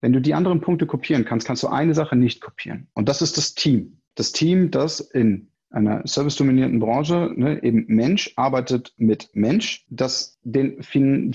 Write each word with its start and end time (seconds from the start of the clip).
Wenn 0.00 0.12
du 0.12 0.20
die 0.20 0.34
anderen 0.34 0.60
Punkte 0.60 0.86
kopieren 0.86 1.24
kannst, 1.24 1.46
kannst 1.46 1.62
du 1.62 1.68
eine 1.68 1.94
Sache 1.94 2.14
nicht 2.14 2.40
kopieren. 2.40 2.88
Und 2.94 3.08
das 3.08 3.20
ist 3.20 3.36
das 3.36 3.54
Team. 3.54 4.00
Das 4.14 4.32
Team, 4.32 4.70
das 4.70 5.00
in 5.00 5.50
einer 5.70 6.06
servicedominierten 6.06 6.78
Branche, 6.78 7.32
ne, 7.34 7.62
eben 7.62 7.84
Mensch 7.88 8.32
arbeitet 8.36 8.94
mit 8.96 9.28
Mensch, 9.34 9.84
das 9.90 10.38
den 10.42 10.82
feinen, 10.82 11.34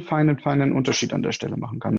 feinen, 0.00 0.38
feinen 0.38 0.72
Unterschied 0.72 1.12
an 1.12 1.22
der 1.22 1.32
Stelle 1.32 1.56
machen 1.56 1.80
kann. 1.80 1.96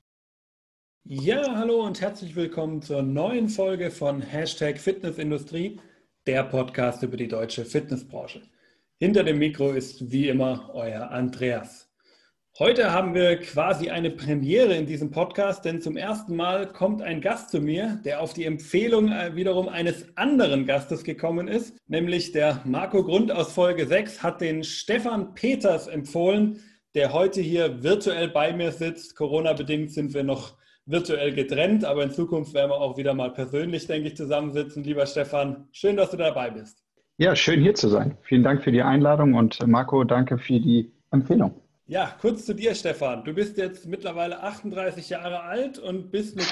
Ja, 1.03 1.55
hallo 1.55 1.85
und 1.85 2.01
herzlich 2.01 2.35
willkommen 2.35 2.81
zur 2.81 3.03
neuen 3.03 3.49
Folge 3.49 3.91
von 3.91 4.21
Hashtag 4.21 4.79
Fitnessindustrie, 4.79 5.79
der 6.25 6.43
Podcast 6.43 7.03
über 7.03 7.17
die 7.17 7.27
deutsche 7.27 7.65
Fitnessbranche. 7.65 8.41
Hinter 8.97 9.23
dem 9.23 9.37
Mikro 9.37 9.71
ist 9.71 10.11
wie 10.11 10.29
immer 10.29 10.71
euer 10.73 11.11
Andreas. 11.11 11.93
Heute 12.57 12.93
haben 12.93 13.13
wir 13.13 13.35
quasi 13.41 13.89
eine 13.89 14.09
Premiere 14.09 14.75
in 14.75 14.85
diesem 14.85 15.11
Podcast, 15.11 15.65
denn 15.65 15.81
zum 15.81 15.97
ersten 15.97 16.37
Mal 16.37 16.71
kommt 16.71 17.01
ein 17.01 17.19
Gast 17.19 17.49
zu 17.49 17.59
mir, 17.59 17.99
der 18.05 18.21
auf 18.21 18.31
die 18.31 18.45
Empfehlung 18.45 19.11
äh, 19.11 19.35
wiederum 19.35 19.67
eines 19.67 20.05
anderen 20.15 20.65
Gastes 20.65 21.03
gekommen 21.03 21.49
ist, 21.49 21.75
nämlich 21.89 22.31
der 22.31 22.61
Marco 22.63 23.03
Grund 23.03 23.29
aus 23.29 23.51
Folge 23.51 23.85
6 23.85 24.23
hat 24.23 24.39
den 24.39 24.63
Stefan 24.63 25.33
Peters 25.33 25.87
empfohlen, 25.87 26.61
der 26.93 27.11
heute 27.11 27.41
hier 27.41 27.83
virtuell 27.83 28.29
bei 28.29 28.53
mir 28.53 28.71
sitzt. 28.71 29.17
Corona-bedingt 29.17 29.91
sind 29.91 30.13
wir 30.13 30.23
noch 30.23 30.55
virtuell 30.85 31.33
getrennt, 31.33 31.83
aber 31.83 32.03
in 32.03 32.11
Zukunft 32.11 32.53
werden 32.53 32.71
wir 32.71 32.79
auch 32.79 32.95
wieder 32.95 33.13
mal 33.13 33.33
persönlich, 33.33 33.85
denke 33.85 34.07
ich, 34.07 34.15
zusammensitzen. 34.15 34.81
Lieber 34.81 35.05
Stefan, 35.05 35.67
schön, 35.73 35.97
dass 35.97 36.11
du 36.11 36.15
dabei 36.15 36.51
bist. 36.51 36.85
Ja, 37.17 37.35
schön 37.35 37.61
hier 37.61 37.75
zu 37.75 37.89
sein. 37.89 38.17
Vielen 38.21 38.43
Dank 38.43 38.63
für 38.63 38.71
die 38.71 38.81
Einladung 38.81 39.33
und 39.33 39.59
Marco, 39.67 40.05
danke 40.05 40.37
für 40.37 40.61
die 40.61 40.89
Empfehlung. 41.11 41.53
Ja, 41.87 42.15
kurz 42.19 42.47
zu 42.47 42.55
dir, 42.55 42.73
Stefan. 42.73 43.23
Du 43.25 43.33
bist 43.33 43.57
jetzt 43.57 43.85
mittlerweile 43.85 44.41
38 44.41 45.07
Jahre 45.09 45.41
alt 45.41 45.77
und 45.77 46.09
bist 46.09 46.35
mit 46.35 46.47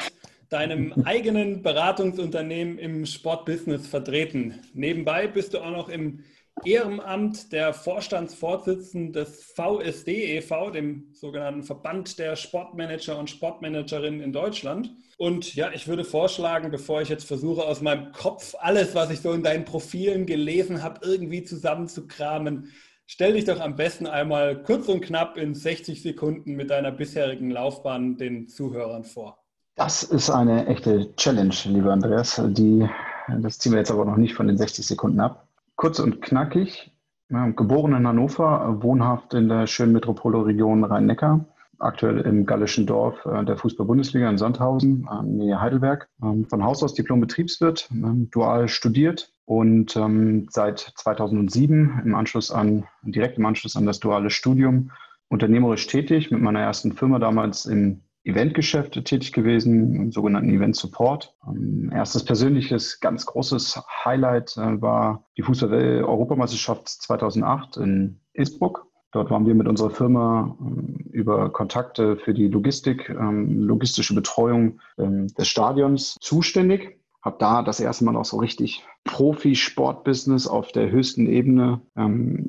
deinem 0.49 0.93
eigenen 1.05 1.63
Beratungsunternehmen 1.63 2.77
im 2.77 3.07
Sportbusiness 3.07 3.87
vertreten. 3.87 4.59
Nebenbei 4.75 5.27
bist 5.27 5.55
du 5.55 5.59
auch 5.59 5.71
noch 5.71 5.90
im 5.90 6.23
Ehrenamt 6.63 7.51
der 7.51 7.73
Vorstandsvorsitzenden 7.73 9.12
des 9.12 9.41
VSD 9.55 10.37
e.V., 10.37 10.70
dem 10.70 11.07
sogenannten 11.13 11.63
Verband 11.63 12.20
der 12.20 12.35
Sportmanager 12.35 13.18
und 13.18 13.31
Sportmanagerinnen 13.31 14.21
in 14.21 14.34
Deutschland. 14.34 14.91
Und 15.18 15.55
ja, 15.55 15.71
ich 15.73 15.87
würde 15.87 16.03
vorschlagen, 16.03 16.70
bevor 16.70 17.01
ich 17.01 17.09
jetzt 17.09 17.25
versuche, 17.25 17.63
aus 17.63 17.81
meinem 17.81 18.12
Kopf 18.12 18.53
alles, 18.59 18.93
was 18.93 19.09
ich 19.09 19.21
so 19.21 19.34
in 19.34 19.41
deinen 19.41 19.65
Profilen 19.65 20.27
gelesen 20.27 20.84
habe, 20.84 20.99
irgendwie 21.03 21.43
zusammenzukramen, 21.43 22.71
Stell 23.13 23.33
dich 23.33 23.45
doch 23.45 23.59
am 23.59 23.75
besten 23.75 24.07
einmal 24.07 24.63
kurz 24.63 24.87
und 24.87 25.01
knapp 25.01 25.37
in 25.37 25.53
60 25.53 26.01
Sekunden 26.01 26.55
mit 26.55 26.71
deiner 26.71 26.91
bisherigen 26.91 27.51
Laufbahn 27.51 28.17
den 28.17 28.47
Zuhörern 28.47 29.03
vor. 29.03 29.37
Das 29.75 30.01
ist 30.01 30.31
eine 30.31 30.65
echte 30.65 31.15
Challenge, 31.15 31.53
lieber 31.65 31.93
Andreas. 31.93 32.41
Die, 32.43 32.89
das 33.39 33.59
ziehen 33.59 33.73
wir 33.73 33.77
jetzt 33.77 33.91
aber 33.91 34.05
noch 34.05 34.17
nicht 34.17 34.34
von 34.34 34.47
den 34.47 34.57
60 34.57 34.87
Sekunden 34.87 35.19
ab. 35.19 35.47
Kurz 35.75 35.99
und 35.99 36.23
knackig. 36.23 36.91
Geboren 37.55 37.93
in 37.93 38.07
Hannover, 38.07 38.81
wohnhaft 38.81 39.35
in 39.35 39.47
der 39.47 39.67
schönen 39.67 39.93
Metropolregion 39.93 40.84
Rhein-Neckar 40.84 41.45
aktuell 41.79 42.20
im 42.20 42.46
gallischen 42.46 42.85
Dorf 42.85 43.26
äh, 43.26 43.43
der 43.43 43.57
Fußball-Bundesliga 43.57 44.29
in 44.29 44.38
Sandhausen, 44.38 45.07
nähe 45.24 45.60
Heidelberg. 45.60 46.07
Ähm, 46.21 46.46
von 46.46 46.63
Haus 46.63 46.84
aus 46.84 46.93
Diplom-Betriebswirt, 46.93 47.90
ähm, 47.91 48.30
dual 48.32 48.68
studiert 48.68 49.32
und 49.46 49.96
ähm, 49.96 50.48
seit 50.49 50.80
2007 50.96 52.02
im 52.05 52.15
Anschluss 52.15 52.52
an, 52.52 52.85
direkt 53.04 53.38
im 53.38 53.46
Anschluss 53.46 53.76
an 53.76 53.85
das 53.85 53.99
duale 53.99 54.30
Studium 54.30 54.91
unternehmerisch 55.30 55.88
tätig, 55.88 56.32
mit 56.32 56.41
meiner 56.41 56.60
ersten 56.60 56.93
Firma 56.93 57.20
damals 57.20 57.65
im 57.65 58.02
Eventgeschäft 58.24 58.93
tätig 59.04 59.34
gewesen, 59.34 59.96
im 59.96 60.12
sogenannten 60.12 60.49
Event 60.49 60.76
Support. 60.77 61.35
erstes 61.91 62.24
persönliches, 62.24 62.99
ganz 63.02 63.26
großes 63.26 63.82
Highlight 64.06 64.56
äh, 64.58 64.81
war 64.81 65.25
die 65.38 65.41
Fußball-Europameisterschaft 65.41 66.88
2008 66.88 67.78
in 67.78 68.22
Innsbruck. 68.34 68.88
Dort 69.13 69.29
waren 69.29 69.46
wir 69.46 69.53
mit 69.53 69.68
unserer 69.68 69.91
Firma 69.91 70.57
ähm, 70.59 71.06
über 71.12 71.50
Kontakte 71.51 72.18
für 72.18 72.34
die 72.34 72.47
Logistik, 72.47 73.09
ähm, 73.09 73.59
logistische 73.59 74.16
Betreuung 74.16 74.79
ähm, 74.97 75.28
des 75.28 75.47
Stadions 75.47 76.18
zuständig. 76.19 76.97
Habe 77.22 77.38
da 77.40 77.62
das 77.62 77.79
erste 77.79 78.03
Mal 78.03 78.18
auch 78.18 78.25
so 78.25 78.38
richtig 78.38 78.84
Profi-Sportbusiness 79.06 80.47
auf 80.47 80.73
der 80.73 80.91
höchsten 80.91 81.25
Ebene 81.28 81.79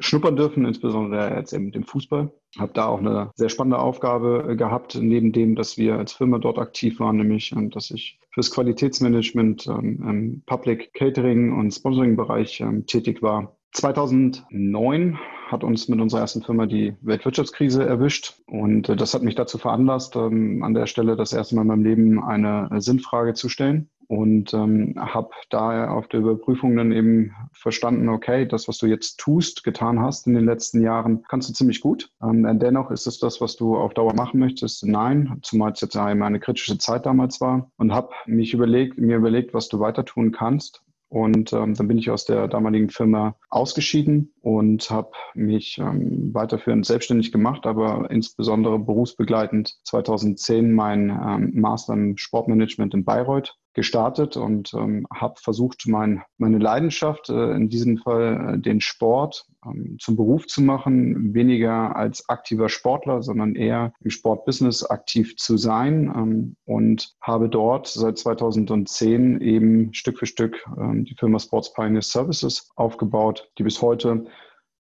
schnuppern 0.00 0.34
dürfen, 0.34 0.64
insbesondere 0.64 1.36
jetzt 1.36 1.53
eben 1.53 1.70
dem 1.70 1.84
Fußball. 1.84 2.32
Habe 2.58 2.72
da 2.72 2.86
auch 2.86 2.98
eine 2.98 3.30
sehr 3.36 3.50
spannende 3.50 3.78
Aufgabe 3.78 4.47
äh, 4.48 4.56
gehabt, 4.56 4.97
neben 5.00 5.30
dem, 5.30 5.54
dass 5.54 5.78
wir 5.78 5.97
als 5.97 6.12
Firma 6.14 6.38
dort 6.38 6.58
aktiv 6.58 6.98
waren, 6.98 7.19
nämlich, 7.19 7.54
dass 7.70 7.92
ich 7.92 8.19
fürs 8.32 8.50
Qualitätsmanagement, 8.50 9.66
im 9.66 10.42
Public 10.47 10.92
Catering 10.94 11.56
und 11.56 11.70
Sponsoring-Bereich 11.70 12.64
tätig 12.86 13.22
war. 13.22 13.56
2009 13.74 15.18
hat 15.48 15.64
uns 15.64 15.88
mit 15.88 16.00
unserer 16.00 16.20
ersten 16.20 16.42
Firma 16.42 16.66
die 16.66 16.94
Weltwirtschaftskrise 17.02 17.84
erwischt. 17.84 18.40
Und 18.46 18.88
äh, 18.88 18.96
das 18.96 19.14
hat 19.14 19.22
mich 19.22 19.34
dazu 19.34 19.58
veranlasst, 19.58 20.16
ähm, 20.16 20.62
an 20.62 20.74
der 20.74 20.86
Stelle 20.86 21.16
das 21.16 21.32
erste 21.32 21.54
Mal 21.54 21.62
in 21.62 21.68
meinem 21.68 21.84
Leben 21.84 22.24
eine 22.24 22.68
Sinnfrage 22.80 23.34
zu 23.34 23.48
stellen. 23.48 23.90
Und 24.06 24.52
ähm, 24.52 24.94
habe 24.98 25.30
da 25.48 25.88
auf 25.88 26.08
der 26.08 26.20
Überprüfung 26.20 26.76
dann 26.76 26.92
eben 26.92 27.34
verstanden, 27.52 28.08
okay, 28.10 28.46
das, 28.46 28.68
was 28.68 28.78
du 28.78 28.86
jetzt 28.86 29.18
tust, 29.18 29.64
getan 29.64 29.98
hast 29.98 30.26
in 30.26 30.34
den 30.34 30.44
letzten 30.44 30.82
Jahren, 30.82 31.24
kannst 31.28 31.48
du 31.48 31.54
ziemlich 31.54 31.80
gut. 31.80 32.10
Ähm, 32.22 32.58
dennoch 32.58 32.91
ist 32.91 33.06
es 33.06 33.18
das, 33.18 33.41
was 33.41 33.56
du 33.56 33.76
auf 33.76 33.94
Dauer 33.94 34.14
machen 34.14 34.41
möchtest. 34.41 34.86
Nein, 34.86 35.38
zumal 35.42 35.72
es 35.72 35.80
jetzt 35.80 35.96
eine 35.96 36.38
kritische 36.38 36.78
Zeit 36.78 37.06
damals 37.06 37.41
war. 37.41 37.70
Und 37.76 37.92
habe 37.92 38.10
mich 38.26 38.54
überlegt, 38.54 38.98
mir 38.98 39.16
überlegt, 39.16 39.54
was 39.54 39.68
du 39.68 39.80
weiter 39.80 40.04
tun 40.04 40.32
kannst. 40.32 40.84
Und 41.14 41.52
ähm, 41.52 41.75
dann 41.75 41.86
bin 41.86 41.97
ich 41.97 42.10
aus 42.10 42.25
der 42.25 42.48
damaligen 42.48 42.91
Firma 42.91 43.36
ausgeschieden 43.48 44.34
und 44.41 44.91
habe 44.91 45.12
mich 45.34 45.78
ähm, 45.78 46.34
weiterführend 46.34 46.84
selbstständig 46.86 47.30
gemacht, 47.30 47.66
aber 47.66 48.10
insbesondere 48.10 48.80
berufsbegleitend. 48.80 49.76
2010 49.84 50.72
mein 50.72 51.10
ähm, 51.10 51.53
Master 51.54 51.92
im 51.92 52.16
Sportmanagement 52.16 52.94
in 52.94 53.04
Bayreuth 53.04 53.56
gestartet 53.74 54.36
und 54.36 54.72
ähm, 54.74 55.06
habe 55.12 55.34
versucht, 55.40 55.84
mein, 55.86 56.22
meine 56.38 56.58
Leidenschaft, 56.58 57.28
äh, 57.28 57.52
in 57.52 57.68
diesem 57.68 57.98
Fall 57.98 58.54
äh, 58.54 58.58
den 58.58 58.80
Sport, 58.80 59.46
ähm, 59.66 59.96
zum 60.00 60.16
Beruf 60.16 60.46
zu 60.46 60.62
machen, 60.62 61.34
weniger 61.34 61.96
als 61.96 62.28
aktiver 62.28 62.68
Sportler, 62.68 63.22
sondern 63.22 63.56
eher 63.56 63.92
im 64.00 64.10
Sportbusiness 64.10 64.84
aktiv 64.84 65.36
zu 65.36 65.56
sein 65.56 66.12
ähm, 66.16 66.56
und 66.64 67.14
habe 67.20 67.48
dort 67.48 67.88
seit 67.88 68.16
2010 68.18 69.40
eben 69.40 69.92
Stück 69.92 70.18
für 70.18 70.26
Stück 70.26 70.64
ähm, 70.78 71.04
die 71.04 71.14
Firma 71.14 71.38
Sports 71.38 71.72
Pioneer 71.72 72.02
Services 72.02 72.70
aufgebaut, 72.76 73.50
die 73.58 73.64
bis 73.64 73.82
heute 73.82 74.26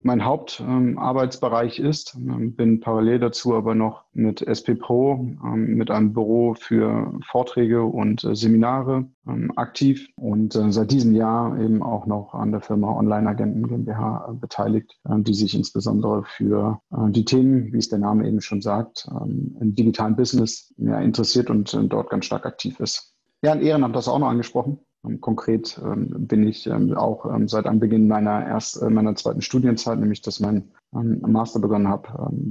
mein 0.02 0.24
Hauptarbeitsbereich 0.24 1.78
ähm, 1.78 1.86
ist. 1.86 2.14
Ähm, 2.16 2.54
bin 2.54 2.80
parallel 2.80 3.18
dazu 3.18 3.54
aber 3.54 3.74
noch 3.74 4.04
mit 4.12 4.42
SP 4.42 4.74
Pro, 4.74 5.14
ähm, 5.44 5.74
mit 5.76 5.90
einem 5.90 6.12
Büro 6.12 6.54
für 6.54 7.12
Vorträge 7.30 7.82
und 7.82 8.24
äh, 8.24 8.34
Seminare 8.34 9.06
ähm, 9.26 9.52
aktiv 9.56 10.08
und 10.16 10.54
äh, 10.56 10.72
seit 10.72 10.90
diesem 10.90 11.14
Jahr 11.14 11.58
eben 11.60 11.82
auch 11.82 12.06
noch 12.06 12.34
an 12.34 12.50
der 12.50 12.60
Firma 12.60 12.96
Online 12.96 13.28
Agenten 13.28 13.66
GmbH 13.66 14.28
äh, 14.30 14.34
beteiligt, 14.34 14.98
äh, 15.04 15.20
die 15.20 15.34
sich 15.34 15.54
insbesondere 15.54 16.24
für 16.24 16.80
äh, 16.92 17.10
die 17.10 17.24
Themen, 17.24 17.72
wie 17.72 17.78
es 17.78 17.88
der 17.88 17.98
Name 17.98 18.26
eben 18.26 18.40
schon 18.40 18.62
sagt, 18.62 19.06
ähm, 19.10 19.56
im 19.60 19.74
digitalen 19.74 20.16
Business 20.16 20.72
ja, 20.78 20.98
interessiert 21.00 21.50
und 21.50 21.74
äh, 21.74 21.84
dort 21.84 22.10
ganz 22.10 22.24
stark 22.24 22.46
aktiv 22.46 22.80
ist. 22.80 23.14
Ja, 23.42 23.52
ein 23.52 23.62
Ehrenamt 23.62 23.96
hast 23.96 24.06
du 24.06 24.12
auch 24.12 24.18
noch 24.18 24.28
angesprochen. 24.28 24.80
Ähm, 25.04 25.20
konkret 25.20 25.80
ähm, 25.84 26.26
bin 26.26 26.46
ich 26.46 26.66
ähm, 26.66 26.94
auch 26.96 27.26
seit 27.46 27.66
Anbeginn 27.66 28.08
meiner 28.08 28.46
erst 28.46 28.82
äh, 28.82 28.90
meiner 28.90 29.14
zweiten 29.16 29.42
Studienzeit, 29.42 29.98
nämlich 29.98 30.22
dass 30.22 30.40
mein 30.40 30.70
Master 30.92 31.60
begonnen 31.60 31.86
habe, 31.86 32.08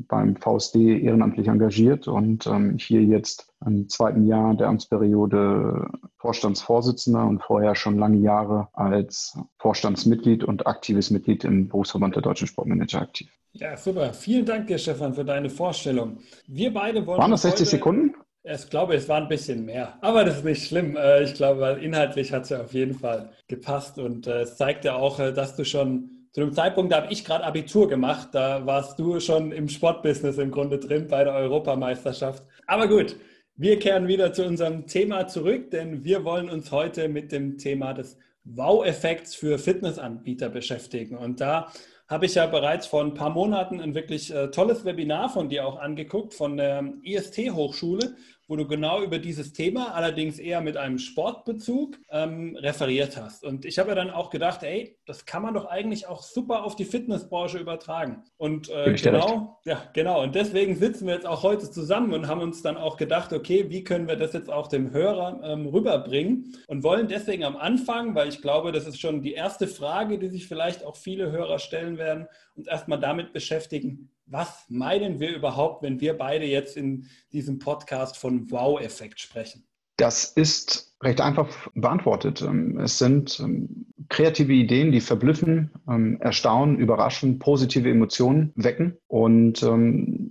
beim 0.07 0.37
VSD 0.37 1.01
ehrenamtlich 1.01 1.49
engagiert 1.49 2.07
und 2.07 2.49
hier 2.77 3.03
jetzt 3.03 3.51
im 3.65 3.89
zweiten 3.89 4.27
Jahr 4.27 4.55
der 4.55 4.69
Amtsperiode 4.69 5.89
Vorstandsvorsitzender 6.19 7.25
und 7.27 7.43
vorher 7.43 7.75
schon 7.75 7.97
lange 7.97 8.19
Jahre 8.19 8.69
als 8.71 9.37
Vorstandsmitglied 9.57 10.45
und 10.45 10.67
aktives 10.67 11.11
Mitglied 11.11 11.43
im 11.43 11.67
Berufsverband 11.67 12.15
der 12.15 12.21
deutschen 12.21 12.47
Sportmanager 12.47 13.01
aktiv. 13.01 13.29
Ja, 13.53 13.75
super. 13.75 14.13
Vielen 14.13 14.45
Dank 14.45 14.67
dir, 14.67 14.77
Stefan, 14.77 15.13
für 15.13 15.25
deine 15.25 15.49
Vorstellung. 15.49 16.19
Wir 16.47 16.73
beide 16.73 17.05
wollen. 17.05 17.19
Waren 17.19 17.31
das 17.31 17.41
60 17.41 17.67
Sekunden? 17.67 18.15
Ich 18.51 18.69
glaube, 18.69 18.95
es 18.95 19.07
war 19.07 19.17
ein 19.17 19.27
bisschen 19.27 19.63
mehr. 19.65 19.93
Aber 20.01 20.25
das 20.25 20.37
ist 20.37 20.45
nicht 20.45 20.67
schlimm. 20.67 20.95
Äh, 20.97 21.23
ich 21.23 21.35
glaube, 21.35 21.77
inhaltlich 21.81 22.33
hat 22.33 22.43
es 22.43 22.49
ja 22.49 22.61
auf 22.61 22.73
jeden 22.73 22.95
Fall 22.95 23.29
gepasst. 23.47 23.99
Und 23.99 24.25
äh, 24.25 24.41
es 24.41 24.57
zeigt 24.57 24.85
ja 24.85 24.95
auch, 24.95 25.19
äh, 25.19 25.31
dass 25.31 25.55
du 25.55 25.63
schon 25.63 26.27
zu 26.31 26.41
dem 26.41 26.53
Zeitpunkt, 26.53 26.91
da 26.91 27.03
habe 27.03 27.13
ich 27.13 27.23
gerade 27.23 27.43
Abitur 27.43 27.87
gemacht. 27.87 28.29
Da 28.31 28.65
warst 28.65 28.97
du 28.97 29.19
schon 29.19 29.51
im 29.51 29.69
Sportbusiness 29.69 30.39
im 30.39 30.49
Grunde 30.49 30.79
drin 30.79 31.07
bei 31.07 31.23
der 31.23 31.33
Europameisterschaft. 31.33 32.43
Aber 32.65 32.87
gut, 32.87 33.17
wir 33.55 33.77
kehren 33.77 34.07
wieder 34.07 34.33
zu 34.33 34.45
unserem 34.45 34.87
Thema 34.87 35.27
zurück, 35.27 35.69
denn 35.69 36.03
wir 36.03 36.23
wollen 36.23 36.49
uns 36.49 36.71
heute 36.71 37.07
mit 37.07 37.31
dem 37.31 37.59
Thema 37.59 37.93
des 37.93 38.17
Wow-Effekts 38.45 39.35
für 39.35 39.59
Fitnessanbieter 39.59 40.49
beschäftigen. 40.49 41.17
Und 41.17 41.39
da 41.39 41.71
habe 42.07 42.25
ich 42.25 42.33
ja 42.33 42.47
bereits 42.47 42.87
vor 42.87 43.03
ein 43.03 43.13
paar 43.13 43.29
Monaten 43.29 43.79
ein 43.79 43.93
wirklich 43.93 44.33
tolles 44.51 44.85
Webinar 44.85 45.29
von 45.29 45.49
dir 45.49 45.67
auch 45.67 45.77
angeguckt, 45.77 46.33
von 46.33 46.57
der 46.57 46.93
IST-Hochschule, 47.03 48.15
wo 48.49 48.55
du 48.55 48.67
genau 48.67 49.03
über 49.03 49.19
dieses 49.19 49.53
Thema, 49.53 49.93
allerdings 49.93 50.39
eher 50.39 50.59
mit 50.59 50.75
einem 50.75 50.97
Sportbezug, 50.97 51.97
ähm, 52.09 52.57
referiert 52.57 53.15
hast. 53.15 53.45
Und 53.45 53.63
ich 53.63 53.77
habe 53.77 53.89
ja 53.89 53.95
dann 53.95 54.09
auch 54.09 54.31
gedacht, 54.31 54.63
ey, 54.63 54.97
das 55.05 55.27
kann 55.27 55.43
man 55.43 55.53
doch 55.53 55.65
eigentlich 55.65 56.07
auch 56.07 56.23
super 56.23 56.63
auf 56.63 56.75
die 56.75 56.85
Fitnessbranche 56.85 57.59
übertragen. 57.59 58.23
Und 58.37 58.67
äh, 58.69 58.95
genau, 58.95 59.59
ja, 59.65 59.83
genau. 59.93 60.23
Und 60.23 60.33
deswegen 60.33 60.75
sitzen 60.75 61.05
wir 61.05 61.13
jetzt 61.13 61.27
auch 61.27 61.43
heute 61.43 61.69
zusammen 61.69 62.11
und 62.11 62.27
haben 62.27 62.41
uns 62.41 62.63
dann 62.63 62.75
auch 62.75 62.97
gedacht, 62.97 63.33
okay, 63.33 63.69
wie 63.69 63.83
können 63.83 64.07
wir 64.07 64.15
das 64.15 64.33
jetzt 64.33 64.49
auch 64.49 64.67
dem 64.67 64.91
Hörer 64.91 65.41
ähm, 65.43 65.67
rüberbringen? 65.67 66.55
Und 66.65 66.81
wollen 66.81 67.07
deswegen 67.07 67.43
am 67.43 67.55
Anfang, 67.55 68.15
weil 68.15 68.29
ich 68.29 68.41
glaube, 68.41 68.71
das 68.71 68.87
ist 68.87 68.99
schon 68.99 69.21
die 69.21 69.33
erste 69.33 69.67
Frage, 69.67 70.17
die 70.17 70.29
sich 70.29 70.47
vielleicht 70.47 70.83
auch 70.83 70.95
viele 70.95 71.31
Hörer 71.31 71.59
stellen 71.59 71.99
werden, 71.99 72.27
uns 72.55 72.67
erstmal 72.67 72.99
damit 72.99 73.31
beschäftigen, 73.31 74.09
was 74.29 74.65
meinen 74.69 75.19
wir 75.19 75.35
überhaupt, 75.35 75.83
wenn 75.83 75.99
wir 75.99 76.17
beide 76.17 76.45
jetzt 76.45 76.77
in 76.77 77.07
diesem 77.31 77.59
Podcast 77.59 78.17
von 78.17 78.49
Wow-Effekt 78.51 79.19
sprechen? 79.19 79.63
Das 79.97 80.31
ist 80.31 80.95
recht 81.03 81.19
einfach 81.19 81.49
beantwortet. 81.73 82.41
Ähm, 82.41 82.79
es 82.79 82.97
sind 82.97 83.39
ähm, 83.41 83.87
kreative 84.07 84.53
Ideen, 84.53 84.93
die 84.93 85.01
verblüffen, 85.01 85.71
ähm, 85.89 86.17
erstaunen, 86.21 86.77
überraschen, 86.77 87.37
positive 87.37 87.89
Emotionen 87.89 88.53
wecken 88.55 88.97
und 89.07 89.61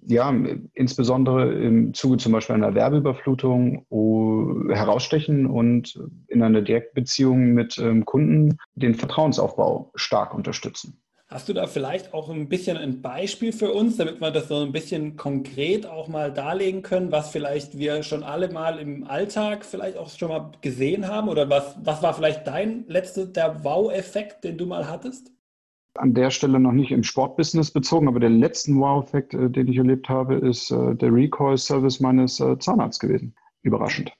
ja, 0.06 0.34
insbesondere 0.72 1.52
im 1.52 1.92
Zuge 1.92 2.16
zum 2.16 2.32
Beispiel 2.32 2.56
einer 2.56 2.74
Werbeüberflutung 2.74 3.86
herausstechen 4.70 5.46
und 5.46 6.00
in 6.28 6.42
einer 6.42 6.62
Direktbeziehung 6.62 7.52
mit 7.52 7.80
Kunden 8.06 8.56
den 8.74 8.94
Vertrauensaufbau 8.94 9.92
stark 9.94 10.34
unterstützen. 10.34 11.02
Hast 11.30 11.46
du 11.46 11.52
da 11.52 11.66
vielleicht 11.66 12.14
auch 12.14 12.30
ein 12.30 12.48
bisschen 12.48 12.78
ein 12.78 13.02
Beispiel 13.02 13.52
für 13.52 13.70
uns, 13.70 13.98
damit 13.98 14.18
wir 14.18 14.30
das 14.30 14.48
so 14.48 14.62
ein 14.62 14.72
bisschen 14.72 15.18
konkret 15.18 15.84
auch 15.84 16.08
mal 16.08 16.32
darlegen 16.32 16.80
können, 16.80 17.12
was 17.12 17.28
vielleicht 17.28 17.76
wir 17.76 18.02
schon 18.02 18.22
alle 18.22 18.50
mal 18.50 18.78
im 18.78 19.04
Alltag 19.06 19.66
vielleicht 19.66 19.98
auch 19.98 20.08
schon 20.08 20.30
mal 20.30 20.52
gesehen 20.62 21.06
haben? 21.06 21.28
Oder 21.28 21.50
was, 21.50 21.76
was 21.84 22.02
war 22.02 22.14
vielleicht 22.14 22.46
dein 22.46 22.86
letzter, 22.88 23.26
der 23.26 23.62
Wow-Effekt, 23.62 24.42
den 24.42 24.56
du 24.56 24.64
mal 24.64 24.88
hattest? 24.88 25.30
An 25.96 26.14
der 26.14 26.30
Stelle 26.30 26.58
noch 26.58 26.72
nicht 26.72 26.92
im 26.92 27.02
Sportbusiness 27.02 27.72
bezogen, 27.72 28.08
aber 28.08 28.20
der 28.20 28.30
letzten 28.30 28.80
Wow-Effekt, 28.80 29.34
äh, 29.34 29.50
den 29.50 29.68
ich 29.68 29.76
erlebt 29.76 30.08
habe, 30.08 30.36
ist 30.36 30.70
äh, 30.70 30.94
der 30.94 31.12
Recall-Service 31.12 32.00
meines 32.00 32.40
äh, 32.40 32.58
Zahnarztes 32.58 33.00
gewesen. 33.00 33.34
Überraschend. 33.60 34.12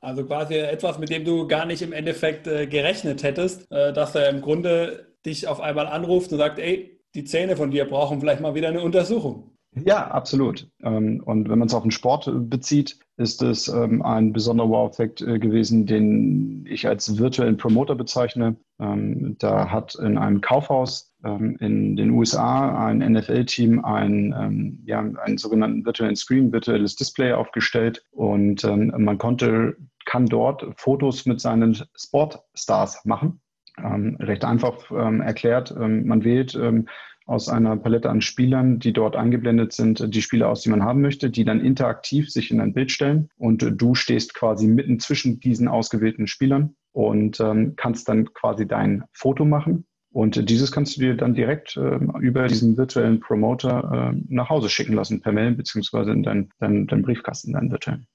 Also 0.00 0.24
quasi 0.24 0.54
etwas, 0.54 0.98
mit 0.98 1.10
dem 1.10 1.26
du 1.26 1.46
gar 1.48 1.66
nicht 1.66 1.82
im 1.82 1.92
Endeffekt 1.92 2.44
gerechnet 2.44 3.24
hättest, 3.24 3.66
dass 3.70 4.14
er 4.14 4.28
im 4.28 4.40
Grunde 4.40 5.05
dich 5.26 5.48
auf 5.48 5.60
einmal 5.60 5.86
anruft 5.86 6.32
und 6.32 6.38
sagt, 6.38 6.58
ey, 6.58 6.98
die 7.14 7.24
Zähne 7.24 7.56
von 7.56 7.70
dir 7.70 7.84
brauchen 7.86 8.20
vielleicht 8.20 8.40
mal 8.40 8.54
wieder 8.54 8.68
eine 8.68 8.82
Untersuchung. 8.82 9.56
Ja, 9.84 10.08
absolut. 10.08 10.68
Ähm, 10.82 11.22
und 11.24 11.48
wenn 11.48 11.58
man 11.58 11.68
es 11.68 11.74
auf 11.74 11.82
den 11.82 11.90
Sport 11.90 12.30
bezieht, 12.48 12.98
ist 13.18 13.42
es 13.42 13.68
ähm, 13.68 14.02
ein 14.02 14.32
besonderer 14.32 14.70
Wow-Effekt 14.70 15.20
äh, 15.20 15.38
gewesen, 15.38 15.86
den 15.86 16.64
ich 16.66 16.86
als 16.86 17.18
virtuellen 17.18 17.58
Promoter 17.58 17.94
bezeichne. 17.94 18.56
Ähm, 18.80 19.36
da 19.38 19.70
hat 19.70 19.94
in 19.96 20.16
einem 20.16 20.40
Kaufhaus 20.40 21.12
in 21.22 21.96
den 21.96 22.10
USA 22.10 22.86
ein 22.86 22.98
NFL-Team 22.98 23.84
ein, 23.84 24.80
ja, 24.86 25.00
einen 25.00 25.38
sogenannten 25.38 25.84
virtuellen 25.84 26.14
Screen, 26.14 26.52
virtuelles 26.52 26.94
Display 26.94 27.32
aufgestellt 27.32 28.04
und 28.12 28.62
man 28.62 29.18
konnte, 29.18 29.76
kann 30.04 30.26
dort 30.26 30.64
Fotos 30.76 31.26
mit 31.26 31.40
seinen 31.40 31.82
Sportstars 31.96 33.04
machen 33.06 33.40
ähm, 33.82 34.16
recht 34.20 34.44
einfach 34.44 34.90
ähm, 34.90 35.20
erklärt. 35.20 35.74
Ähm, 35.78 36.06
man 36.06 36.24
wählt 36.24 36.54
ähm, 36.54 36.86
aus 37.26 37.48
einer 37.48 37.76
Palette 37.76 38.08
an 38.08 38.20
Spielern, 38.20 38.78
die 38.78 38.92
dort 38.92 39.16
eingeblendet 39.16 39.72
sind, 39.72 40.14
die 40.14 40.22
Spieler 40.22 40.48
aus, 40.48 40.62
die 40.62 40.70
man 40.70 40.84
haben 40.84 41.00
möchte, 41.00 41.28
die 41.28 41.44
dann 41.44 41.60
interaktiv 41.60 42.30
sich 42.30 42.50
in 42.50 42.60
ein 42.60 42.72
Bild 42.72 42.92
stellen 42.92 43.28
und 43.36 43.62
äh, 43.62 43.72
du 43.72 43.94
stehst 43.94 44.34
quasi 44.34 44.68
mitten 44.68 45.00
zwischen 45.00 45.40
diesen 45.40 45.66
ausgewählten 45.66 46.28
Spielern 46.28 46.76
und 46.92 47.40
ähm, 47.40 47.74
kannst 47.76 48.08
dann 48.08 48.32
quasi 48.32 48.66
dein 48.66 49.04
Foto 49.12 49.44
machen. 49.44 49.86
Und 50.10 50.48
dieses 50.48 50.72
kannst 50.72 50.96
du 50.96 51.02
dir 51.02 51.14
dann 51.14 51.34
direkt 51.34 51.76
äh, 51.76 51.98
über 52.20 52.46
diesen 52.46 52.78
virtuellen 52.78 53.20
Promoter 53.20 54.14
äh, 54.14 54.20
nach 54.28 54.48
Hause 54.48 54.70
schicken 54.70 54.94
lassen, 54.94 55.20
per 55.20 55.32
Mail 55.32 55.52
beziehungsweise 55.52 56.12
in 56.12 56.22
deinen 56.22 56.48
dein, 56.58 56.86
dein 56.86 57.02
Briefkasten, 57.02 57.52
deinen 57.52 57.70
virtuellen. 57.70 58.06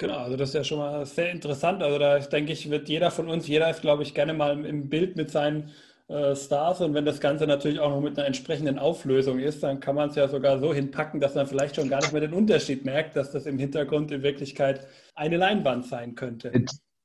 Genau, 0.00 0.16
also 0.16 0.34
das 0.34 0.48
ist 0.48 0.54
ja 0.54 0.64
schon 0.64 0.78
mal 0.78 1.04
sehr 1.04 1.30
interessant. 1.30 1.82
Also 1.82 1.98
da 1.98 2.18
denke 2.20 2.52
ich, 2.52 2.70
wird 2.70 2.88
jeder 2.88 3.10
von 3.10 3.28
uns, 3.28 3.46
jeder 3.46 3.68
ist, 3.68 3.82
glaube 3.82 4.02
ich, 4.02 4.14
gerne 4.14 4.32
mal 4.32 4.64
im 4.64 4.88
Bild 4.88 5.14
mit 5.16 5.30
seinen 5.30 5.72
äh, 6.08 6.34
Stars 6.34 6.80
und 6.80 6.94
wenn 6.94 7.04
das 7.04 7.20
Ganze 7.20 7.46
natürlich 7.46 7.80
auch 7.80 7.90
noch 7.90 8.00
mit 8.00 8.16
einer 8.16 8.26
entsprechenden 8.26 8.78
Auflösung 8.78 9.38
ist, 9.38 9.62
dann 9.62 9.78
kann 9.78 9.96
man 9.96 10.08
es 10.08 10.16
ja 10.16 10.26
sogar 10.26 10.58
so 10.58 10.72
hinpacken, 10.72 11.20
dass 11.20 11.34
man 11.34 11.46
vielleicht 11.46 11.76
schon 11.76 11.90
gar 11.90 12.00
nicht 12.00 12.12
mehr 12.12 12.22
den 12.22 12.32
Unterschied 12.32 12.86
merkt, 12.86 13.14
dass 13.14 13.30
das 13.30 13.44
im 13.44 13.58
Hintergrund 13.58 14.10
in 14.10 14.22
Wirklichkeit 14.22 14.86
eine 15.14 15.36
Leinwand 15.36 15.84
sein 15.84 16.14
könnte. 16.14 16.50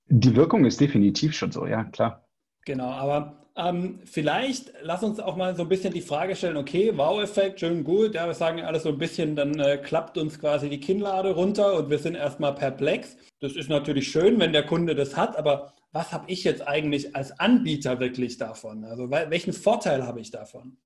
Die 0.08 0.36
Wirkung 0.38 0.64
ist 0.64 0.80
definitiv 0.80 1.36
schon 1.36 1.52
so, 1.52 1.68
ja, 1.68 1.84
klar. 1.84 2.26
Genau, 2.64 2.92
aber 2.92 3.45
ähm, 3.58 4.00
vielleicht 4.06 4.74
lass 4.82 5.04
uns 5.04 5.20
auch 5.20 5.36
mal 5.38 5.56
so 5.56 5.64
ein 5.64 5.70
bisschen 5.70 5.94
die 5.94 6.02
Frage 6.02 6.36
stellen, 6.36 6.58
okay, 6.58 6.92
Wow-Effekt, 6.96 7.62
schön 7.62 7.84
gut, 7.84 8.16
ja, 8.16 8.28
wir 8.28 8.34
sagen 8.34 8.62
alles 8.62 8.84
so 8.84 8.90
ein 8.90 8.98
bisschen, 8.98 9.36
dann 9.36 9.58
äh, 9.60 9.78
klappt 9.78 10.18
uns 10.18 10.40
quasi 10.40 10.70
die 10.70 10.80
Kinnlade 10.80 11.34
runter 11.34 11.76
und 11.76 11.90
wir 11.90 12.00
sind 12.00 12.16
erstmal 12.16 12.54
perplex. 12.54 13.16
Das 13.40 13.56
ist 13.56 13.70
natürlich 13.70 14.10
schön, 14.12 14.40
wenn 14.40 14.52
der 14.52 14.66
Kunde 14.66 14.94
das 14.94 15.16
hat, 15.16 15.38
aber 15.38 15.74
was 15.94 16.12
habe 16.12 16.30
ich 16.30 16.44
jetzt 16.44 16.68
eigentlich 16.68 17.16
als 17.16 17.40
Anbieter 17.40 18.02
wirklich 18.02 18.38
davon? 18.38 18.84
Also 18.84 19.10
welchen 19.10 19.54
Vorteil 19.54 20.06
habe 20.06 20.20
ich 20.20 20.32
davon? 20.32 20.78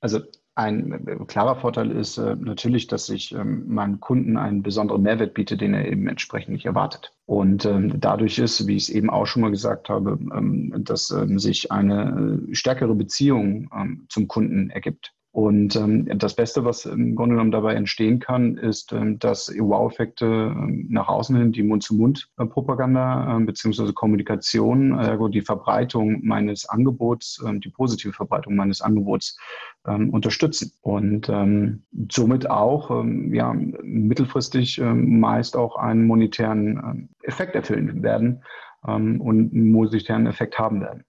Also 0.00 0.20
ein 0.54 1.06
äh, 1.06 1.16
klarer 1.26 1.56
Vorteil 1.56 1.90
ist 1.90 2.18
äh, 2.18 2.36
natürlich, 2.36 2.86
dass 2.86 3.08
ich 3.08 3.32
ähm, 3.32 3.64
meinem 3.68 4.00
Kunden 4.00 4.36
einen 4.36 4.62
besonderen 4.62 5.02
Mehrwert 5.02 5.34
biete, 5.34 5.56
den 5.56 5.74
er 5.74 5.90
eben 5.90 6.06
entsprechend 6.08 6.52
nicht 6.52 6.66
erwartet. 6.66 7.12
Und 7.24 7.64
ähm, 7.64 7.98
dadurch 7.98 8.38
ist, 8.38 8.66
wie 8.66 8.76
ich 8.76 8.84
es 8.84 8.90
eben 8.90 9.08
auch 9.08 9.26
schon 9.26 9.42
mal 9.42 9.50
gesagt 9.50 9.88
habe, 9.88 10.18
ähm, 10.34 10.74
dass 10.84 11.10
ähm, 11.10 11.38
sich 11.38 11.72
eine 11.72 12.42
äh, 12.50 12.54
stärkere 12.54 12.94
Beziehung 12.94 13.70
zum 14.08 14.28
Kunden 14.28 14.70
ergibt. 14.70 15.14
Und 15.32 15.76
ähm, 15.76 16.06
das 16.18 16.36
Beste, 16.36 16.66
was 16.66 16.84
im 16.84 17.16
Grunde 17.16 17.36
genommen 17.36 17.52
dabei 17.52 17.72
entstehen 17.72 18.20
kann, 18.20 18.58
ist, 18.58 18.92
ähm, 18.92 19.18
dass 19.18 19.48
Wow-Effekte 19.48 20.26
ähm, 20.26 20.88
nach 20.90 21.08
außen 21.08 21.34
hin 21.34 21.52
die 21.52 21.62
Mund-zu-Mund-Propaganda 21.62 23.38
äh, 23.38 23.44
beziehungsweise 23.44 23.94
Kommunikation, 23.94 24.98
ergo 24.98 25.28
die 25.28 25.40
Verbreitung 25.40 26.22
meines 26.22 26.68
Angebots, 26.68 27.42
äh, 27.46 27.58
die 27.58 27.70
positive 27.70 28.12
Verbreitung 28.12 28.56
meines 28.56 28.82
Angebots 28.82 29.38
ähm, 29.86 30.10
unterstützen 30.10 30.72
und 30.82 31.30
ähm, 31.30 31.84
somit 32.10 32.50
auch 32.50 32.90
ähm, 32.90 33.32
ja, 33.32 33.54
mittelfristig 33.82 34.82
meist 34.82 35.56
auch 35.56 35.76
einen 35.76 36.06
monetären 36.06 37.08
Effekt 37.22 37.54
erfüllen 37.54 38.02
werden 38.02 38.42
und 38.82 39.52
einen 39.52 39.70
monetären 39.70 40.26
Effekt 40.26 40.58
haben 40.58 40.80
werden. 40.80 41.04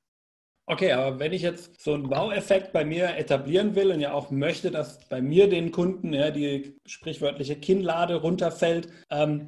Okay, 0.66 0.94
aber 0.94 1.20
wenn 1.20 1.34
ich 1.34 1.42
jetzt 1.42 1.82
so 1.82 1.94
einen 1.94 2.10
Wow-Effekt 2.10 2.72
bei 2.72 2.86
mir 2.86 3.18
etablieren 3.18 3.76
will 3.76 3.92
und 3.92 4.00
ja 4.00 4.14
auch 4.14 4.32
möchte, 4.32 4.72
dass 4.72 4.98
bei 5.10 5.22
mir 5.22 5.50
den 5.50 5.74
Kunden 5.74 6.14
ja, 6.14 6.32
die 6.32 6.80
sprichwörtliche 6.86 7.58
Kinnlade 7.58 8.16
runterfällt, 8.16 8.88
ähm, 9.10 9.48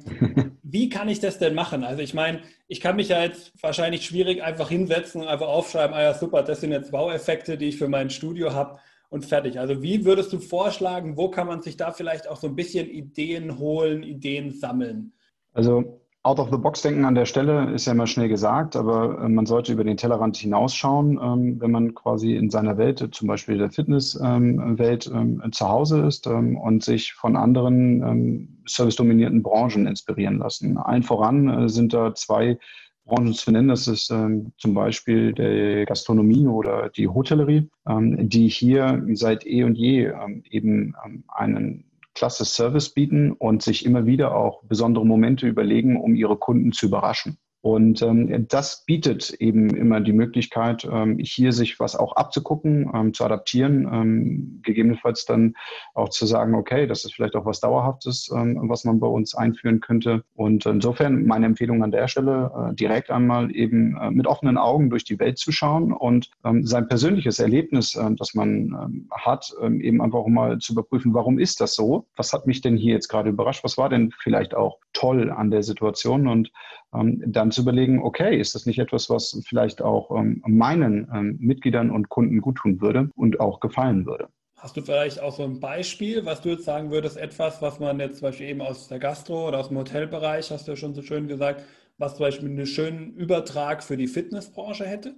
wie 0.62 0.90
kann 0.90 1.08
ich 1.08 1.20
das 1.20 1.38
denn 1.38 1.54
machen? 1.54 1.84
Also 1.84 2.02
ich 2.02 2.12
meine, 2.12 2.42
ich 2.68 2.82
kann 2.82 2.96
mich 2.96 3.08
ja 3.08 3.22
jetzt 3.22 3.52
wahrscheinlich 3.62 4.04
schwierig 4.04 4.42
einfach 4.42 4.68
hinsetzen 4.68 5.22
und 5.22 5.28
einfach 5.28 5.48
aufschreiben, 5.48 5.96
ah 5.96 6.02
ja 6.02 6.12
super, 6.12 6.42
das 6.42 6.60
sind 6.60 6.72
jetzt 6.72 6.92
Wow-Effekte, 6.92 7.56
die 7.56 7.68
ich 7.68 7.78
für 7.78 7.88
mein 7.88 8.10
Studio 8.10 8.52
habe 8.52 8.78
und 9.08 9.24
fertig. 9.24 9.58
Also 9.58 9.82
wie 9.82 10.04
würdest 10.04 10.34
du 10.34 10.38
vorschlagen, 10.38 11.16
wo 11.16 11.30
kann 11.30 11.46
man 11.46 11.62
sich 11.62 11.78
da 11.78 11.92
vielleicht 11.92 12.28
auch 12.28 12.36
so 12.36 12.46
ein 12.46 12.56
bisschen 12.56 12.90
Ideen 12.90 13.58
holen, 13.58 14.02
Ideen 14.02 14.50
sammeln? 14.50 15.14
Also 15.54 16.02
Out 16.26 16.40
of 16.40 16.50
the 16.50 16.58
box 16.58 16.82
denken 16.82 17.04
an 17.04 17.14
der 17.14 17.24
Stelle 17.24 17.70
ist 17.70 17.86
ja 17.86 17.92
immer 17.92 18.08
schnell 18.08 18.28
gesagt, 18.28 18.74
aber 18.74 19.20
äh, 19.22 19.28
man 19.28 19.46
sollte 19.46 19.72
über 19.72 19.84
den 19.84 19.96
Tellerrand 19.96 20.36
hinausschauen, 20.36 21.20
ähm, 21.22 21.60
wenn 21.60 21.70
man 21.70 21.94
quasi 21.94 22.34
in 22.34 22.50
seiner 22.50 22.76
Welt, 22.78 23.10
zum 23.12 23.28
Beispiel 23.28 23.58
der 23.58 23.70
Fitnesswelt, 23.70 25.06
ähm, 25.06 25.40
zu 25.52 25.68
Hause 25.68 26.00
ist 26.00 26.26
ähm, 26.26 26.56
und 26.56 26.82
sich 26.82 27.12
von 27.12 27.36
anderen 27.36 28.60
servicedominierten 28.66 29.44
Branchen 29.44 29.86
inspirieren 29.86 30.38
lassen. 30.38 30.78
Allen 30.78 31.04
voran 31.04 31.48
äh, 31.48 31.68
sind 31.68 31.94
da 31.94 32.12
zwei 32.12 32.58
Branchen 33.04 33.32
zu 33.32 33.52
nennen. 33.52 33.68
Das 33.68 33.86
ist 33.86 34.06
zum 34.08 34.74
Beispiel 34.74 35.32
die 35.32 35.84
Gastronomie 35.86 36.48
oder 36.48 36.88
die 36.88 37.06
Hotellerie, 37.06 37.70
die 37.86 38.48
hier 38.48 39.00
seit 39.12 39.46
eh 39.46 39.62
und 39.62 39.76
je 39.76 40.10
eben 40.50 40.96
einen 41.28 41.84
klasse 42.16 42.44
Service 42.44 42.88
bieten 42.88 43.32
und 43.32 43.62
sich 43.62 43.84
immer 43.84 44.06
wieder 44.06 44.34
auch 44.34 44.64
besondere 44.64 45.06
Momente 45.06 45.46
überlegen, 45.46 46.00
um 46.00 46.16
ihre 46.16 46.36
Kunden 46.36 46.72
zu 46.72 46.86
überraschen. 46.86 47.38
Und 47.66 48.00
ähm, 48.00 48.46
das 48.46 48.84
bietet 48.86 49.30
eben 49.40 49.70
immer 49.70 50.00
die 50.00 50.12
Möglichkeit, 50.12 50.88
ähm, 50.88 51.18
hier 51.18 51.50
sich 51.50 51.80
was 51.80 51.96
auch 51.96 52.14
abzugucken, 52.14 52.88
ähm, 52.94 53.12
zu 53.12 53.24
adaptieren, 53.24 53.88
ähm, 53.92 54.60
gegebenenfalls 54.62 55.24
dann 55.24 55.56
auch 55.92 56.10
zu 56.10 56.26
sagen, 56.26 56.54
okay, 56.54 56.86
das 56.86 57.04
ist 57.04 57.14
vielleicht 57.14 57.34
auch 57.34 57.44
was 57.44 57.58
Dauerhaftes, 57.58 58.30
ähm, 58.32 58.60
was 58.68 58.84
man 58.84 59.00
bei 59.00 59.08
uns 59.08 59.34
einführen 59.34 59.80
könnte. 59.80 60.22
Und 60.36 60.64
insofern 60.64 61.26
meine 61.26 61.46
Empfehlung 61.46 61.82
an 61.82 61.90
der 61.90 62.06
Stelle, 62.06 62.52
äh, 62.70 62.74
direkt 62.76 63.10
einmal 63.10 63.50
eben 63.50 63.96
äh, 63.96 64.12
mit 64.12 64.28
offenen 64.28 64.58
Augen 64.58 64.88
durch 64.88 65.02
die 65.02 65.18
Welt 65.18 65.36
zu 65.36 65.50
schauen 65.50 65.92
und 65.92 66.30
ähm, 66.44 66.64
sein 66.64 66.86
persönliches 66.86 67.40
Erlebnis, 67.40 67.96
äh, 67.96 68.14
das 68.14 68.34
man 68.34 69.06
hat, 69.10 69.52
eben 69.60 70.00
einfach 70.00 70.24
mal 70.28 70.58
zu 70.58 70.72
überprüfen, 70.72 71.14
warum 71.14 71.40
ist 71.40 71.60
das 71.60 71.74
so? 71.74 72.06
Was 72.14 72.32
hat 72.32 72.46
mich 72.46 72.60
denn 72.60 72.76
hier 72.76 72.94
jetzt 72.94 73.08
gerade 73.08 73.30
überrascht? 73.30 73.64
Was 73.64 73.76
war 73.76 73.88
denn 73.88 74.12
vielleicht 74.22 74.54
auch 74.54 74.78
toll 74.92 75.30
an 75.30 75.50
der 75.50 75.64
Situation? 75.64 76.28
Und 76.28 76.52
dann 76.92 77.50
zu 77.56 77.62
überlegen, 77.62 78.02
okay, 78.02 78.38
ist 78.38 78.54
das 78.54 78.66
nicht 78.66 78.78
etwas, 78.78 79.10
was 79.10 79.42
vielleicht 79.46 79.82
auch 79.82 80.16
ähm, 80.16 80.42
meinen 80.46 81.08
ähm, 81.12 81.36
Mitgliedern 81.40 81.90
und 81.90 82.08
Kunden 82.08 82.40
gut 82.40 82.56
tun 82.58 82.80
würde 82.80 83.10
und 83.16 83.40
auch 83.40 83.60
gefallen 83.60 84.06
würde? 84.06 84.28
Hast 84.58 84.76
du 84.76 84.80
vielleicht 84.80 85.20
auch 85.20 85.36
so 85.36 85.42
ein 85.42 85.60
Beispiel, 85.60 86.24
was 86.24 86.40
du 86.40 86.50
jetzt 86.50 86.64
sagen 86.64 86.90
würdest, 86.90 87.16
etwas, 87.16 87.60
was 87.60 87.78
man 87.78 88.00
jetzt 88.00 88.18
zum 88.18 88.28
Beispiel 88.28 88.48
eben 88.48 88.62
aus 88.62 88.88
der 88.88 88.98
Gastro 88.98 89.48
oder 89.48 89.58
aus 89.58 89.68
dem 89.68 89.76
Hotelbereich, 89.76 90.50
hast 90.50 90.66
du 90.66 90.72
ja 90.72 90.76
schon 90.76 90.94
so 90.94 91.02
schön 91.02 91.28
gesagt, 91.28 91.64
was 91.98 92.16
zum 92.16 92.26
Beispiel 92.26 92.48
einen 92.48 92.66
schönen 92.66 93.14
Übertrag 93.14 93.82
für 93.82 93.96
die 93.96 94.06
Fitnessbranche 94.06 94.86
hätte? 94.86 95.14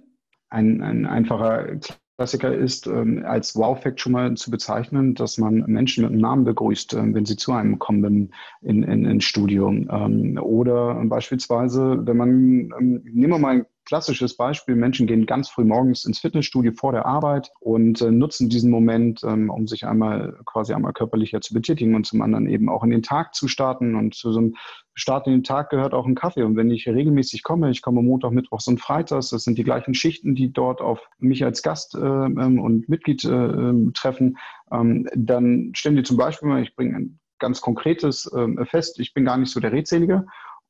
Ein, 0.49 0.81
ein 0.81 1.05
einfacher 1.05 1.79
Klassiker 2.19 2.53
ist, 2.53 2.85
ähm, 2.85 3.23
als 3.25 3.55
Wow-Fact 3.55 4.01
schon 4.01 4.11
mal 4.11 4.33
zu 4.35 4.51
bezeichnen, 4.51 5.15
dass 5.15 5.37
man 5.37 5.63
Menschen 5.67 6.03
mit 6.03 6.11
einem 6.11 6.19
Namen 6.19 6.43
begrüßt, 6.43 6.93
äh, 6.95 7.13
wenn 7.13 7.25
sie 7.25 7.37
zu 7.37 7.53
einem 7.53 7.79
kommen 7.79 8.33
in, 8.61 8.83
in, 8.83 9.05
in 9.05 9.21
Studium. 9.21 9.87
Ähm, 9.89 10.37
oder 10.37 10.95
beispielsweise, 11.05 12.05
wenn 12.05 12.17
man, 12.17 12.29
ähm, 12.29 13.01
nehmen 13.05 13.31
wir 13.31 13.39
mal 13.39 13.55
ein 13.59 13.65
klassisches 13.89 14.37
Beispiel, 14.37 14.75
Menschen 14.75 15.07
gehen 15.07 15.25
ganz 15.25 15.49
früh 15.49 15.63
morgens 15.63 16.05
ins 16.05 16.19
Fitnessstudio 16.19 16.73
vor 16.73 16.91
der 16.91 17.07
Arbeit 17.07 17.51
und 17.59 18.01
äh, 18.01 18.11
nutzen 18.11 18.47
diesen 18.47 18.69
Moment, 18.69 19.23
ähm, 19.23 19.49
um 19.49 19.67
sich 19.67 19.87
einmal 19.87 20.37
quasi 20.45 20.73
einmal 20.73 20.93
körperlicher 20.93 21.41
zu 21.41 21.55
betätigen 21.55 21.95
und 21.95 22.05
zum 22.05 22.21
anderen 22.21 22.47
eben 22.47 22.69
auch 22.69 22.83
in 22.83 22.91
den 22.91 23.01
Tag 23.01 23.33
zu 23.33 23.47
starten. 23.47 23.95
Und 23.95 24.13
zu 24.13 24.31
so 24.31 24.39
einem 24.39 24.55
Start 24.93 25.25
in 25.25 25.33
den 25.33 25.43
Tag 25.43 25.71
gehört 25.71 25.95
auch 25.95 26.05
ein 26.05 26.13
Kaffee. 26.13 26.43
Und 26.43 26.55
wenn 26.55 26.69
ich 26.69 26.87
regelmäßig 26.87 27.41
komme, 27.41 27.71
ich 27.71 27.81
komme 27.81 28.03
Montag, 28.03 28.31
Mittwochs 28.31 28.67
und 28.67 28.79
Freitags, 28.79 29.31
das 29.31 29.43
sind 29.43 29.57
die 29.57 29.63
gleichen 29.63 29.95
Schichten, 29.95 30.35
die 30.35 30.53
dort 30.53 30.81
auf 30.81 30.99
mich 31.17 31.43
als 31.43 31.63
Gast 31.63 31.95
äh, 31.95 31.99
ähm, 31.99 32.59
und 32.59 32.89
Mitglied 32.89 33.23
äh, 33.25 33.29
ähm, 33.29 33.91
treffen, 33.95 34.37
ähm, 34.71 35.07
dann 35.15 35.71
stellen 35.73 35.95
die 35.95 36.03
zum 36.03 36.17
Beispiel 36.17 36.47
mal, 36.47 36.61
ich 36.61 36.75
bringe 36.75 36.95
ein 36.95 37.19
ganz 37.39 37.59
konkretes 37.59 38.31
äh, 38.31 38.65
fest, 38.65 38.99
ich 38.99 39.15
bin 39.15 39.25
gar 39.25 39.37
nicht 39.37 39.51
so 39.51 39.59
der 39.59 39.71
Redselige 39.71 40.27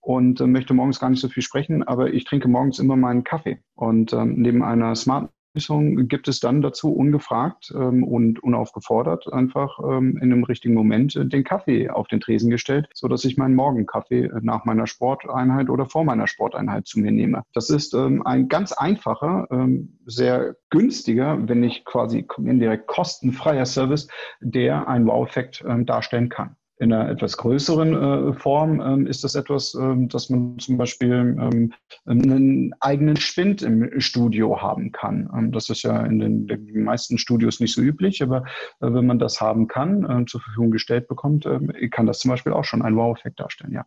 und 0.09 0.41
äh, 0.41 0.47
möchte 0.47 0.73
morgens 0.73 0.99
gar 0.99 1.11
nicht 1.11 1.19
so 1.19 1.29
viel 1.29 1.43
sprechen, 1.43 1.83
aber 1.83 2.11
ich 2.11 2.23
trinke 2.23 2.47
morgens 2.47 2.79
immer 2.79 2.95
meinen 2.95 3.23
Kaffee. 3.23 3.59
Und 3.75 4.11
ähm, 4.11 4.41
neben 4.41 4.63
einer 4.63 4.95
smarten 4.95 5.29
Lösung 5.53 6.07
gibt 6.07 6.27
es 6.27 6.39
dann 6.39 6.63
dazu 6.63 6.91
ungefragt 6.91 7.71
ähm, 7.75 8.03
und 8.03 8.41
unaufgefordert 8.41 9.31
einfach 9.31 9.77
ähm, 9.83 10.17
in 10.17 10.33
einem 10.33 10.43
richtigen 10.45 10.73
Moment 10.73 11.15
äh, 11.15 11.27
den 11.27 11.43
Kaffee 11.43 11.91
auf 11.91 12.07
den 12.07 12.21
Tresen 12.21 12.49
gestellt, 12.49 12.87
so 12.95 13.07
dass 13.07 13.23
ich 13.23 13.37
meinen 13.37 13.53
Morgenkaffee 13.53 14.23
äh, 14.23 14.39
nach 14.41 14.65
meiner 14.65 14.87
Sporteinheit 14.87 15.69
oder 15.69 15.85
vor 15.85 16.03
meiner 16.03 16.25
Sporteinheit 16.25 16.87
zu 16.87 16.99
mir 16.99 17.11
nehme. 17.11 17.43
Das 17.53 17.69
ist 17.69 17.93
ähm, 17.93 18.25
ein 18.25 18.47
ganz 18.47 18.71
einfacher, 18.71 19.47
ähm, 19.51 19.99
sehr 20.07 20.55
günstiger, 20.71 21.37
wenn 21.47 21.59
nicht 21.59 21.85
quasi 21.85 22.25
indirekt 22.37 22.87
kostenfreier 22.87 23.67
Service, 23.67 24.07
der 24.41 24.87
einen 24.87 25.05
Wow-Effekt 25.05 25.63
ähm, 25.67 25.85
darstellen 25.85 26.29
kann. 26.29 26.55
In 26.81 26.93
einer 26.93 27.09
etwas 27.09 27.35
größeren 27.35 28.29
äh, 28.29 28.33
Form 28.33 28.79
ähm, 28.79 29.05
ist 29.05 29.25
das 29.25 29.35
etwas, 29.35 29.75
ähm, 29.75 30.07
dass 30.07 30.29
man 30.29 30.57
zum 30.59 30.77
Beispiel 30.77 31.11
ähm, 31.11 31.73
einen 32.05 32.73
eigenen 32.79 33.17
Spind 33.17 33.61
im 33.61 33.99
Studio 33.99 34.61
haben 34.61 34.93
kann. 34.93 35.29
Ähm, 35.35 35.51
das 35.51 35.69
ist 35.69 35.83
ja 35.83 36.05
in 36.05 36.19
den, 36.19 36.47
den, 36.47 36.83
meisten 36.85 37.17
Studios 37.17 37.59
nicht 37.59 37.75
so 37.75 37.81
üblich, 37.81 38.23
aber 38.23 38.45
äh, 38.79 38.93
wenn 38.93 39.05
man 39.05 39.19
das 39.19 39.41
haben 39.41 39.67
kann, 39.67 40.05
äh, 40.05 40.25
zur 40.25 40.39
Verfügung 40.39 40.71
gestellt 40.71 41.09
bekommt, 41.09 41.45
ähm, 41.45 41.69
kann 41.91 42.05
das 42.05 42.19
zum 42.19 42.31
Beispiel 42.31 42.53
auch 42.53 42.63
schon 42.63 42.81
einen 42.81 42.95
Wow-Effekt 42.95 43.41
darstellen, 43.41 43.73
ja. 43.73 43.85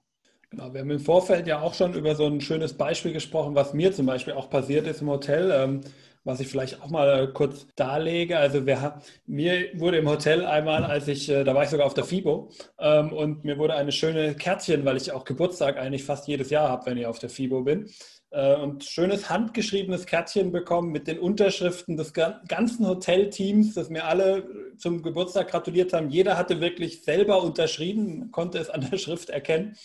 Genau, 0.50 0.74
wir 0.74 0.82
haben 0.82 0.90
im 0.90 1.00
Vorfeld 1.00 1.46
ja 1.46 1.62
auch 1.62 1.72
schon 1.72 1.94
über 1.94 2.14
so 2.14 2.26
ein 2.26 2.42
schönes 2.42 2.74
Beispiel 2.74 3.14
gesprochen, 3.14 3.54
was 3.54 3.72
mir 3.72 3.92
zum 3.92 4.04
Beispiel 4.04 4.34
auch 4.34 4.50
passiert 4.50 4.86
ist 4.86 5.00
im 5.00 5.08
Hotel. 5.08 5.80
Was 6.24 6.40
ich 6.40 6.48
vielleicht 6.48 6.80
auch 6.80 6.88
mal 6.88 7.32
kurz 7.32 7.66
darlege. 7.74 8.38
Also 8.38 8.64
wir, 8.64 9.00
mir 9.26 9.68
wurde 9.74 9.98
im 9.98 10.08
Hotel 10.08 10.46
einmal, 10.46 10.84
als 10.84 11.08
ich, 11.08 11.28
äh, 11.28 11.42
da 11.42 11.54
war 11.54 11.64
ich 11.64 11.70
sogar 11.70 11.86
auf 11.86 11.94
der 11.94 12.04
FIBO, 12.04 12.50
ähm, 12.78 13.12
und 13.12 13.44
mir 13.44 13.58
wurde 13.58 13.74
eine 13.74 13.90
schöne 13.90 14.34
Kärtchen, 14.34 14.84
weil 14.84 14.96
ich 14.96 15.10
auch 15.12 15.24
Geburtstag 15.24 15.78
eigentlich 15.78 16.04
fast 16.04 16.28
jedes 16.28 16.50
Jahr 16.50 16.68
habe, 16.68 16.86
wenn 16.86 16.96
ich 16.96 17.06
auf 17.06 17.18
der 17.18 17.28
FIBO 17.28 17.62
bin, 17.62 17.90
äh, 18.32 18.54
und 18.54 18.84
schönes 18.84 19.28
handgeschriebenes 19.28 20.06
Kärtchen 20.06 20.52
bekommen 20.52 20.90
mit 20.90 21.06
den 21.06 21.18
Unterschriften 21.18 21.96
des 21.96 22.12
ganzen 22.12 22.86
Hotelteams, 22.86 23.74
das 23.74 23.90
mir 23.90 24.04
alle 24.04 24.48
zum 24.78 25.02
Geburtstag 25.02 25.48
gratuliert 25.48 25.92
haben. 25.92 26.08
Jeder 26.08 26.38
hatte 26.38 26.60
wirklich 26.60 27.02
selber 27.02 27.42
unterschrieben, 27.42 28.30
konnte 28.30 28.58
es 28.58 28.70
an 28.70 28.88
der 28.90 28.96
Schrift 28.98 29.28
erkennen. 29.28 29.76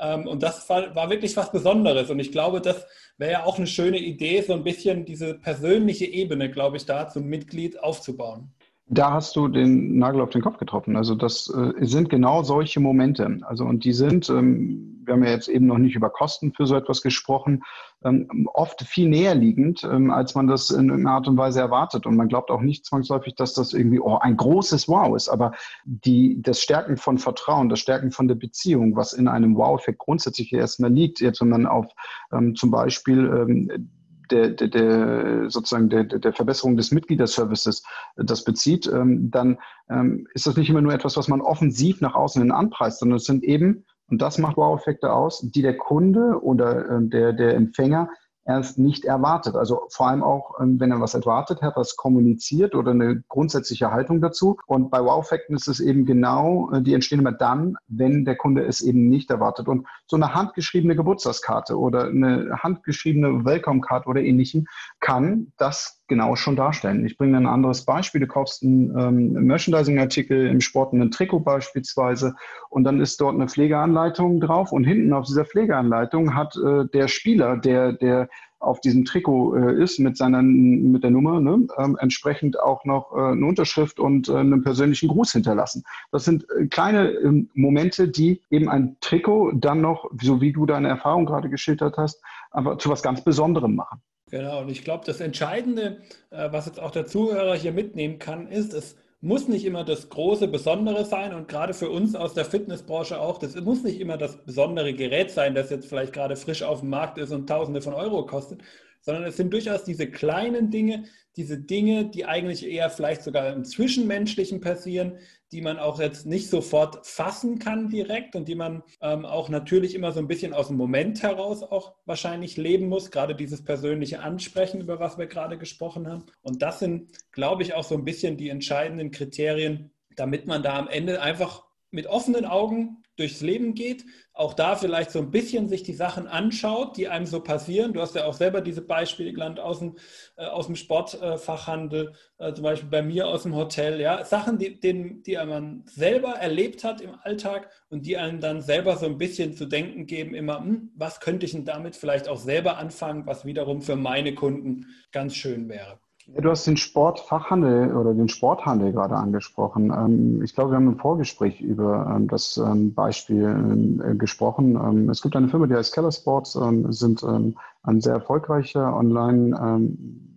Ähm, 0.00 0.26
und 0.26 0.42
das 0.42 0.68
war, 0.68 0.94
war, 0.94 1.10
wirklich 1.10 1.36
was 1.36 1.52
Besonderes. 1.52 2.10
Und 2.10 2.18
ich 2.18 2.32
glaube, 2.32 2.60
das 2.60 2.86
wäre 3.18 3.32
ja 3.32 3.44
auch 3.44 3.58
eine 3.58 3.66
schöne 3.66 3.98
Idee, 3.98 4.42
so 4.42 4.54
ein 4.54 4.64
bisschen 4.64 5.04
diese 5.04 5.34
persönliche 5.34 6.06
Ebene, 6.06 6.50
glaube 6.50 6.78
ich, 6.78 6.86
da 6.86 7.08
zum 7.08 7.26
Mitglied 7.26 7.82
aufzubauen. 7.82 8.52
Da 8.92 9.12
hast 9.12 9.36
du 9.36 9.46
den 9.46 9.98
Nagel 9.98 10.20
auf 10.20 10.30
den 10.30 10.42
Kopf 10.42 10.58
getroffen. 10.58 10.96
Also 10.96 11.14
das 11.14 11.48
äh, 11.48 11.72
sind 11.86 12.10
genau 12.10 12.42
solche 12.42 12.80
Momente. 12.80 13.38
Also 13.42 13.64
und 13.64 13.84
die 13.84 13.92
sind, 13.92 14.28
ähm, 14.28 15.00
wir 15.04 15.14
haben 15.14 15.22
ja 15.22 15.30
jetzt 15.30 15.46
eben 15.46 15.66
noch 15.66 15.78
nicht 15.78 15.94
über 15.94 16.10
Kosten 16.10 16.52
für 16.52 16.66
so 16.66 16.74
etwas 16.74 17.00
gesprochen, 17.00 17.62
ähm, 18.04 18.48
oft 18.52 18.82
viel 18.82 19.08
näher 19.08 19.36
liegend, 19.36 19.84
ähm, 19.84 20.10
als 20.10 20.34
man 20.34 20.48
das 20.48 20.70
in 20.70 20.88
irgendeiner 20.88 21.14
Art 21.14 21.28
und 21.28 21.36
Weise 21.36 21.60
erwartet. 21.60 22.04
Und 22.04 22.16
man 22.16 22.26
glaubt 22.26 22.50
auch 22.50 22.62
nicht 22.62 22.84
zwangsläufig, 22.84 23.36
dass 23.36 23.54
das 23.54 23.74
irgendwie 23.74 24.00
oh, 24.00 24.18
ein 24.18 24.36
großes 24.36 24.88
Wow 24.88 25.14
ist. 25.14 25.28
Aber 25.28 25.52
die, 25.84 26.42
das 26.42 26.60
Stärken 26.60 26.96
von 26.96 27.18
Vertrauen, 27.18 27.68
das 27.68 27.78
Stärken 27.78 28.10
von 28.10 28.26
der 28.26 28.34
Beziehung, 28.34 28.96
was 28.96 29.12
in 29.12 29.28
einem 29.28 29.54
Wow-Effekt 29.54 30.00
grundsätzlich 30.00 30.52
erstmal 30.52 30.92
liegt, 30.92 31.20
jetzt 31.20 31.40
wenn 31.40 31.50
man 31.50 31.66
auf 31.66 31.86
ähm, 32.32 32.56
zum 32.56 32.72
Beispiel 32.72 33.18
ähm, 33.20 33.90
der, 34.30 34.50
der, 34.50 34.68
der 34.68 35.50
sozusagen 35.50 35.88
der, 35.88 36.04
der 36.04 36.32
Verbesserung 36.32 36.76
des 36.76 36.90
Mitgliederservices 36.90 37.82
das 38.16 38.44
bezieht, 38.44 38.86
ähm, 38.86 39.30
dann 39.30 39.58
ähm, 39.88 40.26
ist 40.34 40.46
das 40.46 40.56
nicht 40.56 40.70
immer 40.70 40.82
nur 40.82 40.92
etwas, 40.92 41.16
was 41.16 41.28
man 41.28 41.40
offensiv 41.40 42.00
nach 42.00 42.14
außen 42.14 42.40
hin 42.40 42.52
anpreist, 42.52 43.00
sondern 43.00 43.16
es 43.16 43.24
sind 43.24 43.44
eben, 43.44 43.84
und 44.08 44.20
das 44.22 44.38
macht 44.38 44.56
Wow-Effekte 44.56 45.12
aus, 45.12 45.40
die 45.40 45.62
der 45.62 45.76
Kunde 45.76 46.42
oder 46.42 46.88
äh, 46.88 46.98
der, 47.02 47.32
der 47.32 47.54
Empfänger 47.54 48.08
erst 48.44 48.78
nicht 48.78 49.04
erwartet. 49.04 49.54
Also 49.54 49.82
vor 49.90 50.08
allem 50.08 50.22
auch, 50.22 50.60
ähm, 50.60 50.80
wenn 50.80 50.90
er 50.90 51.00
was 51.00 51.14
erwartet, 51.14 51.62
hat 51.62 51.76
was 51.76 51.96
kommuniziert 51.96 52.74
oder 52.74 52.92
eine 52.92 53.22
grundsätzliche 53.28 53.90
Haltung 53.90 54.20
dazu. 54.20 54.58
Und 54.66 54.90
bei 54.90 55.02
Wow-Fakten 55.02 55.54
ist 55.54 55.68
es 55.68 55.80
eben 55.80 56.06
genau, 56.06 56.70
äh, 56.72 56.82
die 56.82 56.94
entstehen 56.94 57.20
immer 57.20 57.32
dann, 57.32 57.76
wenn 57.88 58.24
der 58.24 58.36
Kunde 58.36 58.64
es 58.64 58.80
eben 58.80 59.08
nicht 59.08 59.30
erwartet. 59.30 59.68
Und 59.68 59.86
so 60.06 60.16
eine 60.16 60.34
handgeschriebene 60.34 60.96
Geburtstagskarte 60.96 61.78
oder 61.78 62.06
eine 62.06 62.58
handgeschriebene 62.62 63.44
Welcome-Card 63.44 64.06
oder 64.06 64.20
ähnlichen 64.20 64.66
kann 65.00 65.52
das 65.56 65.99
genau 66.10 66.36
schon 66.36 66.56
darstellen. 66.56 67.06
Ich 67.06 67.16
bringe 67.16 67.38
ein 67.38 67.46
anderes 67.46 67.86
Beispiel. 67.86 68.20
Du 68.20 68.26
kaufst 68.26 68.62
einen 68.62 68.94
ähm, 68.98 69.32
Merchandising-Artikel 69.46 70.48
im 70.48 70.60
Sport, 70.60 70.92
einen 70.92 71.10
Trikot 71.10 71.40
beispielsweise, 71.40 72.34
und 72.68 72.84
dann 72.84 73.00
ist 73.00 73.18
dort 73.22 73.34
eine 73.34 73.48
Pflegeanleitung 73.48 74.40
drauf 74.40 74.72
und 74.72 74.84
hinten 74.84 75.14
auf 75.14 75.24
dieser 75.24 75.46
Pflegeanleitung 75.46 76.34
hat 76.34 76.54
äh, 76.56 76.84
der 76.92 77.08
Spieler, 77.08 77.56
der, 77.56 77.94
der 77.94 78.28
auf 78.58 78.80
diesem 78.80 79.06
Trikot 79.06 79.56
äh, 79.56 79.82
ist 79.82 79.98
mit 79.98 80.18
seiner 80.18 80.42
mit 80.42 81.02
der 81.02 81.10
Nummer, 81.10 81.40
ne, 81.40 81.66
ähm, 81.78 81.96
entsprechend 81.98 82.60
auch 82.60 82.84
noch 82.84 83.12
äh, 83.16 83.32
eine 83.32 83.46
Unterschrift 83.46 83.98
und 83.98 84.28
äh, 84.28 84.36
einen 84.36 84.62
persönlichen 84.62 85.08
Gruß 85.08 85.32
hinterlassen. 85.32 85.82
Das 86.12 86.24
sind 86.24 86.44
äh, 86.50 86.66
kleine 86.66 87.08
ähm, 87.10 87.48
Momente, 87.54 88.08
die 88.08 88.42
eben 88.50 88.68
ein 88.68 88.98
Trikot 89.00 89.52
dann 89.52 89.80
noch, 89.80 90.10
so 90.20 90.42
wie 90.42 90.52
du 90.52 90.66
deine 90.66 90.88
Erfahrung 90.88 91.24
gerade 91.24 91.48
geschildert 91.48 91.96
hast, 91.96 92.22
aber 92.50 92.78
zu 92.78 92.90
was 92.90 93.02
ganz 93.02 93.24
Besonderem 93.24 93.76
machen. 93.76 94.02
Genau, 94.30 94.60
und 94.60 94.68
ich 94.70 94.84
glaube, 94.84 95.04
das 95.04 95.20
Entscheidende, 95.20 96.02
äh, 96.30 96.52
was 96.52 96.66
jetzt 96.66 96.78
auch 96.80 96.92
der 96.92 97.06
Zuhörer 97.06 97.56
hier 97.56 97.72
mitnehmen 97.72 98.18
kann, 98.18 98.46
ist, 98.48 98.72
es 98.72 98.96
muss 99.20 99.48
nicht 99.48 99.64
immer 99.64 99.84
das 99.84 100.08
große 100.08 100.48
Besondere 100.48 101.04
sein 101.04 101.34
und 101.34 101.48
gerade 101.48 101.74
für 101.74 101.90
uns 101.90 102.14
aus 102.14 102.32
der 102.32 102.44
Fitnessbranche 102.44 103.20
auch, 103.20 103.38
das 103.38 103.54
muss 103.56 103.82
nicht 103.82 104.00
immer 104.00 104.16
das 104.16 104.36
besondere 104.44 104.94
Gerät 104.94 105.30
sein, 105.30 105.54
das 105.54 105.70
jetzt 105.70 105.86
vielleicht 105.88 106.12
gerade 106.12 106.36
frisch 106.36 106.62
auf 106.62 106.80
dem 106.80 106.90
Markt 106.90 107.18
ist 107.18 107.32
und 107.32 107.48
Tausende 107.48 107.82
von 107.82 107.92
Euro 107.92 108.24
kostet, 108.24 108.62
sondern 109.00 109.24
es 109.24 109.36
sind 109.36 109.52
durchaus 109.52 109.84
diese 109.84 110.10
kleinen 110.10 110.70
Dinge, 110.70 111.04
diese 111.36 111.58
Dinge, 111.58 112.06
die 112.06 112.26
eigentlich 112.26 112.66
eher 112.66 112.90
vielleicht 112.90 113.22
sogar 113.22 113.52
im 113.52 113.64
Zwischenmenschlichen 113.64 114.60
passieren, 114.60 115.18
die 115.52 115.62
man 115.62 115.78
auch 115.78 116.00
jetzt 116.00 116.26
nicht 116.26 116.48
sofort 116.48 117.06
fassen 117.06 117.58
kann 117.58 117.88
direkt 117.88 118.36
und 118.36 118.46
die 118.46 118.54
man 118.54 118.82
ähm, 119.00 119.24
auch 119.24 119.48
natürlich 119.48 119.94
immer 119.94 120.12
so 120.12 120.20
ein 120.20 120.28
bisschen 120.28 120.52
aus 120.52 120.68
dem 120.68 120.76
Moment 120.76 121.22
heraus 121.22 121.62
auch 121.62 121.94
wahrscheinlich 122.04 122.56
leben 122.56 122.88
muss, 122.88 123.10
gerade 123.10 123.34
dieses 123.34 123.64
persönliche 123.64 124.20
Ansprechen, 124.20 124.80
über 124.80 125.00
was 125.00 125.18
wir 125.18 125.26
gerade 125.26 125.58
gesprochen 125.58 126.08
haben. 126.08 126.24
Und 126.42 126.62
das 126.62 126.78
sind, 126.78 127.10
glaube 127.32 127.62
ich, 127.62 127.74
auch 127.74 127.84
so 127.84 127.96
ein 127.96 128.04
bisschen 128.04 128.36
die 128.36 128.48
entscheidenden 128.48 129.10
Kriterien, 129.10 129.90
damit 130.16 130.46
man 130.46 130.62
da 130.62 130.78
am 130.78 130.88
Ende 130.88 131.20
einfach 131.20 131.64
mit 131.90 132.06
offenen 132.06 132.44
Augen 132.44 132.99
durchs 133.20 133.40
Leben 133.40 133.74
geht, 133.74 134.04
auch 134.32 134.54
da 134.54 134.74
vielleicht 134.74 135.10
so 135.10 135.18
ein 135.18 135.30
bisschen 135.30 135.68
sich 135.68 135.82
die 135.82 135.92
Sachen 135.92 136.26
anschaut, 136.26 136.96
die 136.96 137.08
einem 137.08 137.26
so 137.26 137.40
passieren. 137.40 137.92
Du 137.92 138.00
hast 138.00 138.14
ja 138.14 138.24
auch 138.24 138.34
selber 138.34 138.62
diese 138.62 138.80
Beispiele 138.80 139.32
gelernt 139.32 139.60
aus 139.60 139.80
dem, 139.80 139.96
äh, 140.36 140.46
aus 140.46 140.66
dem 140.66 140.76
Sportfachhandel, 140.76 142.14
äh, 142.38 142.52
zum 142.54 142.64
Beispiel 142.64 142.88
bei 142.88 143.02
mir 143.02 143.28
aus 143.28 143.42
dem 143.42 143.54
Hotel. 143.54 144.00
Ja? 144.00 144.24
Sachen, 144.24 144.58
die, 144.58 144.80
die, 144.80 145.22
die 145.22 145.36
man 145.36 145.84
selber 145.86 146.30
erlebt 146.30 146.82
hat 146.84 147.00
im 147.00 147.14
Alltag 147.22 147.70
und 147.90 148.06
die 148.06 148.16
einem 148.16 148.40
dann 148.40 148.62
selber 148.62 148.96
so 148.96 149.06
ein 149.06 149.18
bisschen 149.18 149.54
zu 149.54 149.66
denken 149.66 150.06
geben, 150.06 150.34
immer, 150.34 150.60
hm, 150.60 150.90
was 150.96 151.20
könnte 151.20 151.44
ich 151.44 151.52
denn 151.52 151.66
damit 151.66 151.94
vielleicht 151.94 152.28
auch 152.28 152.38
selber 152.38 152.78
anfangen, 152.78 153.26
was 153.26 153.44
wiederum 153.44 153.82
für 153.82 153.96
meine 153.96 154.34
Kunden 154.34 154.86
ganz 155.12 155.34
schön 155.34 155.68
wäre. 155.68 156.00
Ja, 156.26 156.40
du 156.42 156.50
hast 156.50 156.66
den 156.66 156.76
Sportfachhandel 156.76 157.96
oder 157.96 158.14
den 158.14 158.28
Sporthandel 158.28 158.92
gerade 158.92 159.16
angesprochen. 159.16 159.90
Ähm, 159.90 160.42
ich 160.42 160.54
glaube, 160.54 160.72
wir 160.72 160.76
haben 160.76 160.88
im 160.88 160.98
Vorgespräch 160.98 161.60
über 161.60 162.12
ähm, 162.14 162.28
das 162.28 162.56
ähm, 162.56 162.94
Beispiel 162.94 164.00
äh, 164.04 164.14
gesprochen. 164.14 165.08
Es 165.08 165.22
gibt 165.22 165.34
eine 165.34 165.48
Firma, 165.48 165.66
die 165.66 165.74
heißt 165.74 165.94
Keller 165.94 166.12
Sports, 166.12 166.52
sind 166.52 167.24
ein 167.24 168.00
sehr 168.00 168.14
erfolgreicher 168.14 168.96
Online, 168.96 169.58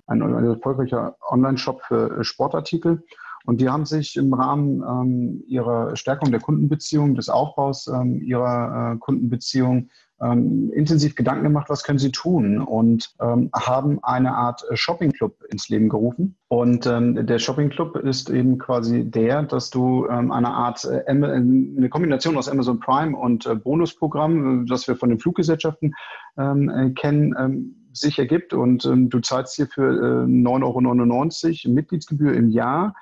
ein 0.08 0.22
erfolgreicher 0.22 1.16
Online-Shop 1.30 1.82
für 1.82 2.24
Sportartikel. 2.24 3.04
Und 3.46 3.60
die 3.60 3.70
haben 3.70 3.86
sich 3.86 4.16
im 4.16 4.34
Rahmen 4.34 5.44
ihrer 5.48 5.96
Stärkung 5.96 6.32
der 6.32 6.40
Kundenbeziehung, 6.40 7.16
des 7.16 7.30
Aufbaus 7.30 7.88
ihrer 7.88 8.94
äh, 8.94 8.98
Kundenbeziehung 9.00 9.90
ähm, 10.24 10.72
intensiv 10.74 11.16
Gedanken 11.16 11.44
gemacht, 11.44 11.70
was 11.70 11.84
können 11.84 12.00
sie 12.00 12.12
tun 12.12 12.60
und 12.60 13.14
ähm, 13.22 13.50
haben 13.54 14.00
eine 14.04 14.36
Art 14.36 14.64
Shopping 14.74 15.12
Club 15.12 15.38
ins 15.50 15.70
Leben 15.70 15.90
gerufen. 15.90 16.38
Und 16.48 16.86
ähm, 16.86 17.26
der 17.26 17.40
Shopping 17.40 17.70
Club 17.70 17.96
ist 17.98 18.30
eben 18.30 18.58
quasi 18.58 19.04
der, 19.04 19.44
dass 19.44 19.70
du 19.70 20.08
ähm, 20.08 20.32
eine 20.32 20.50
Art, 20.50 20.86
äh, 20.86 21.04
eine 21.08 21.90
Kombination 21.90 22.38
aus 22.38 22.48
Amazon 22.48 22.80
Prime 22.80 23.18
und 23.18 23.46
äh, 23.46 23.56
Bonusprogramm, 23.56 24.64
äh, 24.64 24.70
das 24.70 24.88
wir 24.88 24.96
von 24.96 25.10
den 25.10 25.20
Fluggesellschaften 25.20 25.94
ähm, 26.38 26.70
äh, 26.70 26.90
kennen, 26.92 27.36
ähm, 27.38 27.76
sich 27.92 28.18
ergibt. 28.18 28.54
Und 28.54 28.86
du 28.86 29.20
zahlst 29.20 29.56
hier 29.56 29.68
für 29.68 30.26
äh, 30.26 30.26
9,99 30.26 31.66
Euro 31.68 31.76
Mitgliedsgebühr 31.76 32.34
im 32.34 32.50
Jahr 32.50 32.96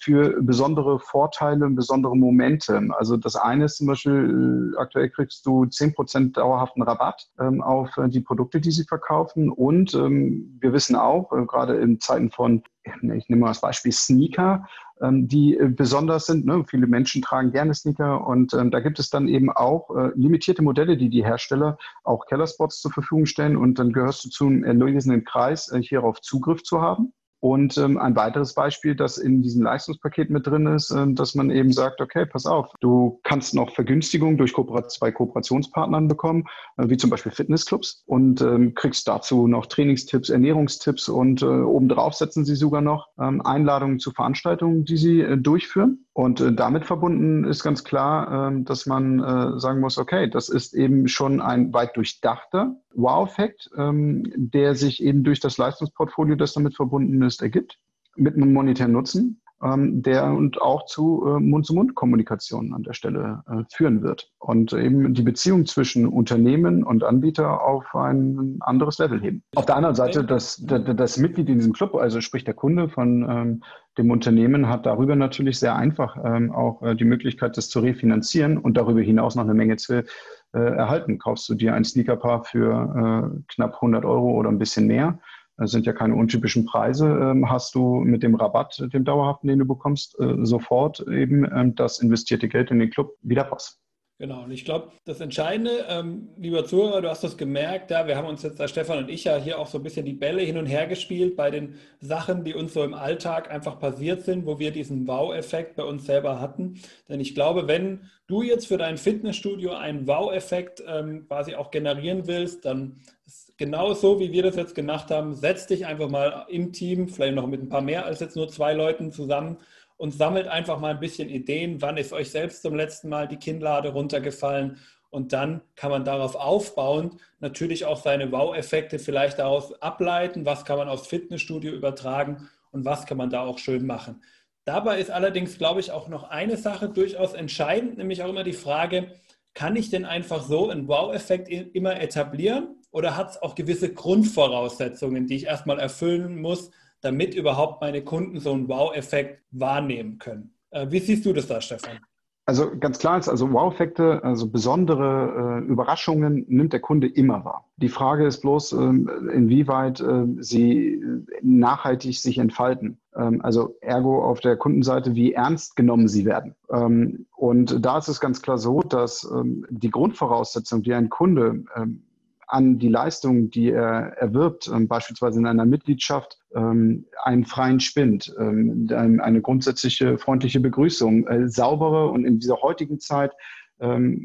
für 0.00 0.40
besondere 0.40 0.98
Vorteile, 1.00 1.68
besondere 1.68 2.16
Momente. 2.16 2.80
Also 2.96 3.16
das 3.16 3.36
eine 3.36 3.66
ist 3.66 3.76
zum 3.76 3.88
Beispiel, 3.88 4.72
äh, 4.74 4.78
aktuell 4.78 5.10
kriegst 5.10 5.44
du 5.44 5.64
10% 5.64 6.32
dauerhaften 6.32 6.82
Rabatt 6.82 7.28
ähm, 7.38 7.60
auf 7.60 7.96
äh, 7.98 8.08
die 8.08 8.20
Produkte, 8.20 8.60
die 8.60 8.70
sie 8.70 8.84
verkaufen. 8.84 9.50
Und 9.50 9.94
ähm, 9.94 10.56
wir 10.60 10.72
wissen 10.72 10.96
auch, 10.96 11.32
äh, 11.32 11.44
gerade 11.44 11.76
in 11.76 12.00
Zeiten 12.00 12.30
von, 12.30 12.62
ich 12.84 13.28
nehme 13.28 13.42
mal 13.42 13.48
als 13.48 13.60
Beispiel 13.60 13.92
Sneaker, 13.92 14.66
die 15.02 15.58
besonders 15.62 16.26
sind. 16.26 16.44
Ne? 16.44 16.62
Viele 16.68 16.86
Menschen 16.86 17.22
tragen 17.22 17.52
gerne 17.52 17.72
Sneaker 17.72 18.26
und 18.26 18.52
ähm, 18.52 18.70
da 18.70 18.80
gibt 18.80 18.98
es 18.98 19.08
dann 19.08 19.28
eben 19.28 19.50
auch 19.50 19.88
limitierte 20.14 20.62
Modelle, 20.62 20.98
die 20.98 21.08
die 21.08 21.24
Hersteller 21.24 21.78
auch 22.04 22.26
Kellerspots 22.26 22.82
zur 22.82 22.90
Verfügung 22.90 23.24
stellen 23.24 23.56
und 23.56 23.78
dann 23.78 23.92
gehörst 23.92 24.24
du 24.24 24.28
zum 24.28 24.62
erlösenden 24.62 25.24
Kreis, 25.24 25.72
hierauf 25.80 26.20
Zugriff 26.20 26.62
zu 26.62 26.82
haben. 26.82 27.14
Und 27.40 27.78
ähm, 27.78 27.96
ein 27.96 28.14
weiteres 28.16 28.52
Beispiel, 28.52 28.94
das 28.94 29.16
in 29.16 29.40
diesem 29.40 29.62
Leistungspaket 29.62 30.28
mit 30.28 30.46
drin 30.46 30.66
ist, 30.66 30.90
äh, 30.90 31.06
dass 31.08 31.34
man 31.34 31.50
eben 31.50 31.72
sagt, 31.72 32.02
okay, 32.02 32.26
pass 32.26 32.44
auf, 32.44 32.68
du 32.80 33.18
kannst 33.22 33.54
noch 33.54 33.74
Vergünstigungen 33.74 34.36
durch 34.36 34.52
Kooper 34.52 34.88
zwei 34.88 35.10
Kooperationspartnern 35.10 36.06
bekommen, 36.06 36.44
äh, 36.76 36.88
wie 36.90 36.98
zum 36.98 37.08
Beispiel 37.08 37.32
Fitnessclubs 37.32 38.02
und 38.06 38.42
ähm, 38.42 38.74
kriegst 38.74 39.08
dazu 39.08 39.46
noch 39.46 39.66
Trainingstipps, 39.66 40.28
Ernährungstipps 40.28 41.08
und 41.08 41.40
äh, 41.40 41.46
obendrauf 41.46 42.14
setzen 42.14 42.44
sie 42.44 42.56
sogar 42.56 42.82
noch 42.82 43.08
ähm, 43.18 43.40
Einladungen 43.40 44.00
zu 44.00 44.10
Veranstaltungen, 44.10 44.84
die 44.84 44.98
sie 44.98 45.22
äh, 45.22 45.38
durchführen. 45.38 46.04
Und 46.12 46.40
äh, 46.40 46.52
damit 46.52 46.84
verbunden 46.84 47.44
ist 47.44 47.62
ganz 47.62 47.84
klar, 47.84 48.50
äh, 48.50 48.62
dass 48.64 48.84
man 48.84 49.20
äh, 49.20 49.58
sagen 49.58 49.80
muss, 49.80 49.96
okay, 49.96 50.28
das 50.28 50.48
ist 50.50 50.74
eben 50.74 51.08
schon 51.08 51.40
ein 51.40 51.72
weit 51.72 51.96
durchdachter 51.96 52.76
Wow-Effekt, 52.94 53.70
ähm, 53.76 54.30
der 54.36 54.74
sich 54.74 55.02
eben 55.02 55.22
durch 55.22 55.40
das 55.40 55.56
Leistungsportfolio, 55.56 56.34
das 56.34 56.52
damit 56.52 56.74
verbunden 56.74 57.22
ist, 57.22 57.29
ergibt, 57.38 57.78
mit 58.16 58.34
einem 58.34 58.52
monetären 58.52 58.92
Nutzen 58.92 59.40
ähm, 59.62 60.02
der 60.02 60.24
und 60.32 60.60
auch 60.60 60.86
zu 60.86 61.24
äh, 61.26 61.40
Mund-zu-Mund-Kommunikation 61.40 62.72
an 62.72 62.82
der 62.82 62.94
Stelle 62.94 63.42
äh, 63.46 63.62
führen 63.74 64.02
wird 64.02 64.30
und 64.38 64.72
eben 64.72 65.12
die 65.12 65.22
Beziehung 65.22 65.66
zwischen 65.66 66.06
Unternehmen 66.06 66.82
und 66.82 67.04
Anbieter 67.04 67.62
auf 67.62 67.94
ein 67.94 68.56
anderes 68.60 68.98
Level 68.98 69.20
heben. 69.20 69.42
Auf 69.54 69.66
der 69.66 69.76
anderen 69.76 69.94
Seite, 69.94 70.24
das, 70.24 70.64
das, 70.64 70.82
das 70.96 71.18
Mitglied 71.18 71.48
in 71.48 71.58
diesem 71.58 71.72
Club, 71.72 71.94
also 71.94 72.20
sprich 72.20 72.44
der 72.44 72.54
Kunde 72.54 72.88
von 72.88 73.28
ähm, 73.28 73.62
dem 73.98 74.10
Unternehmen, 74.10 74.68
hat 74.68 74.86
darüber 74.86 75.14
natürlich 75.14 75.58
sehr 75.58 75.76
einfach 75.76 76.16
ähm, 76.24 76.52
auch 76.52 76.82
äh, 76.82 76.94
die 76.94 77.04
Möglichkeit, 77.04 77.56
das 77.56 77.68
zu 77.68 77.80
refinanzieren 77.80 78.56
und 78.56 78.76
darüber 78.76 79.02
hinaus 79.02 79.34
noch 79.34 79.44
eine 79.44 79.54
Menge 79.54 79.76
zu 79.76 79.92
äh, 79.94 80.04
erhalten. 80.52 81.18
Kaufst 81.18 81.48
du 81.48 81.54
dir 81.54 81.74
ein 81.74 81.84
Sneakerpaar 81.84 82.44
für 82.44 83.32
äh, 83.36 83.42
knapp 83.48 83.74
100 83.74 84.04
Euro 84.04 84.32
oder 84.32 84.48
ein 84.48 84.58
bisschen 84.58 84.86
mehr, 84.86 85.18
das 85.60 85.72
sind 85.72 85.84
ja 85.84 85.92
keine 85.92 86.14
untypischen 86.14 86.64
Preise, 86.64 87.06
ähm, 87.06 87.50
hast 87.50 87.74
du 87.74 88.00
mit 88.00 88.22
dem 88.22 88.34
Rabatt, 88.34 88.82
dem 88.94 89.04
dauerhaften, 89.04 89.46
den 89.46 89.58
du 89.58 89.66
bekommst, 89.66 90.18
äh, 90.18 90.36
sofort 90.40 91.06
eben 91.06 91.44
ähm, 91.54 91.74
das 91.74 91.98
investierte 91.98 92.48
Geld 92.48 92.70
in 92.70 92.78
den 92.78 92.88
Club 92.88 93.16
wieder 93.20 93.42
raus. 93.42 93.78
Genau, 94.18 94.44
und 94.44 94.50
ich 94.50 94.64
glaube, 94.66 94.92
das 95.04 95.20
Entscheidende, 95.20 95.86
ähm, 95.88 96.28
lieber 96.36 96.64
Zuhörer, 96.66 97.00
du 97.00 97.08
hast 97.08 97.24
das 97.24 97.38
gemerkt, 97.38 97.90
ja, 97.90 98.06
wir 98.06 98.16
haben 98.16 98.28
uns 98.28 98.42
jetzt, 98.42 98.58
der 98.58 98.68
Stefan 98.68 98.98
und 98.98 99.10
ich 99.10 99.24
ja 99.24 99.36
hier 99.36 99.58
auch 99.58 99.66
so 99.66 99.78
ein 99.78 99.82
bisschen 99.82 100.04
die 100.04 100.14
Bälle 100.14 100.42
hin 100.42 100.58
und 100.58 100.66
her 100.66 100.86
gespielt 100.86 101.36
bei 101.36 101.50
den 101.50 101.76
Sachen, 102.00 102.44
die 102.44 102.54
uns 102.54 102.72
so 102.72 102.82
im 102.82 102.94
Alltag 102.94 103.50
einfach 103.50 103.78
passiert 103.78 104.22
sind, 104.22 104.46
wo 104.46 104.58
wir 104.58 104.72
diesen 104.72 105.06
Wow-Effekt 105.06 105.76
bei 105.76 105.84
uns 105.84 106.04
selber 106.04 106.40
hatten. 106.40 106.80
Denn 107.08 107.20
ich 107.20 107.34
glaube, 107.34 107.66
wenn 107.66 108.10
du 108.26 108.42
jetzt 108.42 108.66
für 108.66 108.76
dein 108.76 108.98
Fitnessstudio 108.98 109.72
einen 109.72 110.06
Wow-Effekt 110.06 110.82
quasi 111.26 111.54
auch 111.54 111.70
generieren 111.70 112.26
willst, 112.26 112.66
dann 112.66 113.00
ist 113.26 113.49
genau 113.60 113.92
so, 113.92 114.18
wie 114.18 114.32
wir 114.32 114.42
das 114.42 114.56
jetzt 114.56 114.74
gemacht 114.74 115.10
haben, 115.10 115.34
setz 115.34 115.66
dich 115.66 115.84
einfach 115.84 116.08
mal 116.08 116.46
im 116.48 116.72
Team, 116.72 117.08
vielleicht 117.08 117.34
noch 117.34 117.46
mit 117.46 117.60
ein 117.62 117.68
paar 117.68 117.82
mehr 117.82 118.06
als 118.06 118.18
jetzt 118.20 118.34
nur 118.34 118.48
zwei 118.48 118.72
Leuten 118.72 119.12
zusammen 119.12 119.58
und 119.98 120.12
sammelt 120.12 120.48
einfach 120.48 120.80
mal 120.80 120.94
ein 120.94 120.98
bisschen 120.98 121.28
Ideen, 121.28 121.82
wann 121.82 121.98
ist 121.98 122.14
euch 122.14 122.30
selbst 122.30 122.62
zum 122.62 122.74
letzten 122.74 123.10
Mal 123.10 123.28
die 123.28 123.36
Kinnlade 123.36 123.90
runtergefallen? 123.90 124.78
Und 125.10 125.34
dann 125.34 125.60
kann 125.76 125.90
man 125.90 126.06
darauf 126.06 126.36
aufbauen, 126.36 127.20
natürlich 127.40 127.84
auch 127.84 128.02
seine 128.02 128.32
Wow-Effekte 128.32 128.98
vielleicht 128.98 129.38
daraus 129.38 129.74
ableiten, 129.82 130.46
was 130.46 130.64
kann 130.64 130.78
man 130.78 130.88
aufs 130.88 131.08
Fitnessstudio 131.08 131.72
übertragen 131.72 132.48
und 132.72 132.86
was 132.86 133.04
kann 133.04 133.18
man 133.18 133.28
da 133.28 133.42
auch 133.42 133.58
schön 133.58 133.84
machen. 133.84 134.22
Dabei 134.64 135.00
ist 135.00 135.10
allerdings, 135.10 135.58
glaube 135.58 135.80
ich, 135.80 135.92
auch 135.92 136.08
noch 136.08 136.30
eine 136.30 136.56
Sache 136.56 136.88
durchaus 136.88 137.34
entscheidend, 137.34 137.98
nämlich 137.98 138.22
auch 138.22 138.30
immer 138.30 138.44
die 138.44 138.54
Frage, 138.54 139.08
kann 139.52 139.76
ich 139.76 139.90
denn 139.90 140.06
einfach 140.06 140.44
so 140.44 140.70
einen 140.70 140.88
Wow-Effekt 140.88 141.50
immer 141.50 142.00
etablieren 142.00 142.79
oder 142.90 143.16
hat 143.16 143.30
es 143.30 143.42
auch 143.42 143.54
gewisse 143.54 143.92
Grundvoraussetzungen, 143.92 145.26
die 145.26 145.36
ich 145.36 145.46
erstmal 145.46 145.78
erfüllen 145.78 146.40
muss, 146.40 146.70
damit 147.00 147.34
überhaupt 147.34 147.80
meine 147.80 148.02
Kunden 148.02 148.40
so 148.40 148.52
einen 148.52 148.68
Wow-Effekt 148.68 149.42
wahrnehmen 149.50 150.18
können. 150.18 150.54
Äh, 150.70 150.86
wie 150.90 150.98
siehst 150.98 151.24
du 151.24 151.32
das 151.32 151.46
da, 151.46 151.60
Stefan? 151.60 151.98
Also 152.46 152.72
ganz 152.80 152.98
klar 152.98 153.16
ist, 153.16 153.28
also 153.28 153.52
Wow-Effekte, 153.52 154.24
also 154.24 154.48
besondere 154.48 155.60
äh, 155.62 155.66
Überraschungen 155.66 156.46
nimmt 156.48 156.72
der 156.72 156.80
Kunde 156.80 157.06
immer 157.06 157.44
wahr. 157.44 157.70
Die 157.76 157.88
Frage 157.88 158.26
ist 158.26 158.40
bloß, 158.40 158.72
äh, 158.72 158.76
inwieweit 158.76 160.00
äh, 160.00 160.26
sie 160.40 161.00
nachhaltig 161.42 162.18
sich 162.18 162.38
entfalten. 162.38 162.98
Ähm, 163.14 163.40
also 163.42 163.76
ergo 163.80 164.24
auf 164.24 164.40
der 164.40 164.56
Kundenseite, 164.56 165.14
wie 165.14 165.32
ernst 165.32 165.76
genommen 165.76 166.08
sie 166.08 166.24
werden. 166.24 166.56
Ähm, 166.72 167.26
und 167.36 167.84
da 167.84 167.98
ist 167.98 168.08
es 168.08 168.20
ganz 168.20 168.42
klar 168.42 168.58
so, 168.58 168.80
dass 168.80 169.30
ähm, 169.32 169.64
die 169.70 169.90
Grundvoraussetzung, 169.90 170.82
die 170.82 170.94
ein 170.94 171.08
Kunde 171.08 171.64
ähm, 171.76 172.02
an 172.50 172.78
die 172.78 172.88
Leistung, 172.88 173.50
die 173.50 173.70
er 173.70 174.16
erwirbt, 174.18 174.68
ähm, 174.72 174.88
beispielsweise 174.88 175.38
in 175.38 175.46
einer 175.46 175.64
Mitgliedschaft, 175.64 176.38
ähm, 176.54 177.06
einen 177.22 177.44
freien 177.44 177.78
Spind, 177.80 178.34
ähm, 178.38 178.88
eine 178.90 179.40
grundsätzliche 179.40 180.18
freundliche 180.18 180.60
Begrüßung, 180.60 181.26
äh, 181.28 181.48
saubere 181.48 182.08
und 182.08 182.24
in 182.24 182.38
dieser 182.40 182.60
heutigen 182.60 183.00
Zeit 183.00 183.32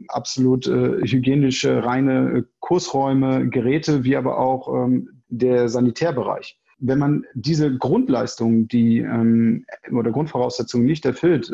absolut 0.10 0.68
äh, 0.68 1.02
hygienische, 1.08 1.86
reine 1.86 2.40
äh, 2.40 2.44
Kursräume, 2.60 3.48
Geräte, 3.48 4.04
wie 4.04 4.18
aber 4.18 4.38
auch 4.38 4.90
der 5.30 5.70
Sanitärbereich. 5.70 6.60
Wenn 6.78 7.00
man 7.00 7.24
diese 7.36 7.78
Grundleistungen, 7.78 8.68
die 8.68 9.00
ähm, 9.00 9.66
oder 9.94 10.12
Grundvoraussetzungen 10.12 10.86
nicht 10.86 11.06
erfüllt 11.06 11.50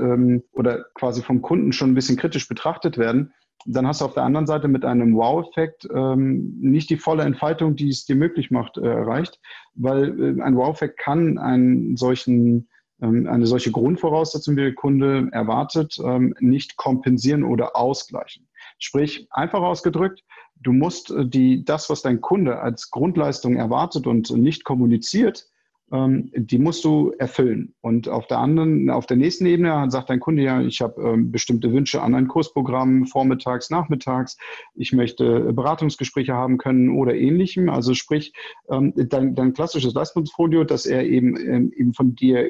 oder 0.53 0.85
quasi 0.95 1.21
vom 1.21 1.43
Kunden 1.43 1.73
schon 1.73 1.91
ein 1.91 1.93
bisschen 1.93 2.17
kritisch 2.17 2.47
betrachtet 2.47 2.97
werden, 2.97 3.33
dann 3.65 3.87
hast 3.87 4.01
du 4.01 4.05
auf 4.05 4.13
der 4.13 4.23
anderen 4.23 4.47
Seite 4.47 4.67
mit 4.67 4.85
einem 4.85 5.15
Wow-Effekt 5.15 5.87
ähm, 5.93 6.57
nicht 6.59 6.89
die 6.89 6.97
volle 6.97 7.23
Entfaltung, 7.23 7.75
die 7.75 7.89
es 7.89 8.05
dir 8.05 8.15
möglich 8.15 8.51
macht, 8.51 8.77
äh, 8.77 8.85
erreicht, 8.85 9.39
weil 9.75 10.37
äh, 10.37 10.41
ein 10.41 10.55
Wow-Effekt 10.55 10.97
kann 10.99 11.37
einen 11.37 11.97
solchen, 11.97 12.69
ähm, 13.01 13.27
eine 13.27 13.45
solche 13.45 13.71
Grundvoraussetzung, 13.71 14.55
die 14.55 14.63
der 14.63 14.75
Kunde 14.75 15.29
erwartet, 15.31 15.97
ähm, 16.03 16.33
nicht 16.39 16.77
kompensieren 16.77 17.43
oder 17.43 17.75
ausgleichen. 17.75 18.47
Sprich, 18.79 19.27
einfach 19.31 19.61
ausgedrückt, 19.61 20.23
du 20.55 20.73
musst 20.73 21.11
äh, 21.11 21.25
die, 21.25 21.63
das, 21.63 21.89
was 21.89 22.01
dein 22.01 22.21
Kunde 22.21 22.59
als 22.59 22.89
Grundleistung 22.89 23.55
erwartet 23.55 24.07
und 24.07 24.29
nicht 24.31 24.63
kommuniziert, 24.63 25.50
die 25.93 26.57
musst 26.57 26.85
du 26.85 27.11
erfüllen. 27.19 27.73
Und 27.81 28.07
auf 28.07 28.25
der 28.27 28.39
anderen, 28.39 28.89
auf 28.89 29.07
der 29.07 29.17
nächsten 29.17 29.45
Ebene 29.45 29.89
sagt 29.89 30.09
dein 30.09 30.21
Kunde 30.21 30.43
ja, 30.43 30.61
ich 30.61 30.81
habe 30.81 31.01
ähm, 31.01 31.31
bestimmte 31.31 31.73
Wünsche 31.73 32.01
an 32.01 32.15
ein 32.15 32.29
Kursprogramm, 32.29 33.07
vormittags, 33.07 33.69
nachmittags, 33.69 34.37
ich 34.73 34.93
möchte 34.93 35.51
Beratungsgespräche 35.51 36.33
haben 36.33 36.57
können 36.57 36.89
oder 36.89 37.13
ähnlichem. 37.13 37.69
Also 37.69 37.93
sprich, 37.93 38.31
ähm, 38.69 38.93
dein, 38.95 39.35
dein 39.35 39.53
klassisches 39.53 39.93
Leistungsfolio, 39.93 40.63
das 40.63 40.85
er 40.85 41.05
eben, 41.05 41.35
ähm, 41.37 41.73
eben 41.75 41.93
von 41.93 42.15
dir 42.15 42.47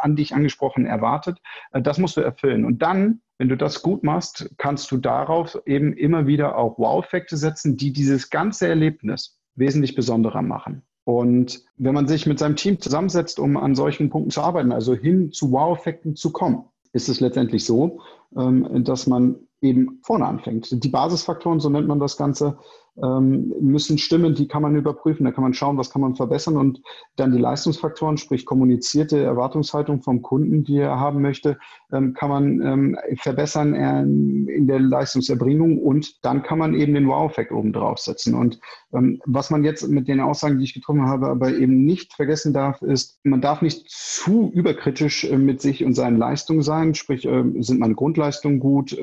an 0.00 0.16
dich 0.16 0.34
angesprochen 0.34 0.84
erwartet, 0.84 1.38
äh, 1.72 1.82
das 1.82 1.98
musst 1.98 2.16
du 2.16 2.20
erfüllen. 2.20 2.64
Und 2.64 2.82
dann, 2.82 3.20
wenn 3.38 3.48
du 3.48 3.56
das 3.56 3.82
gut 3.82 4.02
machst, 4.02 4.52
kannst 4.58 4.90
du 4.90 4.96
darauf 4.96 5.56
eben 5.66 5.92
immer 5.92 6.26
wieder 6.26 6.56
auch 6.56 6.78
Wow-Effekte 6.78 7.36
setzen, 7.36 7.76
die 7.76 7.92
dieses 7.92 8.30
ganze 8.30 8.66
Erlebnis 8.66 9.38
wesentlich 9.54 9.94
besonderer 9.94 10.42
machen. 10.42 10.82
Und 11.04 11.64
wenn 11.76 11.94
man 11.94 12.06
sich 12.06 12.26
mit 12.26 12.38
seinem 12.38 12.56
Team 12.56 12.80
zusammensetzt, 12.80 13.40
um 13.40 13.56
an 13.56 13.74
solchen 13.74 14.10
Punkten 14.10 14.30
zu 14.30 14.40
arbeiten, 14.40 14.72
also 14.72 14.94
hin 14.94 15.32
zu 15.32 15.50
Wow-Effekten 15.50 16.14
zu 16.14 16.30
kommen, 16.30 16.64
ist 16.92 17.08
es 17.08 17.20
letztendlich 17.20 17.64
so, 17.64 18.00
ähm, 18.36 18.84
dass 18.84 19.06
man 19.06 19.36
eben 19.60 20.00
vorne 20.02 20.26
anfängt. 20.26 20.84
Die 20.84 20.88
Basisfaktoren, 20.88 21.60
so 21.60 21.70
nennt 21.70 21.88
man 21.88 21.98
das 21.98 22.16
Ganze, 22.16 22.58
müssen 22.94 23.96
stimmen, 23.96 24.34
die 24.34 24.48
kann 24.48 24.60
man 24.60 24.76
überprüfen, 24.76 25.24
da 25.24 25.32
kann 25.32 25.42
man 25.42 25.54
schauen, 25.54 25.78
was 25.78 25.90
kann 25.90 26.02
man 26.02 26.14
verbessern. 26.14 26.58
Und 26.58 26.82
dann 27.16 27.32
die 27.32 27.38
Leistungsfaktoren, 27.38 28.18
sprich 28.18 28.44
kommunizierte 28.44 29.18
Erwartungshaltung 29.18 30.02
vom 30.02 30.20
Kunden, 30.20 30.62
die 30.62 30.76
er 30.76 31.00
haben 31.00 31.22
möchte, 31.22 31.58
ähm, 31.90 32.12
kann 32.12 32.28
man 32.28 32.60
ähm, 32.60 32.98
verbessern 33.16 33.74
in 33.74 34.66
der 34.66 34.80
Leistungserbringung. 34.80 35.78
Und 35.78 36.22
dann 36.22 36.42
kann 36.42 36.58
man 36.58 36.74
eben 36.74 36.92
den 36.92 37.08
Wow-Effekt 37.08 37.50
oben 37.50 37.72
draufsetzen. 37.72 38.34
Und 38.34 38.60
was 38.90 39.50
man 39.50 39.64
jetzt 39.64 39.88
mit 39.88 40.06
den 40.06 40.20
Aussagen, 40.20 40.58
die 40.58 40.64
ich 40.64 40.74
getroffen 40.74 41.06
habe, 41.06 41.28
aber 41.28 41.50
eben 41.50 41.86
nicht 41.86 42.12
vergessen 42.12 42.52
darf, 42.52 42.82
ist, 42.82 43.18
man 43.24 43.40
darf 43.40 43.62
nicht 43.62 43.88
zu 43.88 44.50
überkritisch 44.52 45.24
äh, 45.24 45.38
mit 45.38 45.62
sich 45.62 45.82
und 45.82 45.94
seinen 45.94 46.18
Leistungen 46.18 46.62
sein, 46.62 46.94
sprich 46.94 47.22
sind 47.22 47.80
meine 47.80 47.94
Grundleistungen 47.94 48.60
gut, 48.60 48.96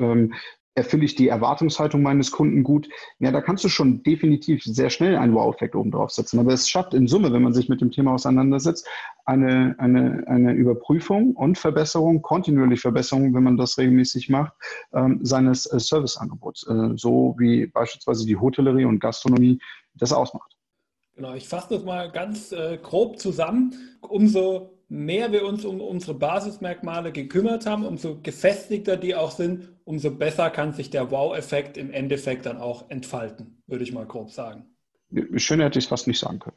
erfülle 0.74 1.04
ich 1.04 1.14
die 1.14 1.28
Erwartungshaltung 1.28 2.02
meines 2.02 2.30
Kunden 2.30 2.62
gut, 2.62 2.88
ja, 3.18 3.32
da 3.32 3.40
kannst 3.40 3.64
du 3.64 3.68
schon 3.68 4.02
definitiv 4.02 4.62
sehr 4.62 4.90
schnell 4.90 5.16
einen 5.16 5.34
Wow-Effekt 5.34 5.74
oben 5.74 5.90
drauf 5.90 6.10
setzen. 6.10 6.38
Aber 6.38 6.52
es 6.52 6.68
schafft 6.68 6.94
in 6.94 7.08
Summe, 7.08 7.32
wenn 7.32 7.42
man 7.42 7.52
sich 7.52 7.68
mit 7.68 7.80
dem 7.80 7.90
Thema 7.90 8.14
auseinandersetzt, 8.14 8.88
eine, 9.24 9.74
eine, 9.78 10.24
eine 10.26 10.52
Überprüfung 10.52 11.34
und 11.34 11.58
Verbesserung, 11.58 12.22
kontinuierlich 12.22 12.80
Verbesserung, 12.80 13.34
wenn 13.34 13.42
man 13.42 13.56
das 13.56 13.78
regelmäßig 13.78 14.28
macht, 14.28 14.52
ähm, 14.92 15.20
seines 15.22 15.66
äh, 15.66 15.80
Serviceangebots, 15.80 16.66
äh, 16.68 16.96
so 16.96 17.34
wie 17.38 17.66
beispielsweise 17.66 18.24
die 18.26 18.36
Hotellerie 18.36 18.84
und 18.84 19.00
Gastronomie 19.00 19.60
das 19.94 20.12
ausmacht. 20.12 20.56
Genau, 21.16 21.34
ich 21.34 21.48
fasse 21.48 21.74
das 21.74 21.84
mal 21.84 22.10
ganz 22.10 22.52
äh, 22.52 22.78
grob 22.80 23.18
zusammen. 23.18 23.74
Umso 24.00 24.79
mehr 24.90 25.30
wir 25.30 25.46
uns 25.46 25.64
um 25.64 25.80
unsere 25.80 26.14
Basismerkmale 26.14 27.12
gekümmert 27.12 27.64
haben, 27.64 27.86
umso 27.86 28.20
gefestigter 28.20 28.96
die 28.96 29.14
auch 29.14 29.30
sind, 29.30 29.70
umso 29.84 30.10
besser 30.10 30.50
kann 30.50 30.72
sich 30.72 30.90
der 30.90 31.10
Wow-Effekt 31.10 31.76
im 31.76 31.92
Endeffekt 31.92 32.44
dann 32.44 32.58
auch 32.58 32.90
entfalten, 32.90 33.62
würde 33.66 33.84
ich 33.84 33.92
mal 33.92 34.04
grob 34.04 34.30
sagen. 34.32 34.66
Schön 35.36 35.60
hätte 35.60 35.78
ich 35.78 35.84
es 35.84 35.88
fast 35.88 36.08
nicht 36.08 36.18
sagen 36.18 36.40
können. 36.40 36.56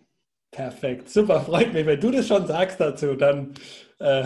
Perfekt, 0.52 1.10
super, 1.10 1.42
freut 1.42 1.74
mich. 1.74 1.86
Wenn 1.86 2.00
du 2.00 2.12
das 2.12 2.28
schon 2.28 2.46
sagst 2.48 2.80
dazu, 2.80 3.16
dann 3.16 3.54
äh, 4.00 4.24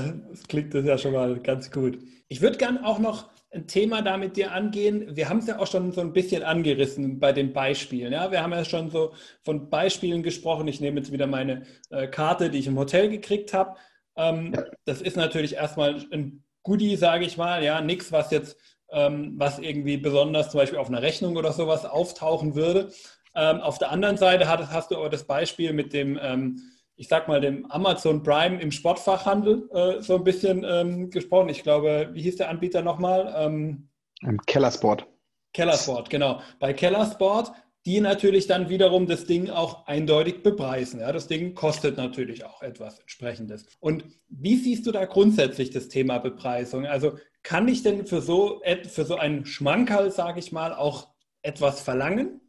klingt 0.47 0.73
das 0.73 0.85
ja 0.85 0.97
schon 0.97 1.13
mal 1.13 1.39
ganz 1.39 1.69
gut. 1.69 1.99
Ich 2.29 2.41
würde 2.41 2.57
gerne 2.57 2.85
auch 2.85 2.99
noch 2.99 3.29
ein 3.51 3.67
Thema 3.67 4.01
da 4.01 4.17
mit 4.17 4.35
dir 4.37 4.51
angehen. 4.51 5.15
Wir 5.15 5.29
haben 5.29 5.39
es 5.39 5.47
ja 5.47 5.59
auch 5.59 5.67
schon 5.67 5.91
so 5.91 6.01
ein 6.01 6.13
bisschen 6.13 6.43
angerissen 6.43 7.19
bei 7.19 7.31
den 7.31 7.53
Beispielen. 7.53 8.11
Ja? 8.11 8.31
Wir 8.31 8.41
haben 8.41 8.51
ja 8.51 8.65
schon 8.65 8.89
so 8.89 9.13
von 9.43 9.69
Beispielen 9.69 10.23
gesprochen. 10.23 10.67
Ich 10.67 10.81
nehme 10.81 10.99
jetzt 10.99 11.11
wieder 11.11 11.27
meine 11.27 11.63
äh, 11.89 12.07
Karte, 12.07 12.49
die 12.49 12.59
ich 12.59 12.67
im 12.67 12.77
Hotel 12.77 13.09
gekriegt 13.09 13.53
habe. 13.53 13.77
Ähm, 14.17 14.53
ja. 14.55 14.65
Das 14.85 15.01
ist 15.01 15.15
natürlich 15.15 15.55
erstmal 15.55 16.03
ein 16.11 16.43
Goodie, 16.63 16.97
sage 16.97 17.25
ich 17.25 17.37
mal, 17.37 17.63
ja, 17.63 17.79
nichts, 17.79 18.11
was 18.11 18.31
jetzt, 18.31 18.57
ähm, 18.91 19.35
was 19.37 19.59
irgendwie 19.59 19.97
besonders 19.97 20.51
zum 20.51 20.59
Beispiel 20.59 20.79
auf 20.79 20.89
einer 20.89 21.01
Rechnung 21.01 21.37
oder 21.37 21.53
sowas 21.53 21.85
auftauchen 21.85 22.55
würde. 22.55 22.91
Ähm, 23.35 23.61
auf 23.61 23.77
der 23.77 23.91
anderen 23.91 24.17
Seite 24.17 24.49
hast, 24.49 24.71
hast, 24.71 24.91
du 24.91 24.97
aber 24.97 25.09
das 25.09 25.23
Beispiel 25.23 25.71
mit 25.71 25.93
dem, 25.93 26.19
ähm, 26.21 26.59
ich 26.95 27.07
sag 27.07 27.27
mal, 27.27 27.39
dem 27.39 27.69
Amazon 27.71 28.23
Prime 28.23 28.59
im 28.59 28.71
Sportfachhandel 28.71 29.69
äh, 29.71 30.01
so 30.01 30.15
ein 30.15 30.23
bisschen 30.23 30.65
ähm, 30.67 31.09
gesprochen. 31.09 31.49
Ich 31.49 31.63
glaube, 31.63 32.09
wie 32.13 32.23
hieß 32.23 32.37
der 32.37 32.49
Anbieter 32.49 32.81
nochmal? 32.81 33.33
Ähm, 33.37 33.89
Kellersport. 34.47 35.05
Kellersport, 35.53 36.09
genau. 36.09 36.41
Bei 36.59 36.73
Kellersport 36.73 37.51
die 37.87 38.01
natürlich 38.01 38.47
dann 38.47 38.67
wiederum 38.67 39.07
das 39.07 39.25
Ding 39.25 39.49
auch 39.49 39.87
eindeutig 39.87 40.43
bepreisen. 40.43 40.99
Ja, 40.99 41.13
das 41.13 41.27
Ding 41.27 41.55
kostet 41.55 41.95
natürlich 41.95 42.43
auch 42.43 42.61
etwas 42.61 42.99
entsprechendes. 42.99 43.65
Und 43.79 44.03
wie 44.27 44.57
siehst 44.57 44.85
du 44.85 44.91
da 44.91 45.05
grundsätzlich 45.05 45.71
das 45.71 45.87
Thema 45.87 46.17
Bepreisung? 46.17 46.85
Also 46.85 47.13
kann 47.43 47.69
ich 47.69 47.83
denn 47.83 48.05
für 48.05 48.19
so, 48.19 48.61
für 48.89 49.05
so 49.05 49.15
einen 49.15 49.45
Schmankerl, 49.45 50.11
sage 50.11 50.39
ich 50.39 50.51
mal, 50.51 50.73
auch 50.73 51.07
etwas 51.43 51.79
verlangen? 51.79 52.41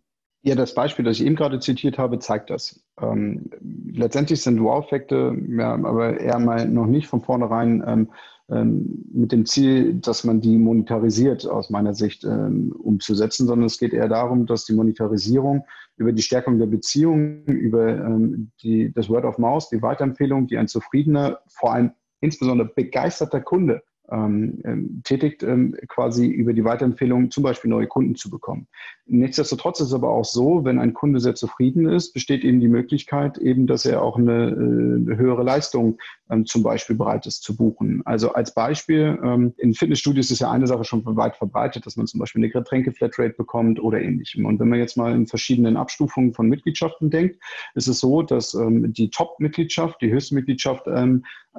Ja, 0.43 0.57
das 0.57 0.75
Beispiel, 0.75 1.05
das 1.05 1.21
ich 1.21 1.27
eben 1.27 1.37
gerade 1.37 1.61
zitiert 1.61 1.99
habe, 1.99 2.19
zeigt 2.19 2.51
das. 2.51 2.85
Ähm, 3.01 3.49
letztendlich 3.93 4.43
sind 4.43 4.61
Wow-Effekte 4.61 5.37
ja, 5.51 5.75
aber 5.75 6.19
eher 6.19 6.41
mal 6.41 6.67
noch 6.69 6.87
nicht 6.87 7.07
von 7.07 7.21
vornherein 7.21 7.85
ähm, 7.87 8.11
mit 8.51 9.31
dem 9.31 9.45
Ziel, 9.45 9.95
dass 9.95 10.25
man 10.25 10.41
die 10.41 10.57
monetarisiert, 10.57 11.47
aus 11.47 11.69
meiner 11.69 11.93
Sicht 11.93 12.25
ähm, 12.25 12.73
umzusetzen, 12.73 13.47
sondern 13.47 13.67
es 13.67 13.79
geht 13.79 13.93
eher 13.93 14.09
darum, 14.09 14.47
dass 14.47 14.65
die 14.65 14.73
Monetarisierung 14.73 15.67
über 15.99 16.13
die 16.13 16.23
Stärkung 16.23 16.59
der 16.59 16.67
Beziehungen, 16.67 17.45
über 17.45 17.89
ähm, 17.89 18.51
die, 18.63 18.91
das 18.93 19.11
Word 19.11 19.27
of 19.27 19.37
Mouse, 19.37 19.69
die 19.69 19.83
Weiterempfehlung, 19.83 20.47
die 20.47 20.57
ein 20.57 20.69
zufriedener, 20.69 21.41
vor 21.49 21.75
allem 21.75 21.91
insbesondere 22.21 22.71
begeisterter 22.75 23.43
Kunde 23.43 23.83
ähm, 24.11 24.61
ähm, 24.65 25.03
tätigt, 25.05 25.43
ähm, 25.43 25.77
quasi 25.89 26.27
über 26.27 26.55
die 26.55 26.65
Weiterempfehlung 26.65 27.31
zum 27.31 27.43
Beispiel 27.43 27.69
neue 27.69 27.87
Kunden 27.87 28.15
zu 28.15 28.31
bekommen. 28.31 28.67
Nichtsdestotrotz 29.11 29.81
ist 29.81 29.89
es 29.89 29.95
aber 29.95 30.11
auch 30.11 30.27
so, 30.27 30.65
wenn 30.65 30.79
ein 30.79 30.93
Kunde 30.93 31.19
sehr 31.21 31.35
zufrieden 31.35 31.89
ist, 31.89 32.13
besteht 32.13 32.45
eben 32.45 32.61
die 32.61 32.69
Möglichkeit 32.69 33.39
eben, 33.39 33.67
dass 33.67 33.87
er 33.87 34.03
auch 34.03 34.19
eine, 34.19 34.49
äh, 34.51 35.17
höhere 35.17 35.43
Leistung 35.43 35.99
ähm, 36.31 36.45
zum 36.45 36.63
Beispiel 36.63 36.95
bereit 36.95 37.27
ist 37.27 37.43
zu 37.43 37.57
buchen. 37.57 38.03
Also 38.05 38.35
als 38.35 38.53
Beispiel, 38.53 39.19
ähm, 39.25 39.55
in 39.57 39.73
Fitnessstudios 39.73 40.31
ist 40.31 40.41
ja 40.41 40.51
eine 40.51 40.67
Sache 40.67 40.85
schon 40.85 41.05
weit 41.17 41.37
verbreitet, 41.37 41.87
dass 41.87 41.97
man 41.97 42.07
zum 42.07 42.21
Beispiel 42.21 42.41
eine 42.41 42.51
Getränke-Flatrate 42.51 43.35
bekommt 43.35 43.81
oder 43.81 43.99
ähnlichem. 43.99 44.45
Und 44.45 44.61
wenn 44.61 44.69
man 44.69 44.79
jetzt 44.79 44.99
mal 44.99 45.15
in 45.15 45.27
verschiedenen 45.27 45.79
Abstufungen 45.79 46.35
von 46.35 46.47
Mitgliedschaften 46.47 47.09
denkt, 47.09 47.41
ist 47.75 47.89
es 47.89 48.01
so, 48.01 48.21
dass 48.21 48.53
ähm, 48.53 48.93
die 48.93 49.09
Top-Mitgliedschaft, 49.09 50.03
die 50.03 50.11
höchste 50.13 50.35
Mitgliedschaft 50.35 50.87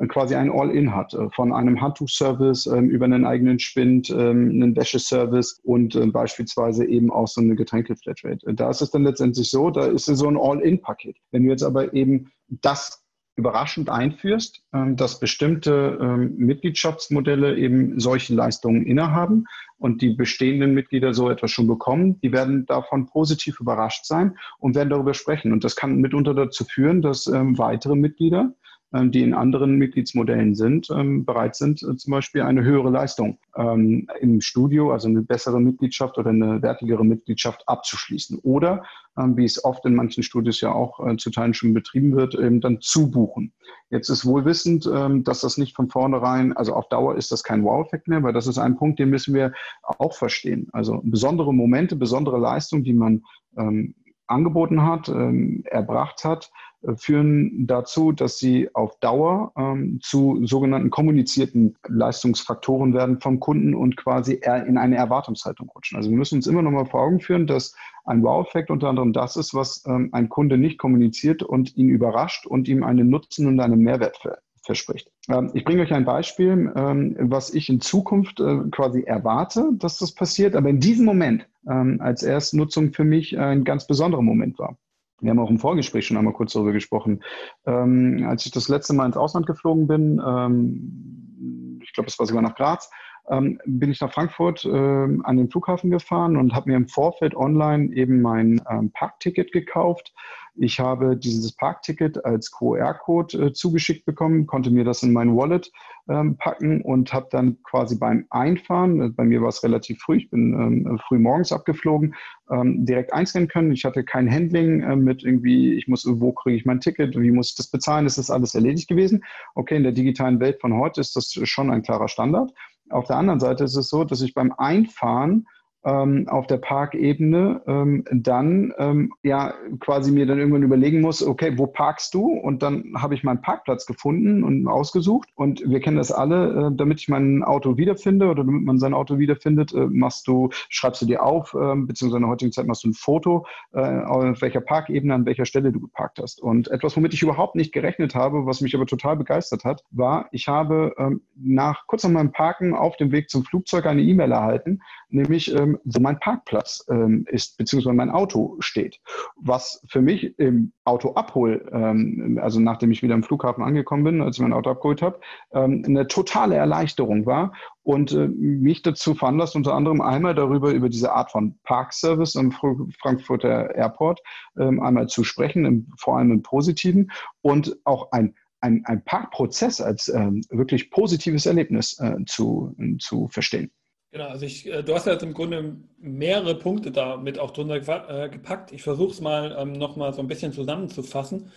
quasi 0.08 0.36
ein 0.36 0.52
All-In 0.52 0.96
hat, 0.96 1.14
äh, 1.14 1.30
von 1.32 1.52
einem 1.52 1.82
Handtuchservice 1.82 2.68
ähm, 2.68 2.90
über 2.90 3.06
einen 3.06 3.26
eigenen 3.26 3.60
Spind, 3.60 4.10
ähm, 4.10 4.50
einen 4.52 4.76
Wäscheservice 4.76 5.60
und 5.64 5.96
äh, 5.96 6.06
beispielsweise 6.08 6.86
eben 6.86 7.12
auch 7.12 7.28
so 7.28 7.39
eine 7.42 7.56
Getränke-Flatrate. 7.56 8.54
Da 8.54 8.70
ist 8.70 8.82
es 8.82 8.92
dann 8.92 9.04
letztendlich 9.04 9.50
so, 9.50 9.70
da 9.70 9.86
ist 9.86 10.08
es 10.08 10.20
so 10.20 10.28
ein 10.28 10.38
All-In-Paket. 10.38 11.18
Wenn 11.32 11.44
du 11.44 11.50
jetzt 11.50 11.64
aber 11.64 11.94
eben 11.94 12.32
das 12.48 13.04
überraschend 13.40 13.90
einführst, 13.90 14.62
ähm, 14.74 14.96
dass 14.98 15.20
bestimmte 15.20 15.98
ähm, 16.02 16.36
Mitgliedschaftsmodelle 16.38 17.58
eben 17.58 18.00
solche 18.00 18.36
Leistungen 18.36 18.86
innehaben 18.86 19.46
und 19.78 20.02
die 20.02 20.10
bestehenden 20.10 20.74
Mitglieder 20.74 21.14
so 21.14 21.30
etwas 21.30 21.52
schon 21.52 21.66
bekommen, 21.66 22.20
die 22.22 22.32
werden 22.34 22.66
davon 22.66 23.08
positiv 23.08 23.60
überrascht 23.62 24.06
sein 24.06 24.38
und 24.60 24.76
werden 24.76 24.90
darüber 24.90 25.14
sprechen. 25.14 25.54
Und 25.54 25.64
das 25.64 25.76
kann 25.76 25.96
mitunter 25.98 26.34
dazu 26.34 26.66
führen, 26.66 27.02
dass 27.02 27.28
ähm, 27.28 27.58
weitere 27.58 27.96
Mitglieder 27.96 28.54
die 28.92 29.22
in 29.22 29.36
anderen 29.36 29.76
Mitgliedsmodellen 29.76 30.56
sind, 30.56 30.90
ähm, 30.90 31.24
bereit 31.24 31.56
sind, 31.56 31.84
äh, 31.84 31.96
zum 31.96 32.12
Beispiel 32.12 32.42
eine 32.42 32.64
höhere 32.64 32.90
Leistung 32.90 33.38
ähm, 33.56 34.08
im 34.20 34.42
Studio, 34.42 34.92
also 34.92 35.08
eine 35.08 35.22
bessere 35.22 35.62
Mitgliedschaft 35.62 36.18
oder 36.18 36.32
eine 36.32 36.62
wertigere 36.64 37.06
Mitgliedschaft 37.06 37.68
abzuschließen. 37.68 38.40
Oder, 38.40 38.84
wie 39.16 39.44
es 39.44 39.64
oft 39.66 39.86
in 39.86 39.96
manchen 39.96 40.24
Studios 40.24 40.62
ja 40.62 40.72
auch 40.72 41.06
äh, 41.06 41.18
zu 41.18 41.30
Teilen 41.30 41.54
schon 41.54 41.74
betrieben 41.74 42.16
wird, 42.16 42.36
eben 42.36 42.62
dann 42.62 42.80
zu 42.80 43.12
buchen. 43.12 43.52
Jetzt 43.90 44.10
ist 44.10 44.26
wohlwissend, 44.26 44.86
dass 44.86 45.42
das 45.42 45.58
nicht 45.58 45.76
von 45.76 45.90
vornherein, 45.90 46.56
also 46.56 46.74
auf 46.74 46.88
Dauer 46.90 47.16
ist 47.16 47.32
das 47.32 47.44
kein 47.44 47.64
Wow-Effekt 47.64 48.08
mehr, 48.08 48.22
weil 48.24 48.34
das 48.34 48.48
ist 48.48 48.60
ein 48.60 48.78
Punkt, 48.78 49.00
den 49.00 49.10
müssen 49.10 49.34
wir 49.34 49.52
auch 49.82 50.14
verstehen. 50.14 50.70
Also 50.72 51.02
besondere 51.04 51.54
Momente, 51.54 51.96
besondere 51.96 52.38
Leistungen, 52.38 52.84
die 52.84 52.94
man 52.94 53.24
ähm, 53.58 53.96
angeboten 54.28 54.84
hat, 54.84 55.10
ähm, 55.10 55.64
erbracht 55.66 56.24
hat, 56.24 56.52
führen 56.96 57.68
dazu, 57.68 58.12
dass 58.12 58.38
sie 58.38 58.74
auf 58.74 58.98
Dauer 59.00 59.52
ähm, 59.58 60.00
zu 60.02 60.46
sogenannten 60.46 60.90
kommunizierten 60.90 61.76
Leistungsfaktoren 61.88 62.94
werden 62.94 63.20
vom 63.20 63.40
Kunden 63.40 63.76
und 63.76 63.98
quasi 63.98 64.42
in 64.68 64.78
eine 64.78 64.96
Erwartungshaltung 64.96 65.70
rutschen. 65.70 65.98
Also 65.98 66.10
wir 66.10 66.18
müssen 66.18 66.36
uns 66.36 66.48
immer 66.48 66.62
noch 66.62 66.72
mal 66.72 66.86
vor 66.86 67.02
Augen 67.02 67.20
führen, 67.20 67.48
dass 67.48 67.76
ein 68.06 68.24
Wow-Effekt 68.24 68.72
unter 68.72 68.90
anderem 68.90 69.14
das 69.14 69.36
ist, 69.36 69.54
was 69.54 69.84
ähm, 69.86 70.10
ein 70.14 70.30
Kunde 70.30 70.58
nicht 70.58 70.78
kommuniziert 70.78 71.44
und 71.44 71.76
ihn 71.76 71.90
überrascht 71.90 72.46
und 72.46 72.68
ihm 72.68 72.84
einen 72.84 73.10
Nutzen 73.10 73.48
und 73.48 73.60
einen 73.60 73.80
Mehrwert 73.80 74.18
ver 74.18 74.40
verspricht. 74.62 75.12
Ähm, 75.30 75.50
ich 75.54 75.64
bringe 75.64 75.82
euch 75.82 75.94
ein 75.94 76.06
Beispiel, 76.06 76.72
ähm, 76.76 77.16
was 77.20 77.54
ich 77.54 77.70
in 77.70 77.82
Zukunft 77.82 78.40
äh, 78.40 78.60
quasi 78.70 79.02
erwarte, 79.02 79.72
dass 79.74 79.98
das 79.98 80.14
passiert, 80.14 80.56
aber 80.56 80.70
in 80.70 80.80
diesem 80.80 81.06
Moment 81.06 81.48
ähm, 81.68 82.00
als 82.02 82.22
Erstnutzung 82.22 82.94
für 82.94 83.04
mich 83.04 83.40
ein 83.40 83.64
ganz 83.64 83.88
besonderer 83.88 84.22
Moment 84.22 84.60
war. 84.60 84.78
Wir 85.22 85.32
haben 85.32 85.40
auch 85.40 85.50
im 85.50 85.60
Vorgespräch 85.60 86.08
schon 86.08 86.18
einmal 86.18 86.34
kurz 86.34 86.54
darüber 86.54 86.72
gesprochen. 86.72 87.24
Ähm, 87.66 88.26
als 88.28 88.46
ich 88.46 88.52
das 88.52 88.70
letzte 88.70 88.94
Mal 88.94 89.06
ins 89.06 89.18
Ausland 89.18 89.46
geflogen 89.46 89.88
bin, 89.88 90.22
ähm, 90.26 91.80
ich 91.84 91.94
glaube, 91.94 92.10
es 92.10 92.20
war 92.20 92.26
sogar 92.26 92.42
nach 92.42 92.56
Graz, 92.56 92.90
ähm, 93.30 93.60
bin 93.66 93.92
ich 93.92 94.02
nach 94.02 94.12
Frankfurt 94.12 94.66
äh, 94.66 94.70
an 94.70 95.38
den 95.38 95.50
Flughafen 95.50 95.92
gefahren 95.92 96.38
und 96.38 96.54
habe 96.54 96.70
mir 96.70 96.78
im 96.78 96.88
Vorfeld 96.88 97.36
online 97.36 97.94
eben 97.94 98.22
mein 98.22 98.62
ähm, 98.70 98.92
Parkticket 98.92 99.52
gekauft. 99.52 100.14
Ich 100.62 100.80
habe 100.80 101.16
dieses 101.16 101.54
Parkticket 101.54 102.26
als 102.26 102.52
QR-Code 102.52 103.46
äh, 103.46 103.54
zugeschickt 103.54 104.06
bekommen, 104.06 104.46
konnte 104.46 104.72
mir 104.72 104.84
das 104.84 105.04
in 105.04 105.14
mein 105.14 105.36
Wallet 105.36 105.72
ähm, 106.10 106.36
packen 106.38 106.82
und 106.82 107.14
habe 107.14 107.28
dann 107.32 107.62
quasi 107.64 107.98
beim 107.98 108.26
Einfahren, 108.30 109.02
äh, 109.02 109.10
bei 109.10 109.24
mir 109.24 109.42
war 109.42 109.50
es 109.50 109.64
relativ 109.64 110.00
früh, 110.02 110.18
ich 110.18 110.30
bin 110.30 110.54
ähm, 110.54 111.00
früh 111.08 111.18
morgens 111.18 111.54
abgeflogen, 111.54 112.14
ähm, 112.52 112.86
direkt 112.86 113.14
einscannen 113.14 113.48
können. 113.48 113.72
Ich 113.72 113.86
hatte 113.86 114.04
kein 114.04 114.30
Handling 114.30 114.82
äh, 114.82 114.96
mit 114.98 115.24
irgendwie, 115.24 115.76
ich 115.76 115.88
muss, 115.88 116.06
wo 116.06 116.34
kriege 116.34 116.58
ich 116.58 116.66
mein 116.66 116.82
Ticket, 116.82 117.18
wie 117.18 117.32
muss 117.32 117.52
ich 117.52 117.56
das 117.56 117.68
bezahlen, 117.68 118.06
ist 118.06 118.18
das 118.18 118.32
alles 118.32 118.54
erledigt 118.54 118.90
gewesen. 118.90 119.24
Okay, 119.56 119.78
in 119.78 119.84
der 119.84 119.94
digitalen 119.94 120.42
Welt 120.42 120.60
von 120.60 120.74
heute 120.74 121.00
ist 121.00 121.16
das 121.16 121.32
schon 121.44 121.70
ein 121.70 121.84
klarer 121.84 122.10
Standard. 122.10 122.52
Auf 122.90 123.06
der 123.06 123.18
anderen 123.18 123.40
Seite 123.40 123.64
ist 123.64 123.76
es 123.76 123.90
so, 123.90 124.04
dass 124.04 124.22
ich 124.22 124.34
beim 124.34 124.52
Einfahren 124.52 125.48
ähm, 125.86 126.28
auf 126.28 126.48
der 126.48 126.58
Parkebene 126.58 127.62
ähm, 127.68 128.04
dann 128.12 128.74
ähm, 128.78 129.14
ja 129.24 129.54
quasi 129.80 130.12
mir 130.12 130.26
dann 130.26 130.40
irgendwann 130.40 130.64
überlegen 130.64 131.02
muss, 131.02 131.26
okay, 131.26 131.58
wo 131.58 131.68
parkst 131.68 132.14
du? 132.14 132.26
Und 132.34 132.62
dann 132.62 132.94
habe 132.98 133.14
ich 133.14 133.24
meinen 133.24 133.42
Parkplatz 133.42 133.86
gefunden 133.86 134.44
und 134.44 134.68
ausgesucht. 134.68 135.30
Und 135.36 135.64
wir 135.66 135.80
kennen 135.80 135.98
das 135.98 136.12
alle, 136.12 136.68
äh, 136.68 136.76
damit 136.76 137.00
ich 137.00 137.08
mein 137.08 137.44
Auto 137.44 137.78
wiederfinde 137.78 138.28
oder 138.28 138.44
damit 138.44 138.64
man 138.64 138.80
sein 138.80 138.94
Auto 138.94 139.20
wiederfindet, 139.20 139.74
äh, 139.74 139.88
machst 139.88 140.28
du, 140.28 140.50
schreibst 140.70 141.02
du 141.02 141.06
dir 141.06 141.24
auf, 141.24 141.54
äh, 141.54 141.76
beziehungsweise 141.76 142.18
in 142.18 142.24
der 142.24 142.32
heutigen 142.32 142.52
Zeit 142.52 142.68
machst 142.68 142.84
du 142.84 142.90
ein 142.90 142.94
Foto, 142.94 143.46
äh, 143.74 143.80
auf 143.80 144.42
welcher 144.42 144.62
Parkebene, 144.62 145.14
an 145.14 145.26
welcher 145.26 145.46
Stelle 145.46 145.72
du 145.72 145.80
geparkt 145.80 146.20
hast. 146.22 146.42
Und 146.42 146.68
etwas, 146.70 146.98
womit 146.98 147.14
ich 147.14 147.22
überhaupt 147.22 147.56
nicht 147.56 147.72
gerechnet 147.72 148.16
habe, 148.16 148.46
was 148.46 148.62
mich 148.62 148.76
aber 148.76 148.86
total 148.86 149.16
begeistert 149.16 149.64
hat, 149.64 149.84
war, 149.92 150.28
ich 150.32 150.48
habe 150.48 150.94
ähm, 150.98 151.22
nach 151.36 151.88
kurz 151.88 152.04
nach 152.04 152.12
meinem 152.12 152.32
Parken 152.32 152.74
auf 152.74 152.98
dem 152.98 153.12
Weg 153.12 153.30
zum 153.30 153.44
Flugzeug 153.44 153.86
eine 153.86 154.02
E-Mail 154.02 154.32
erhalten, 154.32 154.82
nämlich 155.10 155.54
ähm, 155.54 155.80
wo 155.84 156.00
mein 156.00 156.20
Parkplatz 156.20 156.86
ähm, 156.90 157.26
ist, 157.30 157.58
beziehungsweise 157.58 157.96
mein 157.96 158.10
Auto 158.10 158.58
steht. 158.60 159.00
Was 159.36 159.84
für 159.88 160.02
mich 160.02 160.38
im 160.40 160.74
Auto 160.84 161.14
abhol, 161.14 161.68
ähm, 161.72 162.40
also 162.42 162.60
nachdem 162.60 162.92
ich 162.92 163.02
wieder 163.02 163.16
im 163.16 163.24
Flughafen 163.24 163.64
angekommen 163.64 164.04
bin, 164.04 164.22
als 164.22 164.38
ich 164.38 164.42
mein 164.42 164.54
Auto 164.54 164.70
abgeholt 164.70 165.02
habe, 165.02 165.20
ähm, 165.54 165.84
eine 165.86 166.08
totale 166.08 166.56
Erleichterung 166.56 167.26
war 167.26 167.54
und 167.84 168.12
äh, 168.12 168.28
mich 168.28 168.82
dazu 168.82 169.16
veranlasst, 169.16 169.56
unter 169.56 169.74
anderem 169.74 170.02
einmal 170.02 170.36
darüber, 170.36 170.72
über 170.72 170.90
diese 170.90 171.12
Art 171.12 171.32
von 171.32 171.60
Parkservice 171.64 172.36
am 172.36 172.52
Frankfurter 172.52 173.76
Airport 173.76 174.22
ähm, 174.58 174.82
einmal 174.82 175.08
zu 175.08 175.24
sprechen, 175.24 175.66
im, 175.66 175.88
vor 175.98 176.18
allem 176.18 176.32
im 176.32 176.42
Positiven 176.42 177.12
und 177.42 177.78
auch 177.86 178.12
ein 178.12 178.36
ein, 178.62 178.84
ein 178.86 179.04
Parkprozess 179.06 179.80
als 179.80 180.10
ähm, 180.10 180.42
wirklich 180.50 180.92
positives 180.92 181.46
Erlebnis 181.46 181.98
äh, 182.00 182.18
zu, 182.26 182.76
zu 183.00 183.30
verstehen. 183.30 183.72
Genau, 184.12 184.28
also 184.28 184.46
ich, 184.46 184.66
äh, 184.66 184.84
du 184.84 184.96
hast 184.96 185.06
ja 185.06 185.14
jetzt 185.14 185.24
im 185.24 185.34
Grunde 185.34 185.78
mehrere 186.00 186.56
Punkte 186.56 186.92
da 186.92 187.18
mit 187.18 187.38
auch 187.38 187.52
drunter 187.52 187.76
äh, 187.76 188.30
gepackt. 188.30 188.72
Ich 188.72 188.82
versuche 188.82 189.12
es 189.12 189.22
mal 189.22 189.56
ähm, 189.58 189.74
nochmal 189.74 190.14
so 190.14 190.22
ein 190.22 190.28
bisschen 190.28 190.52
zusammenzufassen. 190.52 191.52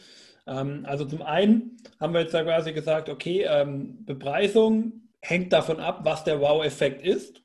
Ähm, 0.46 0.84
also 0.86 1.04
zum 1.04 1.22
einen 1.22 1.78
haben 1.98 2.12
wir 2.12 2.20
jetzt 2.20 2.34
ja 2.34 2.42
quasi 2.42 2.72
gesagt, 2.72 3.08
okay, 3.08 3.46
ähm, 3.48 4.04
Bepreisung 4.04 5.08
hängt 5.20 5.52
davon 5.52 5.80
ab, 5.80 6.00
was 6.04 6.24
der 6.24 6.40
Wow-Effekt 6.40 7.02
ist. 7.02 7.42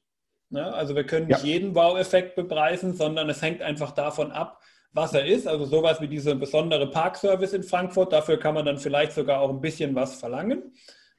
Ne? 0.49 0.73
Also 0.73 0.95
wir 0.95 1.05
können 1.05 1.29
ja. 1.29 1.37
nicht 1.37 1.45
jeden 1.45 1.75
Wow-Effekt 1.75 2.35
bepreisen, 2.35 2.93
sondern 2.93 3.29
es 3.29 3.41
hängt 3.41 3.61
einfach 3.61 3.91
davon 3.91 4.31
ab, 4.31 4.61
was 4.91 5.13
er 5.13 5.25
ist. 5.25 5.47
Also 5.47 5.65
sowas 5.65 6.01
wie 6.01 6.07
dieser 6.07 6.35
besondere 6.35 6.89
Parkservice 6.89 7.53
in 7.53 7.63
Frankfurt, 7.63 8.11
dafür 8.11 8.37
kann 8.37 8.55
man 8.55 8.65
dann 8.65 8.77
vielleicht 8.77 9.13
sogar 9.13 9.39
auch 9.39 9.51
ein 9.51 9.61
bisschen 9.61 9.95
was 9.95 10.19
verlangen. 10.19 10.73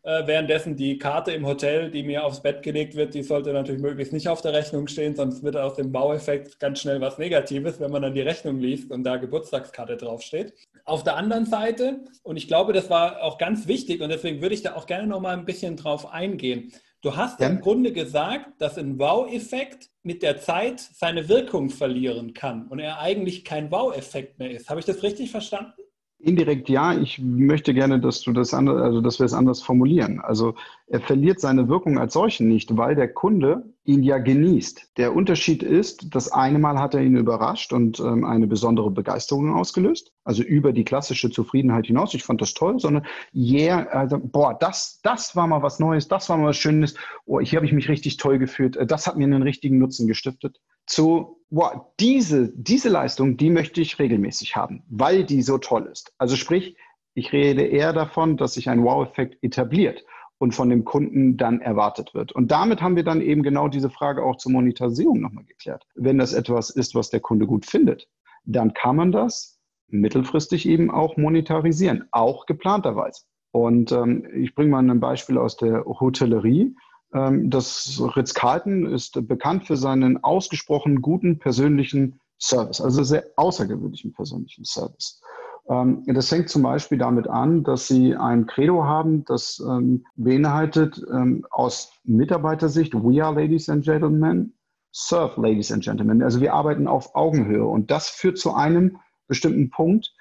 Äh, 0.09 0.27
währenddessen 0.27 0.75
die 0.75 0.97
Karte 0.97 1.33
im 1.33 1.47
Hotel, 1.47 1.91
die 1.91 2.03
mir 2.03 2.25
aufs 2.25 2.41
Bett 2.41 2.63
gelegt 2.63 2.97
wird, 2.97 3.13
die 3.13 3.23
sollte 3.23 3.53
natürlich 3.53 3.83
möglichst 3.83 4.15
nicht 4.15 4.27
auf 4.27 4.41
der 4.41 4.55
Rechnung 4.55 4.87
stehen, 4.89 5.15
sonst 5.15 5.43
wird 5.43 5.55
aus 5.55 5.75
dem 5.75 5.93
Baueffekt 5.93 6.59
ganz 6.59 6.81
schnell 6.81 6.99
was 7.03 7.19
Negatives, 7.19 7.79
wenn 7.79 7.91
man 7.91 8.01
dann 8.01 8.15
die 8.15 8.23
Rechnung 8.23 8.59
liest 8.59 8.91
und 8.91 9.05
da 9.05 9.19
Geburtstagskarte 9.19 9.99
draufsteht. 9.99 10.55
Auf 10.87 11.05
der 11.05 11.17
anderen 11.17 11.45
Seite, 11.45 12.01
und 12.23 12.39
ich 12.39 12.49
glaube, 12.49 12.73
das 12.73 12.89
war 12.89 13.23
auch 13.23 13.37
ganz 13.37 13.69
wichtig 13.69 14.01
und 14.01 14.09
deswegen 14.09 14.41
würde 14.41 14.55
ich 14.55 14.63
da 14.63 14.77
auch 14.77 14.87
gerne 14.87 15.07
noch 15.07 15.21
mal 15.21 15.37
ein 15.37 15.45
bisschen 15.45 15.77
drauf 15.77 16.11
eingehen. 16.11 16.73
Du 17.03 17.15
hast 17.15 17.41
ja. 17.41 17.47
im 17.47 17.61
Grunde 17.61 17.93
gesagt, 17.93 18.63
dass 18.63 18.79
ein 18.79 18.99
Wow-Effekt 18.99 19.91
mit 20.03 20.23
der 20.23 20.41
Zeit 20.41 20.81
seine 20.81 21.29
Wirkung 21.29 21.69
verlieren 21.69 22.33
kann 22.33 22.67
und 22.69 22.79
er 22.79 22.99
eigentlich 22.99 23.45
kein 23.45 23.71
Wow-Effekt 23.71 24.39
mehr 24.39 24.53
ist. 24.53 24.71
Habe 24.71 24.81
ich 24.81 24.87
das 24.87 25.03
richtig 25.03 25.31
verstanden? 25.31 25.83
Indirekt 26.21 26.69
ja, 26.69 26.95
ich 26.99 27.21
möchte 27.21 27.73
gerne, 27.73 28.01
dass 28.01 28.23
du 28.23 28.33
das 28.33 28.53
anders, 28.53 28.83
also 28.83 29.01
dass 29.01 29.21
wir 29.21 29.27
es 29.27 29.33
anders 29.33 29.63
formulieren. 29.63 30.19
Also 30.19 30.55
er 30.89 30.99
verliert 31.01 31.39
seine 31.39 31.69
Wirkung 31.69 31.97
als 31.97 32.15
solchen 32.15 32.49
nicht, 32.49 32.77
weil 32.77 32.97
der 32.97 33.07
Kunde 33.07 33.73
ihn 33.85 34.03
ja 34.03 34.19
genießt. 34.19 34.95
Der 34.97 35.15
Unterschied 35.15 35.63
ist, 35.63 36.13
das 36.17 36.33
eine 36.33 36.59
Mal 36.59 36.81
hat 36.81 36.95
er 36.95 37.03
ihn 37.03 37.17
überrascht 37.17 37.73
und 37.73 38.01
ähm, 38.01 38.25
eine 38.25 38.49
besondere 38.49 38.91
Begeisterung 38.91 39.55
ausgelöst, 39.55 40.13
also 40.25 40.43
über 40.43 40.73
die 40.73 40.85
klassische 40.85 41.31
Zufriedenheit 41.31 41.87
hinaus. 41.87 42.13
Ich 42.15 42.25
fand 42.25 42.43
das 42.43 42.53
toll, 42.53 42.81
sondern 42.81 43.07
yeah, 43.33 43.87
also, 43.87 44.19
boah, 44.19 44.57
das, 44.59 44.99
das 45.05 45.37
war 45.37 45.47
mal 45.47 45.63
was 45.63 45.79
Neues, 45.79 46.09
das 46.09 46.29
war 46.29 46.37
mal 46.37 46.49
was 46.49 46.57
Schönes. 46.57 46.97
Oh, 47.27 47.39
hier 47.39 47.59
habe 47.59 47.67
ich 47.67 47.73
mich 47.73 47.89
richtig 47.89 48.17
toll 48.17 48.41
gefühlt. 48.41 48.77
Äh, 48.77 48.87
das 48.87 49.07
hat 49.07 49.17
mir 49.17 49.25
einen 49.25 49.43
richtigen 49.43 49.79
Nutzen 49.79 50.09
gestiftet. 50.09 50.59
Zu 50.89 51.39
wow, 51.51 51.87
diese, 52.01 52.53
diese 52.55 52.89
Leistung, 52.89 53.37
die 53.37 53.51
möchte 53.51 53.81
ich 53.81 53.99
regelmäßig 53.99 54.57
haben, 54.57 54.83
weil 54.89 55.25
die 55.25 55.43
so 55.43 55.59
toll 55.59 55.89
ist. 55.91 56.13
Also 56.19 56.37
sprich, 56.37 56.77
ich 57.15 57.33
rede 57.33 57.63
eher 57.63 57.93
davon, 57.93 58.37
dass 58.37 58.55
sich 58.55 58.69
ein 58.69 58.85
Wow-Effekt 58.85 59.43
etabliert 59.43 60.05
und 60.39 60.55
von 60.55 60.71
dem 60.71 60.85
Kunden 60.85 61.37
dann 61.37 61.61
erwartet 61.61 62.15
wird. 62.15 62.33
Und 62.33 62.51
damit 62.51 62.81
haben 62.81 62.97
wir 62.97 63.03
dann 63.03 63.21
eben 63.21 63.43
genau 63.43 63.69
diese 63.69 63.91
Frage 63.91 64.23
auch 64.23 64.37
zur 64.37 64.53
Monetarisierung 64.53 65.21
nochmal 65.21 65.45
geklärt. 65.45 65.85
Wenn 65.95 66.19
das 66.19 66.33
etwas 66.33 66.71
ist, 66.71 66.95
was 66.95 67.11
der 67.11 67.21
Kunde 67.21 67.47
gut 67.47 67.67
findet, 67.67 68.09
dann 68.45 68.73
kann 68.73 68.97
man 68.97 69.11
das 69.11 69.59
mittelfristig 69.89 70.69
eben 70.69 70.91
auch 70.91 71.17
monetarisieren, 71.17 72.05
auch 72.13 72.47
geplanterweise. 72.47 73.23
Und 73.51 73.91
ähm, 73.93 74.27
ich 74.35 74.55
bringe 74.55 74.71
mal 74.71 74.89
ein 74.89 75.01
Beispiel 75.01 75.39
aus 75.39 75.57
der 75.57 75.85
Hotellerie. 75.85 76.77
Ähm, 77.15 77.51
das 77.51 78.01
Ritz-Carlton 78.01 78.87
ist 78.87 79.27
bekannt 79.27 79.67
für 79.67 79.77
seinen 79.77 80.23
ausgesprochen 80.23 81.01
guten 81.01 81.39
persönlichen 81.39 82.21
Service, 82.41 82.81
also 82.81 83.03
sehr 83.03 83.25
außergewöhnlichen 83.37 84.13
persönlichen 84.13 84.65
Service. 84.65 85.21
Ähm, 85.69 86.05
das 86.07 86.29
fängt 86.29 86.49
zum 86.49 86.63
Beispiel 86.63 86.99
damit 86.99 87.29
an, 87.29 87.65
dass 87.65 87.89
sie 87.89 88.15
ein 88.15 88.47
Credo 88.47 88.85
haben, 88.85 89.25
das 89.25 89.63
ähm, 89.67 90.05
beinhaltet 90.17 91.03
aus 91.51 91.93
Mitarbeitersicht, 92.05 92.95
we 92.95 93.25
are 93.25 93.35
ladies 93.35 93.69
and 93.69 93.85
gentlemen, 93.85 94.55
serve 94.93 95.41
ladies 95.41 95.73
and 95.73 95.83
gentlemen. 95.83 96.23
Also 96.23 96.41
wir 96.41 96.55
arbeiten 96.55 96.87
auf 96.87 97.15
Augenhöhe 97.15 97.65
und 97.65 97.91
das 97.91 98.09
führt 98.09 98.39
zu 98.39 98.55
einem 98.55 98.99
bestimmten 99.27 99.71
Punkt. 99.71 100.15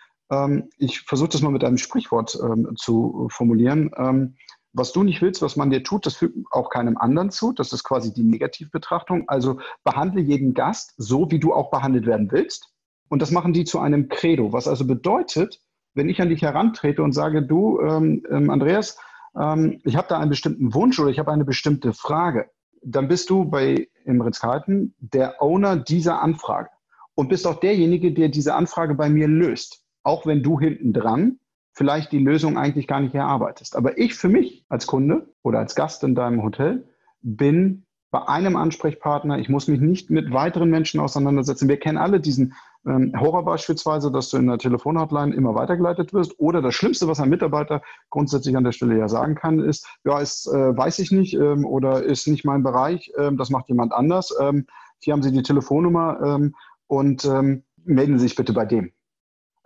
Ich 0.78 1.02
versuche 1.04 1.30
das 1.30 1.42
mal 1.42 1.52
mit 1.52 1.64
einem 1.64 1.78
Sprichwort 1.78 2.38
zu 2.76 3.28
formulieren 3.32 4.36
was 4.78 4.92
du 4.92 5.04
nicht 5.04 5.22
willst, 5.22 5.42
was 5.42 5.56
man 5.56 5.70
dir 5.70 5.84
tut, 5.84 6.06
das 6.06 6.16
fügt 6.16 6.38
auch 6.52 6.70
keinem 6.70 6.98
anderen 6.98 7.32
zu. 7.32 7.52
Das 7.52 7.74
ist 7.74 7.84
quasi 7.84 8.14
die 8.14 8.24
Negativbetrachtung. 8.24 9.28
Also 9.28 9.60
behandle 9.84 10.22
jeden 10.22 10.54
Gast 10.54 10.94
so, 10.98 11.32
wie 11.32 11.40
du 11.40 11.54
auch 11.54 11.72
behandelt 11.72 12.06
werden 12.06 12.32
willst. 12.32 12.74
Und 13.10 13.22
das 13.22 13.32
machen 13.32 13.54
die 13.54 13.66
zu 13.66 13.80
einem 13.80 14.10
Credo, 14.10 14.54
was 14.54 14.68
also 14.68 14.86
bedeutet, 14.86 15.62
wenn 15.94 16.10
ich 16.10 16.22
an 16.22 16.30
dich 16.30 16.44
herantrete 16.44 17.02
und 17.02 17.14
sage, 17.14 17.42
du, 17.42 17.82
ähm, 17.82 18.24
ähm, 18.30 18.50
Andreas, 18.50 19.00
ähm, 19.36 19.82
ich 19.84 19.96
habe 19.96 20.08
da 20.10 20.20
einen 20.20 20.30
bestimmten 20.30 20.74
Wunsch 20.74 21.00
oder 21.00 21.10
ich 21.10 21.18
habe 21.18 21.32
eine 21.32 21.46
bestimmte 21.46 21.94
Frage, 21.94 22.52
dann 22.84 23.08
bist 23.08 23.30
du 23.30 23.46
bei 23.46 23.88
im 24.06 24.22
Ritz-Carlton 24.22 24.94
der 25.00 25.42
Owner 25.42 25.76
dieser 25.78 26.22
Anfrage 26.22 26.70
und 27.16 27.30
bist 27.30 27.48
auch 27.48 27.60
derjenige, 27.60 28.14
der 28.14 28.30
diese 28.30 28.54
Anfrage 28.54 28.94
bei 28.94 29.10
mir 29.10 29.28
löst. 29.28 29.84
Auch 30.04 30.26
wenn 30.26 30.44
du 30.44 30.60
hinten 30.60 30.94
dran 30.94 31.40
vielleicht 31.78 32.12
die 32.12 32.18
Lösung 32.18 32.58
eigentlich 32.58 32.88
gar 32.88 33.00
nicht 33.00 33.14
erarbeitest. 33.14 33.76
Aber 33.76 34.00
ich 34.00 34.16
für 34.16 34.30
mich 34.30 34.66
als 34.68 34.88
Kunde 34.88 35.28
oder 35.44 35.60
als 35.60 35.76
Gast 35.76 36.04
in 36.04 36.16
deinem 36.16 36.42
Hotel 36.42 36.88
bin 37.22 37.86
bei 38.10 38.28
einem 38.28 38.56
Ansprechpartner. 38.56 39.38
Ich 39.38 39.48
muss 39.48 39.68
mich 39.68 39.80
nicht 39.80 40.10
mit 40.10 40.34
weiteren 40.34 40.72
Menschen 40.72 41.00
auseinandersetzen. 41.00 41.70
Wir 41.70 41.78
kennen 41.78 42.00
alle 42.00 42.20
diesen 42.20 42.56
ähm, 42.88 43.14
Horror 43.20 43.46
beispielsweise, 43.46 44.12
dass 44.12 44.32
du 44.32 44.38
in 44.38 44.48
der 44.48 44.58
Telefonhotline 44.58 45.36
immer 45.36 45.54
weitergeleitet 45.54 46.14
wirst. 46.14 46.40
Oder 46.40 46.64
das 46.64 46.74
Schlimmste, 46.74 47.08
was 47.08 47.20
ein 47.20 47.30
Mitarbeiter 47.30 47.84
grundsätzlich 48.10 48.58
an 48.58 48.64
der 48.64 48.72
Stelle 48.72 48.98
ja 48.98 49.08
sagen 49.08 49.36
kann, 49.36 49.60
ist, 49.60 49.88
ja, 50.04 50.20
ist, 50.20 50.48
äh, 50.48 50.76
weiß 50.76 50.98
ich 50.98 51.12
nicht 51.12 51.36
ähm, 51.36 51.64
oder 51.64 52.02
ist 52.02 52.28
nicht 52.28 52.44
mein 52.44 52.64
Bereich, 52.64 53.12
ähm, 53.20 53.38
das 53.38 53.52
macht 53.52 53.70
jemand 53.70 53.94
anders. 53.94 54.34
Ähm, 54.42 54.66
hier 55.00 55.14
haben 55.14 55.22
Sie 55.22 55.32
die 55.32 55.44
Telefonnummer 55.44 56.20
ähm, 56.26 56.56
und 56.88 57.24
ähm, 57.26 57.66
melden 57.84 58.18
Sie 58.18 58.24
sich 58.24 58.36
bitte 58.36 58.54
bei 58.54 58.66
dem. 58.66 58.94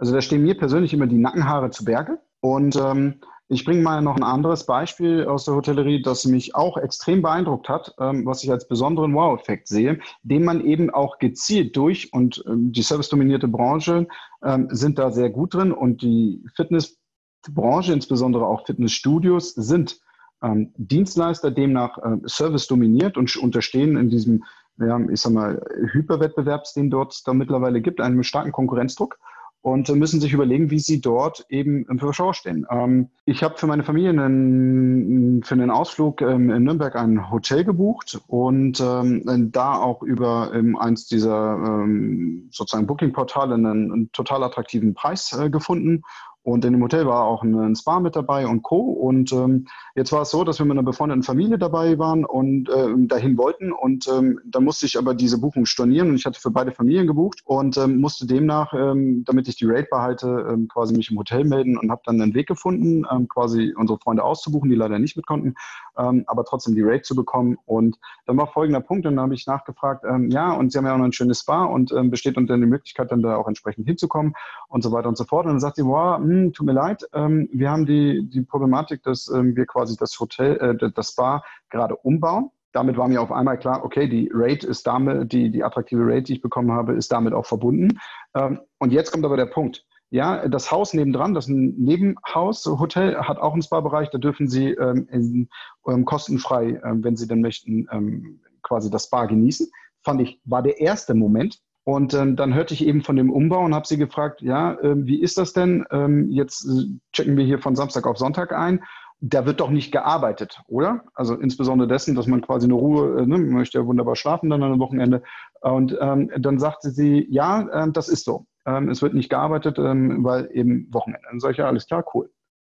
Also 0.02 0.14
da 0.14 0.22
stehen 0.22 0.42
mir 0.42 0.58
persönlich 0.58 0.94
immer 0.94 1.06
die 1.06 1.20
Nackenhaare 1.20 1.70
zu 1.70 1.86
Berge. 1.86 2.20
Und 2.42 2.76
ähm, 2.76 3.22
Ich 3.54 3.66
bringe 3.66 3.82
mal 3.82 4.02
noch 4.02 4.16
ein 4.16 4.24
anderes 4.24 4.66
Beispiel 4.66 5.26
aus 5.26 5.44
der 5.44 5.56
Hotellerie, 5.56 6.02
das 6.02 6.26
mich 6.26 6.56
auch 6.56 6.78
extrem 6.78 7.22
beeindruckt 7.22 7.68
hat, 7.68 7.94
ähm, 8.00 8.26
was 8.26 8.46
ich 8.46 8.50
als 8.50 8.66
besonderen 8.66 9.14
Wow-Effekt 9.14 9.68
sehe, 9.68 10.00
den 10.24 10.46
man 10.46 10.66
eben 10.66 10.90
auch 10.90 11.18
gezielt 11.18 11.76
durch 11.76 12.14
und 12.14 12.42
ähm, 12.48 12.72
die 12.72 12.82
servicedominierte 12.82 13.50
Branche 13.50 14.08
ähm, 14.42 14.70
sind 14.72 14.98
da 14.98 15.12
sehr 15.12 15.30
gut 15.30 15.54
drin 15.54 15.74
und 15.74 16.02
die 16.02 16.46
Fitnessbranche, 16.56 17.92
insbesondere 17.92 18.46
auch 18.48 18.66
Fitnessstudios, 18.66 19.54
sind 19.54 20.00
ähm, 20.42 20.72
Dienstleister 20.78 21.52
demnach 21.52 21.98
äh, 21.98 22.20
Service 22.28 22.68
dominiert 22.68 23.18
und 23.18 23.36
unterstehen 23.36 23.98
in 23.98 24.10
diesem, 24.10 24.46
ja, 24.78 24.98
ich 25.12 25.20
sag 25.20 25.34
mal, 25.34 25.62
Hyperwettbewerbs, 25.92 26.72
den 26.72 26.90
dort 26.90 27.22
da 27.28 27.34
mittlerweile 27.34 27.82
gibt, 27.82 28.00
einem 28.00 28.24
starken 28.24 28.54
Konkurrenzdruck 28.54 29.20
und 29.62 29.90
müssen 29.90 30.20
sich 30.20 30.34
überlegen, 30.34 30.72
wie 30.72 30.80
sie 30.80 31.02
dort 31.02 31.46
eben 31.50 31.86
für 32.00 32.14
Schau 32.14 32.34
stehen. 32.34 32.66
Ähm, 32.70 33.10
ich 33.26 33.44
habe 33.44 33.58
für 33.58 33.68
meine 33.68 33.84
Familie 33.84 34.10
einen, 34.10 35.44
für 35.44 35.54
einen 35.54 35.70
Ausflug 35.70 36.22
ähm, 36.22 36.50
in 36.50 36.64
Nürnberg 36.64 36.96
ein 36.96 37.30
Hotel 37.32 37.64
gebucht 37.64 38.20
und 38.28 38.80
ähm, 38.80 39.52
da 39.52 39.76
auch 39.76 40.02
über 40.02 40.52
ähm, 40.54 40.76
eins 40.78 41.08
dieser 41.08 41.56
ähm, 41.56 42.50
sozusagen 42.52 42.88
Booking-Portale 42.88 43.54
einen, 43.54 43.92
einen, 43.92 44.12
total 44.12 44.44
attraktiven 44.44 44.94
Preis 44.94 45.32
äh, 45.34 45.50
gefunden 45.50 46.04
und 46.44 46.66
in 46.66 46.74
dem 46.74 46.82
Hotel 46.82 47.06
war 47.06 47.26
auch 47.26 47.44
ein 47.44 47.76
Spa 47.76 48.00
mit 48.00 48.16
dabei 48.16 48.48
und 48.48 48.64
Co. 48.64 48.80
Und 48.80 49.32
ähm, 49.32 49.68
jetzt 49.96 50.12
war 50.12 50.24
es 50.24 50.32
so, 50.32 50.44
dass 50.44 50.58
wir 50.58 50.66
mit 50.66 50.76
einer 50.76 50.84
befreundeten 50.84 51.22
Familie 51.22 51.60
dabei 51.60 52.00
waren 52.00 52.26
und 52.26 52.68
äh, 52.68 52.88
dahin 53.08 53.38
wollten. 53.38 53.72
Und 53.72 54.08
ähm, 54.08 54.40
da 54.46 54.60
musste 54.60 54.88
ich 54.88 54.98
aber 54.98 55.14
diese 55.14 55.38
Buchung 55.38 55.68
stornieren 55.68 56.10
und 56.10 56.16
ich 56.16 56.26
hatte 56.26 56.40
für 56.40 56.50
beide 56.50 56.72
Familien 56.72 57.06
gebucht 57.06 57.42
und 57.46 57.78
ähm, 57.78 58.02
musste 58.02 58.26
demnach, 58.26 58.74
ähm, 58.74 59.24
damit 59.26 59.48
ich 59.48 59.56
die 59.56 59.66
Rate 59.66 59.88
behalte, 59.92 60.48
ähm, 60.50 60.68
quasi 60.68 60.96
mich 60.96 61.12
im 61.12 61.18
Hotel 61.20 61.44
melden 61.44 61.78
und 61.78 61.92
habe 61.92 62.02
dann 62.06 62.20
einen 62.20 62.34
Weg 62.34 62.48
gefunden, 62.48 63.04
ähm, 63.12 63.28
quasi 63.28 63.76
unsere 63.78 64.00
Freunde 64.00 64.24
auszubuchen, 64.24 64.70
die 64.70 64.76
leider 64.76 64.98
nicht 64.98 65.16
mit 65.16 65.28
konnten, 65.28 65.54
ähm, 65.98 66.24
aber 66.28 66.44
trotzdem 66.46 66.76
die 66.76 66.82
Rate 66.84 67.02
zu 67.04 67.16
bekommen. 67.16 67.58
Und 67.66 67.98
dann 68.26 68.38
war 68.38 68.48
folgender 68.48 68.82
Punkt 68.82 69.06
und 69.06 69.16
dann 69.16 69.24
habe 69.24 69.34
ich 69.34 69.48
nachgefragt, 69.48 70.04
ähm, 70.08 70.30
ja, 70.30 70.54
und 70.54 70.72
Sie 70.72 70.78
haben 70.78 70.86
ja 70.86 70.94
auch 70.94 70.98
noch 70.98 71.06
ein 71.06 71.14
schönes 71.14 71.42
Spa 71.42 71.66
und 71.66 71.92
ähm, 71.92 72.10
besteht 72.10 72.38
unter 72.38 72.58
die 72.58 72.66
Möglichkeit, 72.66 73.12
dann 73.12 73.22
da 73.22 73.36
auch 73.36 73.48
entsprechend 73.48 73.88
hinzukommen 73.88 74.34
und 74.68 74.84
so 74.84 74.92
weiter 74.92 75.10
und 75.10 75.18
so 75.18 75.24
fort. 75.24 75.46
Und 75.46 75.54
dann 75.54 75.60
sagt 75.60 75.78
sie, 75.78 75.86
wow, 75.86 76.18
hm, 76.18 76.54
tut 76.54 76.66
mir 76.66 76.74
leid, 76.74 77.04
ähm, 77.14 77.50
wir 77.52 77.70
haben 77.70 77.86
die, 77.86 78.28
die 78.30 78.42
Problematik, 78.42 79.04
dass 79.04 79.28
ähm, 79.28 79.56
wir 79.56 79.66
quasi 79.66 79.96
das 79.98 80.20
Hotel, 80.20 80.58
äh, 80.58 80.92
das 80.92 81.10
Spa 81.10 81.44
gerade 81.70 81.96
umbauen. 81.96 82.50
Damit 82.74 82.98
war 82.98 83.08
mir 83.08 83.22
auf 83.22 83.32
einmal 83.32 83.58
klar, 83.60 83.84
okay, 83.84 84.08
die 84.08 84.32
Rate 84.34 84.66
ist 84.66 84.88
damit, 84.88 85.34
die, 85.34 85.52
die 85.52 85.64
attraktive 85.64 86.04
Rate, 86.06 86.24
die 86.24 86.34
ich 86.34 86.42
bekommen 86.42 86.72
habe, 86.72 86.94
ist 86.94 87.12
damit 87.12 87.34
auch 87.34 87.46
verbunden. 87.46 88.00
Ähm, 88.34 88.62
und 88.80 88.92
jetzt 88.94 89.12
kommt 89.12 89.26
aber 89.26 89.38
der 89.38 89.48
Punkt. 89.48 89.86
Ja, 90.12 90.48
das 90.48 90.72
Haus 90.72 90.94
nebendran, 90.94 91.34
das 91.34 91.46
ist 91.46 91.52
ein 91.52 91.76
Nebenhaus, 91.78 92.66
Hotel, 92.66 93.16
hat 93.16 93.40
auch 93.40 93.54
einen 93.54 93.62
Spa-Bereich. 93.62 94.10
Da 94.10 94.18
dürfen 94.18 94.48
Sie 94.48 94.72
ähm, 94.72 95.08
in, 95.10 95.50
ähm, 95.88 96.06
kostenfrei, 96.06 96.82
ähm, 96.84 97.04
wenn 97.04 97.16
Sie 97.16 97.28
denn 97.28 97.42
möchten, 97.42 97.88
ähm, 97.92 98.42
quasi 98.62 98.92
das 98.92 99.06
Spa 99.06 99.26
genießen. 99.26 99.72
Fand 100.04 100.22
ich, 100.22 100.40
war 100.44 100.64
der 100.64 100.80
erste 100.80 101.14
Moment, 101.14 101.62
und 101.84 102.14
ähm, 102.14 102.36
dann 102.36 102.54
hörte 102.54 102.74
ich 102.74 102.86
eben 102.86 103.02
von 103.02 103.16
dem 103.16 103.32
Umbau 103.32 103.64
und 103.66 103.74
habe 103.74 103.88
sie 103.88 103.98
gefragt, 103.98 104.42
ja, 104.42 104.74
äh, 104.74 104.96
wie 105.06 105.20
ist 105.20 105.38
das 105.38 105.54
denn? 105.54 105.86
Ähm, 105.92 106.30
jetzt 106.30 106.66
äh, 106.66 106.86
checken 107.12 107.38
wir 107.38 107.46
hier 107.46 107.60
von 107.60 107.76
Samstag 107.76 108.06
auf 108.06 108.18
Sonntag 108.18 108.54
ein. 108.54 108.84
Da 109.20 109.46
wird 109.46 109.60
doch 109.60 109.70
nicht 109.70 109.92
gearbeitet, 109.92 110.62
oder? 110.68 111.04
Also 111.16 111.36
insbesondere 111.36 111.88
dessen, 111.88 112.16
dass 112.16 112.28
man 112.28 112.42
quasi 112.42 112.66
eine 112.66 112.76
Ruhe, 112.76 113.22
äh, 113.22 113.26
ne, 113.26 113.38
man 113.38 113.50
möchte 113.50 113.80
ja 113.80 113.86
wunderbar 113.86 114.16
schlafen 114.16 114.50
dann 114.50 114.62
am 114.62 114.80
Wochenende. 114.80 115.24
Und 115.62 115.98
ähm, 116.00 116.32
dann 116.38 116.60
sagte 116.60 116.92
sie, 116.92 117.26
ja, 117.30 117.62
äh, 117.62 117.92
das 117.92 118.10
ist 118.10 118.26
so. 118.26 118.46
Ähm, 118.66 118.90
es 118.90 119.02
wird 119.02 119.14
nicht 119.14 119.30
gearbeitet, 119.30 119.80
ähm, 119.80 120.24
weil 120.24 120.50
eben 120.54 120.88
Wochenende. 120.92 121.28
Dann 121.30 121.40
sage 121.40 121.54
ich, 121.54 121.58
ja, 121.58 121.68
alles 121.68 121.88
klar, 121.88 122.04
cool. 122.14 122.30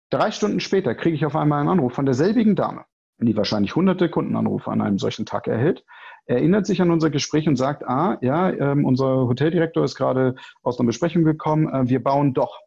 Drei 0.10 0.32
Stunden 0.32 0.60
später 0.60 0.95
kriege 0.95 1.15
ich 1.15 1.25
auf 1.25 1.36
einmal 1.36 1.60
einen 1.60 1.69
Anruf 1.69 1.93
von 1.93 2.06
derselbigen 2.06 2.56
Dame, 2.56 2.86
die 3.19 3.36
wahrscheinlich 3.38 3.75
hunderte 3.75 4.10
Kundenanrufe 4.10 4.71
an 4.71 4.82
einem 4.82 4.99
solchen 4.99 5.25
Tag 5.25 5.47
erhält 5.47 5.84
erinnert 6.25 6.65
sich 6.65 6.82
an 6.82 6.91
unser 6.91 7.10
Gespräch 7.10 7.47
und 7.47 7.56
sagt, 7.56 7.84
ah, 7.88 8.17
ja, 8.21 8.49
ähm, 8.49 8.86
unser 8.86 9.27
Hoteldirektor 9.27 9.84
ist 9.84 9.95
gerade 9.95 10.36
aus 10.63 10.80
einer 10.80 10.88
Besprechung 10.88 11.23
gekommen, 11.23 11.67
äh, 11.69 11.89
wir 11.89 12.04
bauen 12.04 12.34
doch 12.34 12.60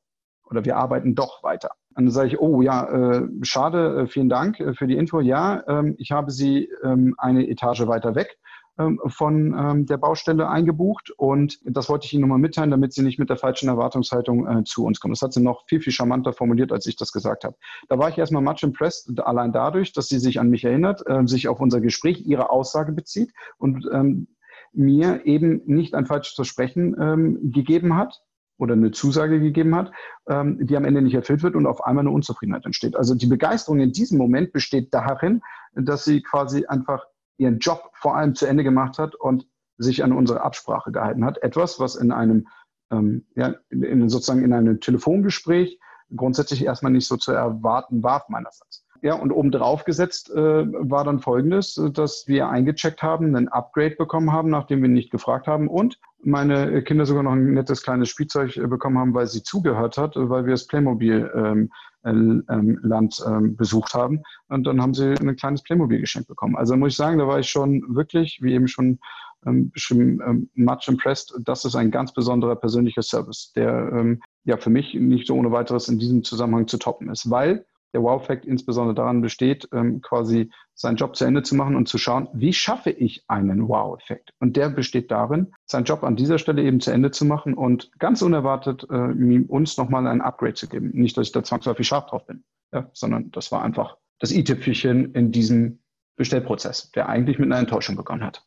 oder 0.50 0.64
wir 0.64 0.76
arbeiten 0.76 1.14
doch 1.14 1.42
weiter. 1.42 1.70
Und 1.96 2.04
dann 2.04 2.10
sage 2.10 2.28
ich, 2.28 2.40
oh 2.40 2.60
ja, 2.60 2.84
äh, 2.88 3.28
schade, 3.42 4.02
äh, 4.02 4.06
vielen 4.06 4.28
Dank 4.28 4.60
äh, 4.60 4.74
für 4.74 4.86
die 4.86 4.96
Info. 4.96 5.20
Ja, 5.20 5.62
ähm, 5.66 5.94
ich 5.98 6.12
habe 6.12 6.30
Sie 6.30 6.68
ähm, 6.82 7.14
eine 7.18 7.48
Etage 7.48 7.86
weiter 7.86 8.14
weg 8.14 8.36
von 8.76 9.54
ähm, 9.56 9.86
der 9.86 9.98
Baustelle 9.98 10.48
eingebucht 10.48 11.12
und 11.16 11.60
das 11.64 11.88
wollte 11.88 12.06
ich 12.06 12.12
Ihnen 12.12 12.22
nochmal 12.22 12.38
mitteilen, 12.38 12.70
damit 12.70 12.92
Sie 12.92 13.02
nicht 13.02 13.18
mit 13.18 13.30
der 13.30 13.36
falschen 13.36 13.68
Erwartungshaltung 13.68 14.46
äh, 14.48 14.64
zu 14.64 14.84
uns 14.84 14.98
kommen. 14.98 15.14
Das 15.14 15.22
hat 15.22 15.32
sie 15.32 15.42
noch 15.42 15.64
viel, 15.68 15.80
viel 15.80 15.92
charmanter 15.92 16.32
formuliert, 16.32 16.72
als 16.72 16.86
ich 16.86 16.96
das 16.96 17.12
gesagt 17.12 17.44
habe. 17.44 17.56
Da 17.88 17.98
war 17.98 18.08
ich 18.08 18.18
erstmal 18.18 18.42
much 18.42 18.62
impressed, 18.62 19.20
allein 19.20 19.52
dadurch, 19.52 19.92
dass 19.92 20.08
sie 20.08 20.18
sich 20.18 20.40
an 20.40 20.50
mich 20.50 20.64
erinnert, 20.64 21.06
äh, 21.06 21.26
sich 21.26 21.46
auf 21.46 21.60
unser 21.60 21.80
Gespräch, 21.80 22.26
ihre 22.26 22.50
Aussage 22.50 22.92
bezieht 22.92 23.32
und 23.58 23.88
ähm, 23.92 24.26
mir 24.72 25.24
eben 25.24 25.62
nicht 25.66 25.94
ein 25.94 26.06
falsches 26.06 26.34
Versprechen 26.34 26.96
ähm, 27.00 27.52
gegeben 27.52 27.96
hat, 27.96 28.22
oder 28.56 28.74
eine 28.74 28.92
Zusage 28.92 29.40
gegeben 29.40 29.74
hat, 29.74 29.90
ähm, 30.28 30.64
die 30.64 30.76
am 30.76 30.84
Ende 30.84 31.02
nicht 31.02 31.14
erfüllt 31.14 31.42
wird 31.42 31.56
und 31.56 31.66
auf 31.66 31.84
einmal 31.84 32.02
eine 32.02 32.14
Unzufriedenheit 32.14 32.64
entsteht. 32.64 32.96
Also 32.96 33.14
die 33.14 33.26
Begeisterung 33.26 33.80
in 33.80 33.92
diesem 33.92 34.16
Moment 34.16 34.52
besteht 34.52 34.94
darin, 34.94 35.42
dass 35.74 36.04
sie 36.04 36.22
quasi 36.22 36.64
einfach 36.66 37.04
ihren 37.36 37.58
Job 37.58 37.90
vor 37.94 38.16
allem 38.16 38.34
zu 38.34 38.46
Ende 38.46 38.64
gemacht 38.64 38.98
hat 38.98 39.14
und 39.14 39.46
sich 39.76 40.04
an 40.04 40.12
unsere 40.12 40.42
Absprache 40.42 40.92
gehalten 40.92 41.24
hat. 41.24 41.38
Etwas, 41.42 41.80
was 41.80 41.96
in 41.96 42.12
einem, 42.12 42.48
ähm, 42.90 43.26
ja, 43.34 43.54
in, 43.70 44.08
sozusagen 44.08 44.44
in 44.44 44.52
einem 44.52 44.80
Telefongespräch 44.80 45.80
grundsätzlich 46.14 46.64
erstmal 46.64 46.92
nicht 46.92 47.06
so 47.06 47.16
zu 47.16 47.32
erwarten 47.32 48.02
war 48.02 48.24
meinerseits. 48.28 48.83
Ja, 49.04 49.16
und 49.16 49.32
obendrauf 49.32 49.84
gesetzt 49.84 50.30
äh, 50.30 50.34
war 50.66 51.04
dann 51.04 51.20
folgendes, 51.20 51.78
dass 51.92 52.24
wir 52.26 52.48
eingecheckt 52.48 53.02
haben, 53.02 53.36
ein 53.36 53.48
Upgrade 53.48 53.96
bekommen 53.96 54.32
haben, 54.32 54.48
nachdem 54.48 54.80
wir 54.80 54.88
nicht 54.88 55.10
gefragt 55.10 55.46
haben 55.46 55.68
und 55.68 56.00
meine 56.22 56.82
Kinder 56.82 57.04
sogar 57.04 57.22
noch 57.22 57.32
ein 57.32 57.52
nettes 57.52 57.82
kleines 57.82 58.08
Spielzeug 58.08 58.56
äh, 58.56 58.66
bekommen 58.66 58.96
haben, 58.96 59.12
weil 59.12 59.26
sie 59.26 59.42
zugehört 59.42 59.98
hat, 59.98 60.14
weil 60.16 60.46
wir 60.46 60.52
das 60.52 60.66
Playmobil 60.66 61.30
ähm, 61.34 61.70
äh, 62.02 62.12
ähm, 62.12 62.80
Land 62.82 63.22
ähm, 63.28 63.56
besucht 63.56 63.92
haben. 63.92 64.22
Und 64.48 64.66
dann 64.66 64.80
haben 64.80 64.94
sie 64.94 65.12
ein 65.20 65.36
kleines 65.36 65.62
Playmobil 65.62 66.00
geschenkt 66.00 66.28
bekommen. 66.28 66.56
Also 66.56 66.74
muss 66.74 66.92
ich 66.92 66.96
sagen, 66.96 67.18
da 67.18 67.28
war 67.28 67.40
ich 67.40 67.50
schon 67.50 67.84
wirklich, 67.94 68.38
wie 68.40 68.54
eben 68.54 68.68
schon 68.68 69.00
ähm, 69.44 69.70
beschrieben, 69.70 70.22
ähm, 70.26 70.48
much 70.54 70.88
impressed. 70.88 71.34
Das 71.44 71.66
ist 71.66 71.76
ein 71.76 71.90
ganz 71.90 72.14
besonderer 72.14 72.56
persönlicher 72.56 73.02
Service, 73.02 73.52
der 73.54 73.92
ähm, 73.92 74.22
ja 74.44 74.56
für 74.56 74.70
mich 74.70 74.94
nicht 74.94 75.26
so 75.26 75.34
ohne 75.34 75.52
weiteres 75.52 75.88
in 75.88 75.98
diesem 75.98 76.24
Zusammenhang 76.24 76.68
zu 76.68 76.78
toppen 76.78 77.10
ist, 77.10 77.28
weil 77.28 77.66
der 77.94 78.02
Wow-Fact 78.02 78.44
insbesondere 78.44 78.94
daran 78.94 79.22
besteht, 79.22 79.68
ähm, 79.72 80.00
quasi 80.02 80.50
seinen 80.74 80.96
Job 80.96 81.16
zu 81.16 81.24
Ende 81.24 81.42
zu 81.42 81.54
machen 81.54 81.76
und 81.76 81.88
zu 81.88 81.96
schauen, 81.96 82.28
wie 82.32 82.52
schaffe 82.52 82.90
ich 82.90 83.24
einen 83.28 83.68
Wow-Effekt? 83.68 84.34
Und 84.40 84.56
der 84.56 84.68
besteht 84.68 85.10
darin, 85.10 85.52
seinen 85.64 85.84
Job 85.84 86.02
an 86.02 86.16
dieser 86.16 86.38
Stelle 86.38 86.62
eben 86.62 86.80
zu 86.80 86.90
Ende 86.90 87.12
zu 87.12 87.24
machen 87.24 87.54
und 87.54 87.90
ganz 87.98 88.20
unerwartet 88.20 88.86
äh, 88.90 89.44
uns 89.48 89.76
nochmal 89.78 90.06
ein 90.06 90.20
Upgrade 90.20 90.54
zu 90.54 90.68
geben. 90.68 90.90
Nicht, 90.92 91.16
dass 91.16 91.28
ich 91.28 91.32
da 91.32 91.42
zwangsläufig 91.44 91.86
scharf 91.86 92.06
drauf 92.06 92.26
bin, 92.26 92.44
ja, 92.72 92.90
sondern 92.92 93.30
das 93.30 93.52
war 93.52 93.62
einfach 93.62 93.96
das 94.18 94.32
i-Tüpfelchen 94.32 95.12
in 95.14 95.32
diesem 95.32 95.78
Bestellprozess, 96.16 96.90
der 96.92 97.08
eigentlich 97.08 97.38
mit 97.38 97.50
einer 97.50 97.60
Enttäuschung 97.60 97.96
begonnen 97.96 98.24
hat. 98.24 98.44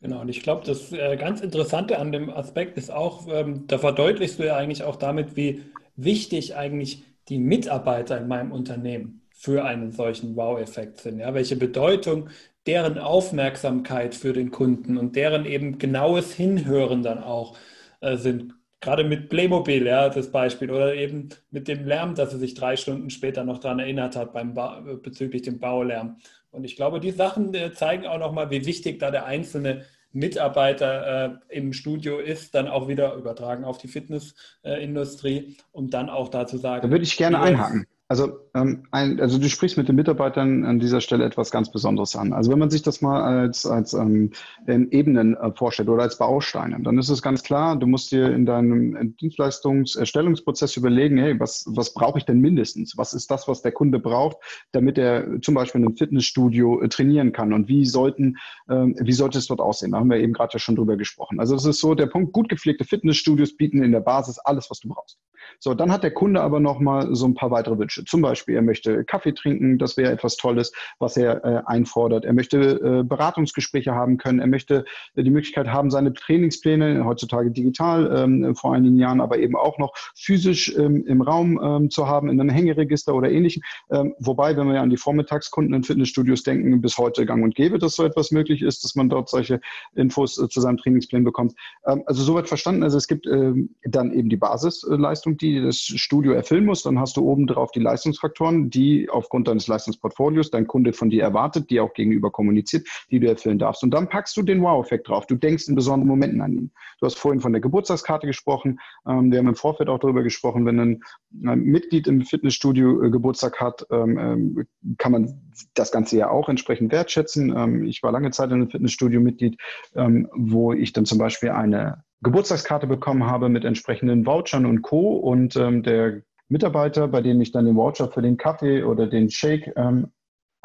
Genau, 0.00 0.20
und 0.20 0.28
ich 0.28 0.42
glaube, 0.42 0.64
das 0.66 0.92
äh, 0.92 1.16
ganz 1.16 1.40
Interessante 1.40 1.98
an 1.98 2.12
dem 2.12 2.30
Aspekt 2.30 2.76
ist 2.76 2.90
auch, 2.90 3.26
ähm, 3.28 3.66
da 3.66 3.78
verdeutlichst 3.78 4.38
du 4.38 4.46
ja 4.46 4.56
eigentlich 4.56 4.82
auch 4.82 4.96
damit, 4.96 5.36
wie 5.36 5.62
wichtig 5.96 6.54
eigentlich 6.54 7.04
die 7.28 7.38
Mitarbeiter 7.38 8.18
in 8.18 8.28
meinem 8.28 8.52
Unternehmen 8.52 9.22
für 9.30 9.64
einen 9.64 9.92
solchen 9.92 10.36
Wow-Effekt 10.36 10.98
sind. 11.00 11.18
Ja? 11.18 11.34
Welche 11.34 11.56
Bedeutung 11.56 12.30
deren 12.66 12.98
Aufmerksamkeit 12.98 14.14
für 14.14 14.32
den 14.32 14.50
Kunden 14.50 14.96
und 14.96 15.16
deren 15.16 15.44
eben 15.44 15.78
genaues 15.78 16.32
Hinhören 16.34 17.02
dann 17.02 17.22
auch 17.22 17.56
äh, 18.00 18.16
sind. 18.16 18.54
Gerade 18.80 19.04
mit 19.04 19.30
Playmobil, 19.30 19.86
ja, 19.86 20.08
das 20.08 20.30
Beispiel, 20.30 20.70
oder 20.70 20.94
eben 20.94 21.30
mit 21.50 21.66
dem 21.66 21.86
Lärm, 21.86 22.14
dass 22.14 22.32
er 22.32 22.38
sich 22.38 22.54
drei 22.54 22.76
Stunden 22.76 23.10
später 23.10 23.42
noch 23.44 23.58
daran 23.58 23.78
erinnert 23.78 24.16
hat 24.16 24.32
beim 24.32 24.54
ba 24.54 24.80
bezüglich 25.02 25.42
dem 25.42 25.58
Baulärm. 25.58 26.18
Und 26.50 26.64
ich 26.64 26.76
glaube, 26.76 27.00
die 27.00 27.10
Sachen 27.10 27.54
äh, 27.54 27.72
zeigen 27.72 28.06
auch 28.06 28.18
nochmal, 28.18 28.50
wie 28.50 28.66
wichtig 28.66 28.98
da 28.98 29.10
der 29.10 29.26
einzelne 29.26 29.84
Mitarbeiter 30.16 31.40
äh, 31.50 31.56
im 31.56 31.72
Studio 31.72 32.18
ist, 32.18 32.54
dann 32.54 32.68
auch 32.68 32.88
wieder 32.88 33.14
übertragen 33.14 33.64
auf 33.64 33.78
die 33.78 33.88
Fitnessindustrie, 33.88 35.36
äh, 35.36 35.54
um 35.72 35.90
dann 35.90 36.08
auch 36.08 36.28
da 36.30 36.46
zu 36.46 36.56
sagen. 36.56 36.82
Da 36.82 36.90
würde 36.90 37.04
ich 37.04 37.16
gerne 37.16 37.38
einhaken. 37.40 37.86
Also, 38.08 38.38
ähm, 38.54 38.84
ein, 38.92 39.18
also 39.20 39.36
du 39.36 39.48
sprichst 39.48 39.76
mit 39.76 39.88
den 39.88 39.96
Mitarbeitern 39.96 40.64
an 40.64 40.78
dieser 40.78 41.00
Stelle 41.00 41.24
etwas 41.24 41.50
ganz 41.50 41.72
Besonderes 41.72 42.14
an. 42.14 42.32
Also 42.32 42.52
wenn 42.52 42.58
man 42.60 42.70
sich 42.70 42.82
das 42.82 43.02
mal 43.02 43.20
als, 43.20 43.66
als 43.66 43.94
ähm, 43.94 44.30
Ebenen 44.68 45.36
äh, 45.36 45.50
vorstellt 45.52 45.88
oder 45.88 46.04
als 46.04 46.16
Bausteine, 46.16 46.80
dann 46.80 46.98
ist 46.98 47.08
es 47.08 47.20
ganz 47.20 47.42
klar, 47.42 47.76
du 47.76 47.88
musst 47.88 48.12
dir 48.12 48.30
in 48.30 48.46
deinem 48.46 49.16
Dienstleistungserstellungsprozess 49.16 50.76
überlegen, 50.76 51.18
hey, 51.18 51.38
was, 51.40 51.64
was 51.68 51.94
brauche 51.94 52.18
ich 52.18 52.24
denn 52.24 52.38
mindestens? 52.38 52.96
Was 52.96 53.12
ist 53.12 53.28
das, 53.28 53.48
was 53.48 53.62
der 53.62 53.72
Kunde 53.72 53.98
braucht, 53.98 54.36
damit 54.70 54.98
er 54.98 55.40
zum 55.42 55.54
Beispiel 55.54 55.80
in 55.80 55.88
einem 55.88 55.96
Fitnessstudio 55.96 56.82
äh, 56.82 56.88
trainieren 56.88 57.32
kann? 57.32 57.52
Und 57.52 57.66
wie 57.66 57.86
sollten, 57.86 58.36
äh, 58.68 58.86
wie 59.00 59.12
sollte 59.12 59.38
es 59.38 59.48
dort 59.48 59.60
aussehen? 59.60 59.90
Da 59.90 59.98
haben 59.98 60.10
wir 60.10 60.18
eben 60.18 60.32
gerade 60.32 60.52
ja 60.52 60.60
schon 60.60 60.76
drüber 60.76 60.96
gesprochen. 60.96 61.40
Also 61.40 61.56
es 61.56 61.64
ist 61.64 61.80
so 61.80 61.96
der 61.96 62.06
Punkt, 62.06 62.32
gut 62.32 62.48
gepflegte 62.48 62.84
Fitnessstudios 62.84 63.56
bieten 63.56 63.82
in 63.82 63.90
der 63.90 64.00
Basis 64.00 64.38
alles, 64.38 64.70
was 64.70 64.78
du 64.78 64.90
brauchst. 64.90 65.18
So, 65.58 65.74
dann 65.74 65.92
hat 65.92 66.02
der 66.02 66.12
Kunde 66.12 66.40
aber 66.40 66.60
noch 66.60 66.80
mal 66.80 67.14
so 67.14 67.26
ein 67.26 67.34
paar 67.34 67.50
weitere 67.50 67.78
Wünsche. 67.78 68.04
Zum 68.04 68.22
Beispiel, 68.22 68.54
er 68.54 68.62
möchte 68.62 69.04
Kaffee 69.04 69.32
trinken, 69.32 69.78
das 69.78 69.96
wäre 69.96 70.12
etwas 70.12 70.36
Tolles, 70.36 70.72
was 70.98 71.16
er 71.16 71.44
äh, 71.44 71.62
einfordert. 71.66 72.24
Er 72.24 72.32
möchte 72.32 72.58
äh, 72.58 73.02
Beratungsgespräche 73.02 73.94
haben 73.94 74.18
können. 74.18 74.38
Er 74.38 74.46
möchte 74.46 74.84
äh, 75.14 75.22
die 75.22 75.30
Möglichkeit 75.30 75.68
haben, 75.68 75.90
seine 75.90 76.12
Trainingspläne, 76.12 77.04
heutzutage 77.04 77.50
digital, 77.50 78.10
ähm, 78.14 78.54
vor 78.54 78.74
einigen 78.74 78.96
Jahren, 78.96 79.20
aber 79.20 79.38
eben 79.38 79.56
auch 79.56 79.78
noch 79.78 79.94
physisch 80.14 80.74
ähm, 80.76 81.04
im 81.06 81.22
Raum 81.22 81.60
ähm, 81.62 81.90
zu 81.90 82.06
haben, 82.06 82.28
in 82.28 82.40
einem 82.40 82.50
Hängeregister 82.50 83.14
oder 83.14 83.30
ähnlichem. 83.30 83.62
Ähm, 83.90 84.14
wobei, 84.18 84.56
wenn 84.56 84.68
wir 84.68 84.80
an 84.80 84.90
die 84.90 84.96
Vormittagskunden 84.96 85.74
in 85.74 85.82
Fitnessstudios 85.82 86.42
denken, 86.42 86.80
bis 86.80 86.98
heute 86.98 87.26
gang 87.26 87.42
und 87.42 87.54
gäbe, 87.54 87.78
dass 87.78 87.96
so 87.96 88.04
etwas 88.04 88.30
möglich 88.30 88.62
ist, 88.62 88.84
dass 88.84 88.94
man 88.94 89.08
dort 89.08 89.28
solche 89.28 89.60
Infos 89.94 90.38
äh, 90.38 90.48
zu 90.48 90.60
seinem 90.60 90.76
Trainingsplan 90.76 91.24
bekommt. 91.24 91.54
Ähm, 91.86 92.02
also 92.06 92.22
soweit 92.22 92.48
verstanden. 92.48 92.82
Also 92.82 92.98
es 92.98 93.08
gibt 93.08 93.26
ähm, 93.26 93.70
dann 93.84 94.12
eben 94.12 94.28
die 94.28 94.36
Basisleistung, 94.36 95.35
die 95.40 95.60
das 95.60 95.78
Studio 95.78 96.32
erfüllen 96.32 96.64
muss. 96.64 96.82
Dann 96.82 96.98
hast 96.98 97.16
du 97.16 97.28
oben 97.28 97.46
drauf 97.46 97.70
die 97.72 97.80
Leistungsfaktoren, 97.80 98.70
die 98.70 99.08
aufgrund 99.10 99.48
deines 99.48 99.66
Leistungsportfolios 99.66 100.50
dein 100.50 100.66
Kunde 100.66 100.92
von 100.92 101.10
dir 101.10 101.22
erwartet, 101.22 101.70
die 101.70 101.80
auch 101.80 101.92
gegenüber 101.94 102.30
kommuniziert, 102.30 102.86
die 103.10 103.20
du 103.20 103.28
erfüllen 103.28 103.58
darfst. 103.58 103.82
Und 103.82 103.90
dann 103.90 104.08
packst 104.08 104.36
du 104.36 104.42
den 104.42 104.62
Wow-Effekt 104.62 105.08
drauf. 105.08 105.26
Du 105.26 105.36
denkst 105.36 105.68
in 105.68 105.74
besonderen 105.74 106.08
Momenten 106.08 106.40
an 106.40 106.52
ihn. 106.52 106.70
Du 107.00 107.06
hast 107.06 107.18
vorhin 107.18 107.40
von 107.40 107.52
der 107.52 107.60
Geburtstagskarte 107.60 108.26
gesprochen. 108.26 108.80
Ähm, 109.06 109.30
wir 109.30 109.38
haben 109.38 109.48
im 109.48 109.54
Vorfeld 109.54 109.88
auch 109.88 109.98
darüber 109.98 110.22
gesprochen, 110.22 110.64
wenn 110.66 110.80
ein, 110.80 111.00
Mitglied 111.30 112.06
im 112.06 112.22
Fitnessstudio 112.22 113.02
äh, 113.02 113.10
Geburtstag 113.10 113.60
hat, 113.60 113.86
ähm, 113.90 114.18
ähm, 114.18 114.66
kann 114.98 115.12
man 115.12 115.40
das 115.74 115.92
Ganze 115.92 116.16
ja 116.16 116.30
auch 116.30 116.48
entsprechend 116.48 116.92
wertschätzen. 116.92 117.84
Ich 117.86 118.02
war 118.02 118.12
lange 118.12 118.30
Zeit 118.30 118.50
in 118.50 118.56
einem 118.56 118.70
Fitnessstudio 118.70 119.20
Mitglied, 119.20 119.58
ähm, 119.94 120.28
wo 120.32 120.72
ich 120.72 120.92
dann 120.92 121.06
zum 121.06 121.18
Beispiel 121.18 121.50
eine 121.50 122.04
Geburtstagskarte 122.22 122.86
bekommen 122.86 123.24
habe 123.24 123.48
mit 123.48 123.64
entsprechenden 123.64 124.26
Vouchern 124.26 124.66
und 124.66 124.82
Co. 124.82 125.16
Und 125.16 125.56
ähm, 125.56 125.82
der 125.82 126.22
Mitarbeiter, 126.48 127.08
bei 127.08 127.20
dem 127.20 127.40
ich 127.40 127.52
dann 127.52 127.66
den 127.66 127.76
Voucher 127.76 128.10
für 128.10 128.22
den 128.22 128.36
Kaffee 128.36 128.82
oder 128.82 129.06
den 129.06 129.30
Shake 129.30 129.72
ähm, 129.76 130.12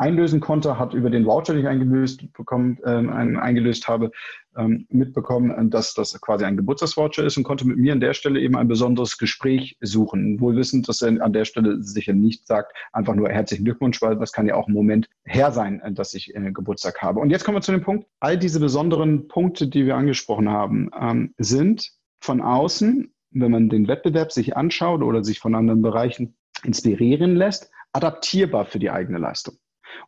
einlösen 0.02 0.40
konnte, 0.40 0.80
hat 0.80 0.94
über 0.94 1.10
den 1.12 1.26
Voucher, 1.26 1.54
den 1.54 1.62
ich 1.62 1.68
eingelöst, 1.68 2.34
bekommen, 2.34 2.80
ähm, 2.86 3.38
eingelöst 3.40 3.88
habe, 3.88 4.12
ähm, 4.58 4.88
mitbekommen, 4.90 5.70
dass 5.70 5.94
das 5.94 6.20
quasi 6.20 6.44
ein 6.44 6.58
Geburtstagsvoucher 6.58 7.24
ist 7.24 7.38
und 7.38 7.44
konnte 7.44 7.68
mit 7.68 7.78
mir 7.78 7.94
an 7.94 8.00
der 8.00 8.14
Stelle 8.14 8.40
eben 8.40 8.58
ein 8.58 8.68
besonderes 8.68 9.18
Gespräch 9.18 9.78
suchen. 9.80 10.42
Wohl 10.42 10.56
wissend, 10.56 10.90
dass 10.90 11.02
er 11.04 11.22
an 11.22 11.34
der 11.34 11.46
Stelle 11.46 11.82
sicher 11.84 12.14
nicht 12.14 12.48
sagt, 12.48 12.74
einfach 12.92 13.14
nur 13.14 13.30
herzlichen 13.30 13.64
Glückwunsch, 13.64 14.02
weil 14.02 14.18
das 14.18 14.32
kann 14.32 14.48
ja 14.48 14.56
auch 14.56 14.68
ein 14.68 14.74
Moment 14.74 15.08
her 15.24 15.52
sein, 15.52 15.80
äh, 15.82 15.92
dass 15.92 16.16
ich 16.16 16.36
äh, 16.36 16.52
Geburtstag 16.52 17.02
habe. 17.02 17.20
Und 17.20 17.30
jetzt 17.30 17.46
kommen 17.46 17.58
wir 17.58 17.62
zu 17.62 17.72
dem 17.72 17.84
Punkt, 17.84 18.08
all 18.20 18.38
diese 18.38 18.60
besonderen 18.60 19.28
Punkte, 19.28 19.68
die 19.68 19.86
wir 19.86 19.96
angesprochen 19.96 20.50
haben, 20.50 20.90
ähm, 21.00 21.34
sind 21.38 21.92
von 22.20 22.42
außen, 22.42 23.14
wenn 23.32 23.52
man 23.52 23.70
den 23.70 23.88
Wettbewerb 23.88 24.32
sich 24.32 24.58
anschaut 24.58 25.04
oder 25.04 25.24
sich 25.24 25.40
von 25.40 25.54
anderen 25.54 25.84
Bereichen 25.84 26.36
inspirieren 26.64 27.36
lässt, 27.36 27.72
adaptierbar 27.94 28.66
für 28.66 28.80
die 28.80 28.90
eigene 28.90 29.20
Leistung. 29.20 29.56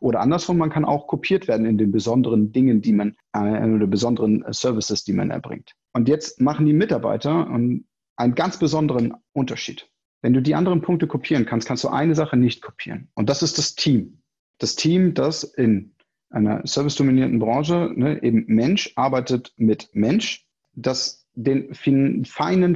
Oder 0.00 0.20
andersrum, 0.20 0.58
man 0.58 0.70
kann 0.70 0.84
auch 0.84 1.06
kopiert 1.06 1.48
werden 1.48 1.66
in 1.66 1.78
den 1.78 1.92
besonderen 1.92 2.52
Dingen, 2.52 2.82
die 2.82 2.92
man, 2.92 3.16
äh, 3.32 3.68
oder 3.68 3.86
besonderen 3.86 4.44
Services, 4.50 5.04
die 5.04 5.12
man 5.12 5.30
erbringt. 5.30 5.72
Und 5.92 6.08
jetzt 6.08 6.40
machen 6.40 6.66
die 6.66 6.72
Mitarbeiter 6.72 7.48
einen 7.48 8.34
ganz 8.34 8.58
besonderen 8.58 9.14
Unterschied. 9.32 9.88
Wenn 10.22 10.32
du 10.32 10.40
die 10.40 10.54
anderen 10.54 10.80
Punkte 10.80 11.06
kopieren 11.06 11.44
kannst, 11.44 11.68
kannst 11.68 11.84
du 11.84 11.88
eine 11.88 12.14
Sache 12.14 12.36
nicht 12.36 12.62
kopieren. 12.62 13.08
Und 13.14 13.28
das 13.28 13.42
ist 13.42 13.58
das 13.58 13.74
Team. 13.74 14.22
Das 14.58 14.74
Team, 14.74 15.14
das 15.14 15.44
in 15.44 15.94
einer 16.30 16.66
servicedominierten 16.66 17.38
Branche, 17.38 17.92
ne, 17.94 18.22
eben 18.22 18.44
Mensch 18.46 18.92
arbeitet 18.96 19.52
mit 19.56 19.90
Mensch, 19.92 20.46
das 20.72 21.23
den 21.36 21.74
feinen, 21.74 22.24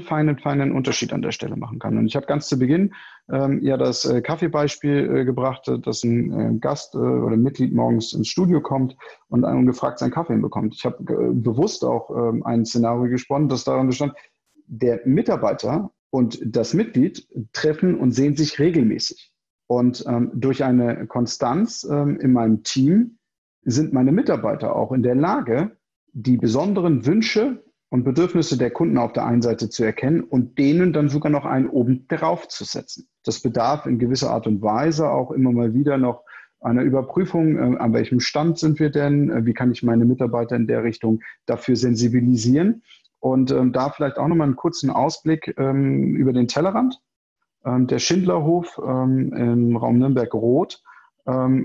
feinen, 0.01 0.39
feinen 0.39 0.73
Unterschied 0.73 1.13
an 1.13 1.23
der 1.23 1.33
Stelle 1.33 1.57
machen 1.57 1.79
kann. 1.79 1.97
Und 1.97 2.07
ich 2.07 2.17
habe 2.17 2.27
ganz 2.27 2.49
zu 2.49 2.59
Beginn 2.59 2.93
ähm, 3.31 3.63
ja 3.63 3.77
das 3.77 4.05
äh, 4.05 4.21
Kaffeebeispiel 4.21 5.19
äh, 5.19 5.25
gebracht, 5.25 5.69
äh, 5.69 5.79
dass 5.79 6.03
ein 6.03 6.33
äh, 6.33 6.59
Gast 6.59 6.95
äh, 6.95 6.99
oder 6.99 7.37
Mitglied 7.37 7.73
morgens 7.73 8.13
ins 8.13 8.29
Studio 8.29 8.61
kommt 8.61 8.97
und 9.29 9.45
ungefragt 9.45 9.99
seinen 9.99 10.11
Kaffee 10.11 10.37
bekommt. 10.37 10.75
Ich 10.75 10.85
habe 10.85 10.99
äh, 11.13 11.33
bewusst 11.33 11.85
auch 11.85 12.11
ähm, 12.11 12.45
ein 12.45 12.65
Szenario 12.65 13.09
gesponnen, 13.11 13.49
das 13.49 13.65
daran 13.65 13.87
bestand, 13.87 14.15
der 14.67 15.01
Mitarbeiter 15.05 15.93
und 16.11 16.41
das 16.45 16.75
Mitglied 16.75 17.29
treffen 17.53 17.99
und 17.99 18.13
sehen 18.13 18.37
sich 18.37 18.59
regelmäßig. 18.59 19.33
Und 19.67 20.05
ähm, 20.09 20.31
durch 20.35 20.65
eine 20.65 21.07
Konstanz 21.07 21.87
ähm, 21.89 22.19
in 22.21 22.33
meinem 22.33 22.63
Team 22.63 23.19
sind 23.63 23.93
meine 23.93 24.13
Mitarbeiter 24.13 24.75
auch 24.75 24.93
in 24.93 25.03
der 25.03 25.15
Lage, 25.15 25.77
die 26.13 26.39
besonderen 26.39 27.05
Wünsche 27.05 27.63
und 27.91 28.05
Bedürfnisse 28.05 28.59
der 28.59 28.71
Kunden 28.71 28.99
auf 28.99 29.13
der 29.13 29.25
einen 29.25 29.43
Seite 29.43 29.71
zu 29.71 29.85
erkennen 29.85 30.23
und 30.23 30.59
denen 30.59 30.93
dann 30.93 31.09
sogar 31.09 31.31
noch 31.31 31.47
einen 31.47 31.69
oben 31.69 32.07
drauf 32.09 32.49
zu 32.49 32.65
setzen. 32.65 33.09
Das 33.25 33.41
bedarf 33.41 33.87
in 33.87 33.99
gewisser 33.99 34.31
Art 34.31 34.47
und 34.47 34.63
Weise 34.63 35.11
auch 35.11 35.31
immer 35.31 35.53
mal 35.53 35.75
wieder 35.75 35.97
noch 35.97 36.25
einer 36.61 36.83
Überprüfung, 36.83 37.57
äh, 37.57 37.79
an 37.79 37.93
welchem 37.93 38.21
Stand 38.21 38.59
sind 38.59 38.81
wir 38.81 38.91
denn, 38.91 39.31
äh, 39.31 39.47
wie 39.47 39.55
kann 39.55 39.71
ich 39.71 39.83
meine 39.83 40.05
Mitarbeiter 40.05 40.57
in 40.57 40.67
der 40.67 40.83
Richtung 40.83 41.21
dafür 41.47 41.77
sensibilisieren. 41.77 42.83
Und 43.21 43.51
ähm, 43.51 43.73
da 43.73 43.91
vielleicht 43.91 44.19
auch 44.19 44.29
nochmal 44.29 44.47
einen 44.47 44.57
kurzen 44.57 44.91
Ausblick 44.91 45.55
ähm, 45.59 46.15
über 46.15 46.33
den 46.33 46.49
Tellerrand. 46.49 47.01
Ähm, 47.65 47.87
der 47.87 47.99
Schindlerhof 47.99 48.81
ähm, 48.85 49.33
im 49.33 49.77
Raum 49.77 49.99
Nürnberg-Roth 49.99 50.75
ähm, 50.77 50.89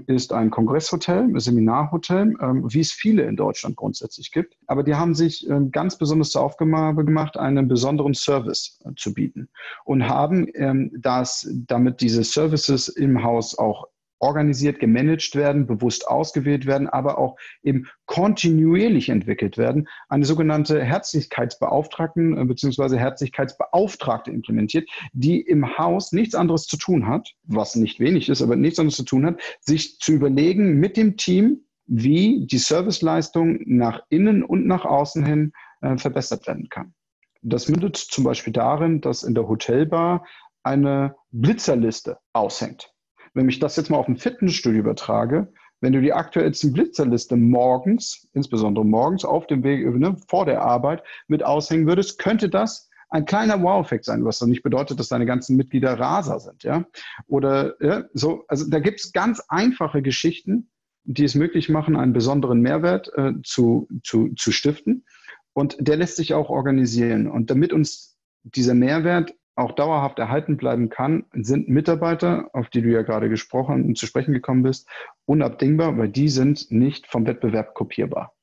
ist 0.08 0.34
ein 0.34 0.50
Kongresshotel, 0.50 1.20
ein 1.20 1.40
Seminarhotel, 1.40 2.36
ähm, 2.42 2.66
wie 2.68 2.82
es 2.82 2.92
viele 2.92 3.24
in 3.24 3.38
Deutschland 3.38 3.78
grundsätzlich 3.78 4.32
gibt. 4.32 4.58
Aber 4.68 4.84
die 4.84 4.96
haben 4.96 5.16
sich 5.16 5.50
ähm, 5.50 5.72
ganz 5.72 5.98
besonders 5.98 6.32
zur 6.32 6.42
Aufgabe 6.42 7.06
gemacht, 7.06 7.38
einen 7.38 7.68
besonderen 7.68 8.14
Service 8.14 8.80
äh, 8.84 8.92
zu 8.96 9.14
bieten 9.14 9.48
und 9.86 10.08
haben 10.08 10.48
das, 11.00 11.48
damit 11.68 12.02
diese 12.02 12.24
Services 12.24 12.88
im 12.88 13.24
Haus 13.24 13.58
auch 13.58 13.88
organisiert, 14.24 14.80
gemanagt 14.80 15.36
werden, 15.36 15.68
bewusst 15.68 16.08
ausgewählt 16.08 16.66
werden, 16.66 16.88
aber 16.88 17.18
auch 17.18 17.36
eben 17.62 17.88
kontinuierlich 18.06 19.10
entwickelt 19.10 19.58
werden, 19.58 19.88
eine 20.08 20.26
sogenannte 20.26 20.82
Herzlichkeitsbeauftragten 20.82 22.38
äh, 22.38 22.46
bzw. 22.46 22.98
Herzlichkeitsbeauftragte 22.98 24.32
implementiert, 24.32 24.90
die 25.12 25.42
im 25.42 25.78
Haus 25.78 26.14
nichts 26.14 26.36
anderes 26.36 26.66
zu 26.66 26.78
tun 26.78 27.08
hat, 27.08 27.34
was 27.44 27.76
nicht 27.76 28.00
wenig 28.00 28.30
ist, 28.30 28.42
aber 28.42 28.56
nichts 28.56 28.80
anderes 28.80 28.96
zu 28.96 29.04
tun 29.04 29.26
hat, 29.26 29.42
sich 29.60 30.00
zu 30.00 30.14
überlegen 30.14 30.80
mit 30.80 30.96
dem 30.96 31.18
Team, 31.18 31.66
wie 31.86 32.48
die 32.48 32.58
Serviceleistung 32.58 33.60
nach 33.66 34.02
innen 34.10 34.42
und 34.44 34.66
nach 34.66 34.86
außen 34.86 35.26
hin 35.26 35.52
äh, 35.82 35.98
verbessert 35.98 36.48
werden 36.48 36.70
kann. 36.70 36.94
Das 37.42 37.68
mündet 37.68 37.98
zum 37.98 38.24
Beispiel 38.24 38.54
darin, 38.54 39.02
dass 39.02 39.24
in 39.24 39.36
der 39.36 39.50
Hotelbar 39.50 40.26
eine 40.64 41.16
Blitzerliste 41.32 42.20
aushängt. 42.32 42.93
Wenn 43.34 43.50
ich 43.50 43.60
das 43.60 43.76
jetzt 43.76 43.90
mal 43.90 43.98
auf 43.98 44.08
ein 44.08 44.18
Fitnessstudio 44.18 44.80
übertrage, 44.80 45.52
wenn 45.82 45.94
du 45.94 46.02
die 46.02 46.14
aktuellsten 46.14 46.72
Blitzerliste 46.72 47.36
morgens, 47.36 48.28
insbesondere 48.34 48.86
morgens 48.86 49.26
auf 49.26 49.48
dem 49.48 49.64
Weg 49.64 49.86
ne, 49.86 50.16
vor 50.28 50.46
der 50.46 50.62
Arbeit 50.62 51.04
mit 51.28 51.44
aushängen 51.44 51.88
würdest, 51.88 52.20
könnte 52.20 52.50
das 52.50 52.90
ein 53.10 53.26
kleiner 53.26 53.62
Wow-Effekt 53.62 54.06
sein, 54.06 54.26
was 54.26 54.40
dann 54.40 54.50
nicht 54.50 54.64
bedeutet, 54.64 55.00
dass 55.00 55.10
deine 55.10 55.26
ganzen 55.26 55.56
Mitglieder 55.56 56.00
Raser 56.00 56.40
sind, 56.40 56.64
ja. 56.64 56.86
Oder 57.28 57.76
ja, 57.80 58.06
so, 58.14 58.44
also 58.48 58.68
da 58.70 58.80
gibt 58.80 59.02
es 59.02 59.12
ganz 59.12 59.40
einfache 59.50 60.02
Geschichten, 60.02 60.70
die 61.04 61.26
es 61.26 61.36
möglich 61.36 61.70
machen, 61.70 61.96
einen 61.96 62.14
besonderen 62.14 62.62
Mehrwert 62.62 63.12
äh, 63.16 63.34
zu, 63.44 63.88
zu, 64.04 64.30
zu 64.36 64.52
stiften. 64.52 65.06
Und 65.54 65.76
der 65.80 65.98
lässt 65.98 66.16
sich 66.16 66.34
auch 66.34 66.50
organisieren. 66.50 67.28
Und 67.28 67.50
damit 67.50 67.74
uns 67.74 68.18
dieser 68.44 68.74
Mehrwert 68.74 69.36
auch 69.56 69.72
dauerhaft 69.72 70.20
erhalten 70.20 70.58
bleiben 70.58 70.90
kann, 70.90 71.26
sind 71.34 71.70
Mitarbeiter, 71.70 72.50
auf 72.54 72.70
die 72.70 72.82
du 72.82 72.90
ja 72.90 73.04
gerade 73.04 73.30
gesprochen 73.30 73.86
und 73.86 73.98
zu 73.98 74.06
sprechen 74.06 74.34
gekommen 74.34 74.64
bist, 74.64 74.88
unabdingbar, 75.26 75.98
weil 75.98 76.10
die 76.10 76.30
sind 76.30 76.72
nicht 76.72 77.08
vom 77.08 77.26
Wettbewerb 77.28 77.74
kopierbar. 77.74 78.34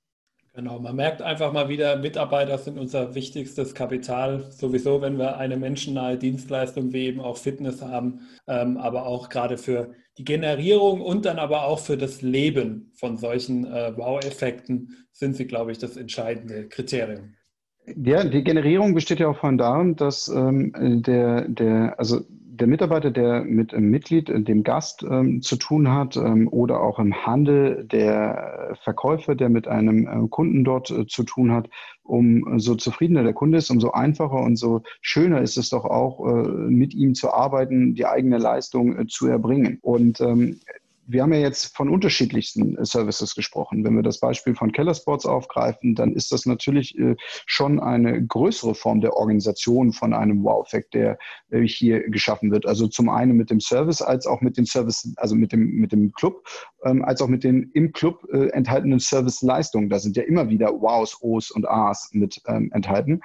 Genau, 0.52 0.80
man 0.80 0.96
merkt 0.96 1.22
einfach 1.22 1.52
mal 1.52 1.68
wieder, 1.68 1.96
Mitarbeiter 1.96 2.58
sind 2.58 2.76
unser 2.76 3.14
wichtigstes 3.14 3.72
Kapital, 3.72 4.50
sowieso, 4.50 5.00
wenn 5.00 5.16
wir 5.16 5.36
eine 5.36 5.56
menschennahe 5.56 6.18
Dienstleistung 6.18 6.92
wie 6.92 7.06
eben 7.06 7.20
auch 7.20 7.36
Fitness 7.36 7.82
haben, 7.82 8.20
ähm, 8.48 8.76
aber 8.76 9.06
auch 9.06 9.28
gerade 9.28 9.58
für 9.58 9.94
die 10.18 10.24
Generierung 10.24 11.00
und 11.00 11.24
dann 11.24 11.38
aber 11.38 11.64
auch 11.64 11.78
für 11.78 11.96
das 11.96 12.20
Leben 12.20 12.90
von 12.94 13.16
solchen 13.16 13.64
äh, 13.64 13.96
Wow-Effekten 13.96 15.06
sind 15.12 15.36
sie, 15.36 15.46
glaube 15.46 15.70
ich, 15.70 15.78
das 15.78 15.96
entscheidende 15.96 16.68
Kriterium. 16.68 17.36
Ja, 17.86 18.24
die 18.24 18.44
Generierung 18.44 18.94
besteht 18.94 19.20
ja 19.20 19.28
auch 19.28 19.38
von 19.38 19.58
darin, 19.58 19.96
dass 19.96 20.28
ähm, 20.28 21.02
der, 21.02 21.48
der, 21.48 21.98
also 21.98 22.20
der 22.60 22.66
Mitarbeiter, 22.66 23.10
der 23.10 23.42
mit 23.42 23.72
einem 23.74 23.90
Mitglied, 23.90 24.28
äh, 24.28 24.40
dem 24.40 24.62
Gast 24.62 25.02
ähm, 25.02 25.42
zu 25.42 25.56
tun 25.56 25.90
hat 25.90 26.16
ähm, 26.16 26.46
oder 26.48 26.80
auch 26.80 26.98
im 26.98 27.26
Handel 27.26 27.84
der 27.90 28.76
Verkäufer, 28.84 29.34
der 29.34 29.48
mit 29.48 29.66
einem 29.66 30.06
äh, 30.06 30.28
Kunden 30.28 30.62
dort 30.62 30.90
äh, 30.90 31.06
zu 31.06 31.24
tun 31.24 31.52
hat, 31.52 31.68
umso 32.02 32.74
zufriedener 32.74 33.22
der 33.22 33.32
Kunde 33.32 33.58
ist, 33.58 33.70
umso 33.70 33.92
einfacher 33.92 34.40
und 34.40 34.56
so 34.56 34.82
schöner 35.00 35.40
ist 35.40 35.56
es 35.56 35.70
doch 35.70 35.84
auch, 35.84 36.26
äh, 36.26 36.48
mit 36.48 36.94
ihm 36.94 37.14
zu 37.14 37.32
arbeiten, 37.32 37.94
die 37.94 38.06
eigene 38.06 38.38
Leistung 38.38 38.98
äh, 38.98 39.06
zu 39.06 39.26
erbringen. 39.26 39.78
Und 39.80 40.20
ähm, 40.20 40.60
wir 41.10 41.22
haben 41.22 41.32
ja 41.32 41.40
jetzt 41.40 41.76
von 41.76 41.88
unterschiedlichsten 41.88 42.76
äh, 42.76 42.84
Services 42.84 43.34
gesprochen. 43.34 43.84
Wenn 43.84 43.96
wir 43.96 44.02
das 44.02 44.20
Beispiel 44.20 44.54
von 44.54 44.72
Kellersports 44.72 45.26
aufgreifen, 45.26 45.94
dann 45.94 46.12
ist 46.14 46.32
das 46.32 46.46
natürlich 46.46 46.96
äh, 46.98 47.16
schon 47.46 47.80
eine 47.80 48.24
größere 48.24 48.74
Form 48.74 49.00
der 49.00 49.14
Organisation 49.14 49.92
von 49.92 50.14
einem 50.14 50.44
Wow-Effekt, 50.44 50.94
der 50.94 51.18
äh, 51.50 51.62
hier 51.62 52.08
geschaffen 52.08 52.50
wird. 52.52 52.66
Also 52.66 52.86
zum 52.86 53.08
einen 53.08 53.36
mit 53.36 53.50
dem 53.50 53.60
Service, 53.60 54.02
als 54.02 54.26
auch 54.26 54.40
mit 54.40 54.56
dem 54.56 54.66
Service, 54.66 55.12
also 55.16 55.34
mit 55.34 55.52
dem, 55.52 55.72
mit 55.72 55.92
dem 55.92 56.12
Club, 56.12 56.44
ähm, 56.84 57.04
als 57.04 57.20
auch 57.20 57.28
mit 57.28 57.44
den 57.44 57.70
im 57.74 57.92
Club 57.92 58.26
enthaltenen 58.30 58.98
Serviceleistungen. 58.98 59.90
Da 59.90 59.98
sind 59.98 60.16
ja 60.16 60.22
immer 60.22 60.48
wieder 60.48 60.68
Wows, 60.68 61.16
O's 61.20 61.50
und 61.50 61.68
A's 61.68 62.10
mit 62.12 62.40
ähm, 62.46 62.70
enthalten. 62.72 63.20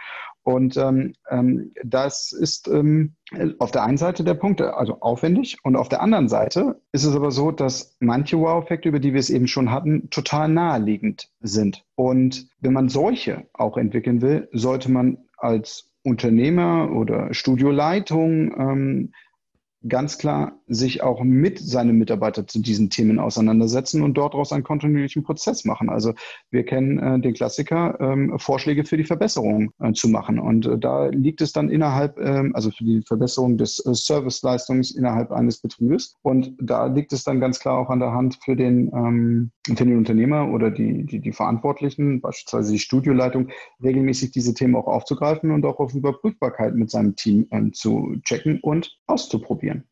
Und 0.46 0.78
ähm, 0.78 1.16
ähm, 1.28 1.72
das 1.84 2.32
ist 2.32 2.68
ähm, 2.68 3.16
auf 3.58 3.72
der 3.72 3.84
einen 3.84 3.98
Seite 3.98 4.24
der 4.24 4.36
Punkt, 4.36 4.62
also 4.62 5.02
aufwendig. 5.02 5.58
Und 5.64 5.76
auf 5.76 5.90
der 5.90 6.02
anderen 6.02 6.30
Seite 6.30 6.80
ist 6.92 7.04
es 7.04 7.16
aber 7.16 7.32
so, 7.32 7.50
dass 7.50 7.96
manche 8.00 8.40
Wow-Effekte, 8.40 8.90
über 8.90 9.00
die 9.00 9.14
wir 9.14 9.20
es 9.20 9.32
eben 9.32 9.48
schon 9.48 9.72
hatten, 9.72 10.12
total 10.12 10.48
naheliegend 10.50 11.32
sind. 11.40 11.84
Und 11.96 12.48
wenn 12.60 12.74
man 12.74 12.90
solche 12.90 13.48
auch 13.54 13.76
entwickeln 13.76 14.22
will, 14.22 14.48
sollte 14.52 14.92
man 14.92 15.18
als 15.38 15.90
Unternehmer 16.04 16.92
oder 16.92 17.34
Studioleitung 17.34 18.54
ähm, 18.56 19.14
ganz 19.88 20.18
klar 20.18 20.60
sich 20.68 21.04
auch 21.04 21.24
mit 21.24 21.60
seinen 21.60 21.98
Mitarbeitern 21.98 22.48
zu 22.48 22.60
diesen 22.60 22.90
Themen 22.90 23.20
auseinandersetzen 23.20 24.02
und 24.02 24.16
dort 24.16 24.34
daraus 24.34 24.52
einen 24.52 24.64
kontinuierlichen 24.64 25.24
Prozess 25.24 25.66
machen. 25.66 25.90
Also 25.90 26.14
wir 26.50 26.64
kennen 26.64 27.00
äh, 27.00 27.20
den 27.20 27.34
Klassiker, 27.34 27.98
ähm, 28.00 28.38
Vorschläge 28.40 28.86
für 28.86 28.98
die 28.98 29.04
Verbesserung 29.04 29.72
äh, 29.80 29.94
zu 29.94 30.10
machen. 30.10 30.40
Und 30.40 30.66
äh, 30.66 30.78
da 30.78 31.08
liegt 31.08 31.42
es 31.42 31.54
dann 31.54 31.70
innerhalb, 31.70 32.20
ähm, 32.20 32.56
also 32.56 32.72
für 32.72 32.84
die 32.84 33.02
Verbesserung 33.02 33.58
des 33.58 33.80
äh, 33.86 33.94
Serviceleistungs 33.94 34.92
innerhalb 34.92 35.32
eines 35.32 35.60
Betriebes. 35.60 36.16
Und 36.22 36.54
da 36.60 36.88
liegt 36.88 37.14
es 37.14 37.24
dann 37.24 37.40
ganz 37.40 37.60
klar 37.60 37.78
auch 37.78 37.90
an 37.90 38.00
der 38.00 38.12
Hand 38.12 38.40
für 38.44 38.56
den, 38.56 38.92
ähm, 38.94 39.52
den 39.68 39.98
Unternehmer 39.98 40.52
oder 40.52 40.70
die, 40.70 41.06
die, 41.06 41.20
die 41.20 41.32
Verantwortlichen, 41.32 42.22
beispielsweise 42.22 42.72
die 42.72 42.80
Studioleitung, 42.80 43.50
regelmäßig 43.84 44.32
diese 44.32 44.54
Themen 44.54 44.76
auch 44.76 44.88
aufzugreifen 44.88 45.52
und 45.52 45.66
auch 45.66 45.80
auf 45.80 45.94
Überprüfbarkeit 45.94 46.76
mit 46.76 46.92
seinem 46.92 47.16
Team 47.16 47.48
ähm, 47.52 47.74
zu 47.74 48.16
checken 48.24 48.60
und 48.62 48.98
auszuprobieren. 49.08 49.86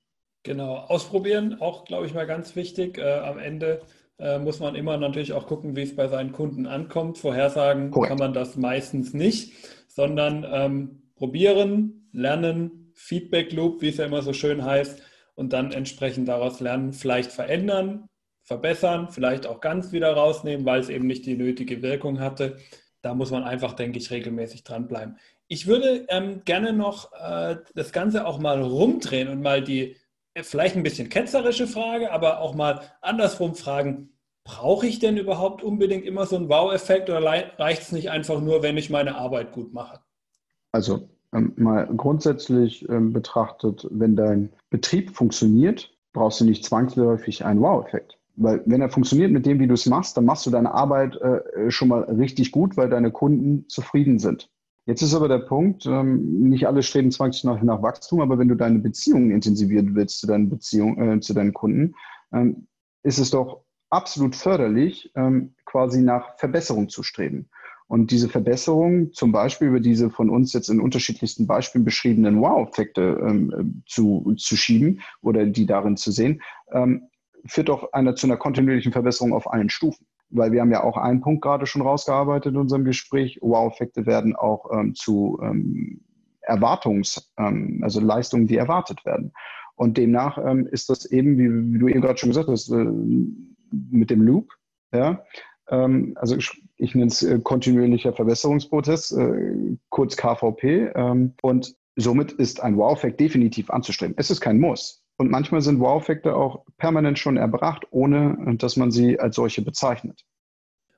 Genau, 0.44 0.76
ausprobieren, 0.76 1.62
auch 1.62 1.86
glaube 1.86 2.06
ich 2.06 2.14
mal 2.14 2.28
ganz 2.28 2.56
wichtig. 2.56 2.98
Äh, 2.98 3.20
am 3.20 3.40
Ende 3.40 3.82
äh, 4.20 4.40
muss 4.40 4.60
man 4.60 4.76
immer 4.76 4.98
natürlich 4.98 5.34
auch 5.34 5.48
gucken, 5.48 5.76
wie 5.76 5.84
es 5.84 5.96
bei 5.96 6.08
seinen 6.08 6.34
Kunden 6.34 6.68
ankommt. 6.68 7.18
Vorhersagen 7.18 7.92
Correct. 7.92 8.10
kann 8.10 8.20
man 8.20 8.34
das 8.34 8.58
meistens 8.58 9.14
nicht, 9.14 9.54
sondern 9.88 10.46
ähm, 10.50 11.12
probieren, 11.16 12.10
lernen, 12.12 12.92
Feedback 12.94 13.54
Loop, 13.54 13.82
wie 13.82 13.90
es 13.90 13.98
ja 13.98 14.06
immer 14.06 14.22
so 14.22 14.34
schön 14.34 14.64
heißt, 14.64 15.02
und 15.36 15.54
dann 15.54 15.72
entsprechend 15.72 16.28
daraus 16.28 16.60
lernen, 16.60 16.94
vielleicht 16.94 17.32
verändern, 17.32 18.08
verbessern, 18.44 19.10
vielleicht 19.10 19.48
auch 19.48 19.62
ganz 19.62 19.92
wieder 19.92 20.14
rausnehmen, 20.14 20.66
weil 20.66 20.82
es 20.82 20.90
eben 20.90 21.08
nicht 21.08 21.26
die 21.26 21.36
nötige 21.36 21.82
Wirkung 21.82 22.20
hatte. 22.20 22.58
Da 23.02 23.14
muss 23.14 23.32
man 23.32 23.44
einfach, 23.44 23.74
denke 23.74 23.98
ich, 23.98 24.12
regelmäßig 24.12 24.64
dranbleiben. 24.64 25.18
Ich 25.48 25.68
würde 25.68 26.06
ähm, 26.10 26.42
gerne 26.46 26.74
noch 26.74 27.12
äh, 27.14 27.58
das 27.76 27.92
Ganze 27.92 28.26
auch 28.26 28.40
mal 28.40 28.62
rumdrehen 28.62 29.28
und 29.28 29.42
mal 29.42 29.64
die 29.64 29.98
vielleicht 30.42 30.76
ein 30.76 30.84
bisschen 30.84 31.10
ketzerische 31.10 31.68
Frage, 31.68 32.12
aber 32.12 32.40
auch 32.40 32.56
mal 32.56 32.82
andersrum 33.02 33.56
fragen, 33.56 34.10
brauche 34.44 34.88
ich 34.88 35.00
denn 35.00 35.18
überhaupt 35.18 35.64
unbedingt 35.64 36.06
immer 36.06 36.26
so 36.26 36.36
einen 36.36 36.50
Wow-Effekt 36.50 37.10
oder 37.10 37.24
reicht 37.24 37.84
es 37.84 37.92
nicht 37.92 38.10
einfach 38.10 38.42
nur, 38.42 38.64
wenn 38.64 38.78
ich 38.78 38.90
meine 38.90 39.16
Arbeit 39.16 39.52
gut 39.52 39.74
mache? 39.74 40.00
Also 40.72 41.08
ähm, 41.34 41.54
mal 41.56 41.86
grundsätzlich 41.86 42.88
ähm, 42.90 43.14
betrachtet, 43.14 43.88
wenn 43.92 44.16
dein 44.16 44.52
Betrieb 44.70 45.16
funktioniert, 45.16 45.96
brauchst 46.14 46.42
du 46.42 46.46
nicht 46.46 46.66
zwangsläufig 46.66 47.46
einen 47.46 47.62
Wow-Effekt. 47.62 48.18
Weil 48.36 48.64
wenn 48.66 48.82
er 48.82 48.90
funktioniert 48.90 49.32
mit 49.32 49.46
dem, 49.46 49.60
wie 49.60 49.68
du 49.68 49.76
es 49.76 49.86
machst, 49.86 50.18
dann 50.18 50.26
machst 50.26 50.46
du 50.46 50.50
deine 50.50 50.74
Arbeit 50.74 51.18
äh, 51.18 51.70
schon 51.70 51.88
mal 51.88 52.04
richtig 52.04 52.52
gut, 52.52 52.78
weil 52.78 52.90
deine 52.90 53.12
Kunden 53.12 53.68
zufrieden 53.70 54.20
sind. 54.20 54.50
Jetzt 54.86 55.02
ist 55.02 55.14
aber 55.14 55.30
der 55.30 55.40
Punkt, 55.40 55.86
ähm, 55.86 56.50
nicht 56.50 56.68
alle 56.68 56.84
streben 56.84 57.12
zwangsläufig 57.12 57.64
nach, 57.64 57.78
nach, 57.78 57.84
Wachstum, 57.84 58.20
aber 58.20 58.38
wenn 58.38 58.50
du 58.50 58.56
deine 58.56 58.80
Beziehungen 58.80 59.32
intensivieren 59.32 59.96
willst 59.96 60.20
zu 60.20 60.28
deinen 60.28 60.50
Beziehungen, 60.50 61.18
äh, 61.18 61.20
zu 61.22 61.34
deinen 61.34 61.54
Kunden, 61.54 61.96
ähm, 62.34 62.68
ist 63.04 63.20
es 63.20 63.30
doch 63.30 63.64
absolut 63.90 64.36
förderlich, 64.36 65.12
ähm, 65.16 65.54
quasi 65.66 66.02
nach 66.02 66.38
Verbesserung 66.38 66.90
zu 66.90 67.04
streben. 67.04 67.50
Und 67.88 68.12
diese 68.12 68.28
Verbesserung, 68.28 69.14
zum 69.14 69.32
Beispiel 69.32 69.68
über 69.68 69.80
diese 69.80 70.10
von 70.10 70.30
uns 70.30 70.52
jetzt 70.54 70.70
in 70.70 70.82
unterschiedlichsten 70.82 71.48
Beispielen 71.48 71.86
beschriebenen 71.86 72.42
Wow-Effekte 72.42 73.20
ähm, 73.22 73.84
zu, 73.86 74.34
zu 74.38 74.58
schieben 74.58 75.02
oder 75.22 75.46
die 75.46 75.66
darin 75.66 75.96
zu 75.96 76.12
sehen, 76.12 76.42
ähm, 76.72 77.10
führt 77.46 77.70
doch 77.70 77.94
einer, 77.94 78.16
zu 78.16 78.28
einer 78.28 78.38
kontinuierlichen 78.38 78.92
Verbesserung 78.92 79.34
auf 79.34 79.52
allen 79.52 79.70
Stufen 79.70 80.06
weil 80.34 80.52
wir 80.52 80.62
haben 80.62 80.72
ja 80.72 80.84
auch 80.84 80.98
einen 80.98 81.22
Punkt 81.22 81.42
gerade 81.42 81.66
schon 81.66 81.82
rausgearbeitet 81.82 82.54
in 82.54 82.60
unserem 82.60 82.84
Gespräch. 82.84 83.40
Wow-Effekte 83.42 84.06
werden 84.06 84.36
auch 84.36 84.72
ähm, 84.74 84.96
zu 84.96 85.40
ähm, 85.42 86.02
Erwartungs-, 86.42 87.32
ähm, 87.38 87.80
also 87.84 88.00
Leistungen, 88.00 88.48
die 88.48 88.58
erwartet 88.58 89.06
werden. 89.06 89.32
Und 89.76 89.98
demnach 89.98 90.38
ähm, 90.38 90.68
ist 90.68 90.90
das 90.90 91.06
eben, 91.06 91.38
wie, 91.38 91.74
wie, 91.74 91.80
du 91.80 91.88
eben 91.88 92.02
gerade 92.02 92.18
schon 92.18 92.30
gesagt 92.30 92.50
hast, 92.50 92.70
äh, 92.70 92.86
mit 93.72 94.10
dem 94.10 94.22
Loop, 94.22 94.52
ja, 94.92 95.24
ähm, 95.70 96.14
also 96.16 96.36
ich, 96.36 96.52
ich 96.78 96.94
nenne 96.94 97.08
es 97.08 97.24
äh, 97.24 97.40
kontinuierlicher 97.40 98.14
Verbesserungsprozess, 98.14 99.12
äh, 99.12 99.78
kurz 99.90 100.16
KVP. 100.18 100.92
Ähm, 100.96 101.34
und 101.42 101.76
somit 101.96 102.34
ist 102.34 102.62
ein 102.62 102.78
Wow-Effekt 102.78 103.20
definitiv 103.20 103.70
anzustreben. 103.70 104.16
Es 104.18 104.30
ist 104.30 104.42
kein 104.42 104.60
Muss. 104.60 105.03
Und 105.18 105.30
manchmal 105.30 105.62
sind 105.62 105.80
Wow-Effekte 105.80 106.36
auch 106.36 106.66
permanent 106.78 107.20
schon 107.20 107.38
erbracht, 107.38 107.86
ohne 107.92 108.56
dass 108.58 108.78
man 108.78 108.92
sie 108.92 109.20
als 109.20 109.36
solche 109.36 109.62
bezeichnet. 109.62 110.26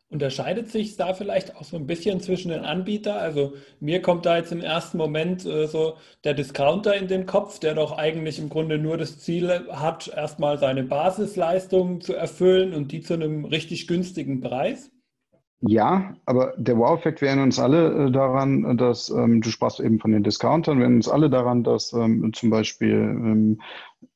Unterscheidet 0.08 0.70
sich 0.70 0.98
da 0.98 1.14
vielleicht 1.14 1.56
auch 1.56 1.64
so 1.64 1.76
ein 1.78 1.88
bisschen 1.88 2.22
zwischen 2.22 2.50
den 2.50 2.64
Anbietern? 2.64 3.18
Also 3.18 3.56
mir 3.80 4.02
kommt 4.02 4.26
da 4.26 4.38
jetzt 4.38 4.52
im 4.52 4.62
ersten 4.62 4.98
Moment 4.98 5.46
äh, 5.46 5.68
so 5.68 5.98
der 6.24 6.36
Discounter 6.36 6.96
in 6.96 7.08
den 7.08 7.26
Kopf, 7.26 7.60
der 7.60 7.74
doch 7.74 7.98
eigentlich 7.98 8.38
im 8.38 8.50
Grunde 8.50 8.78
nur 8.78 8.98
das 8.98 9.20
Ziel 9.20 9.50
hat, 9.72 10.08
erstmal 10.08 10.60
seine 10.60 10.84
Basisleistungen 10.84 12.02
zu 12.02 12.14
erfüllen 12.14 12.74
und 12.74 12.92
die 12.92 13.02
zu 13.02 13.16
einem 13.16 13.46
richtig 13.46 13.88
günstigen 13.88 14.42
Preis. 14.42 14.92
Ja, 15.62 16.16
aber 16.26 16.54
der 16.58 16.78
Wow-Effekt, 16.78 17.22
wir 17.22 17.32
uns 17.42 17.60
alle 17.60 18.08
äh, 18.08 18.12
daran, 18.12 18.78
dass, 18.78 19.10
ähm, 19.10 19.42
du 19.42 19.50
sprachst 19.50 19.80
eben 19.80 20.00
von 20.00 20.12
den 20.12 20.22
Discountern, 20.22 20.80
erinnern 20.80 20.98
uns 20.98 21.08
alle 21.08 21.30
daran, 21.30 21.64
dass 21.64 21.94
ähm, 21.94 22.32
zum 22.34 22.50
Beispiel 22.50 22.92
ähm, 22.92 23.62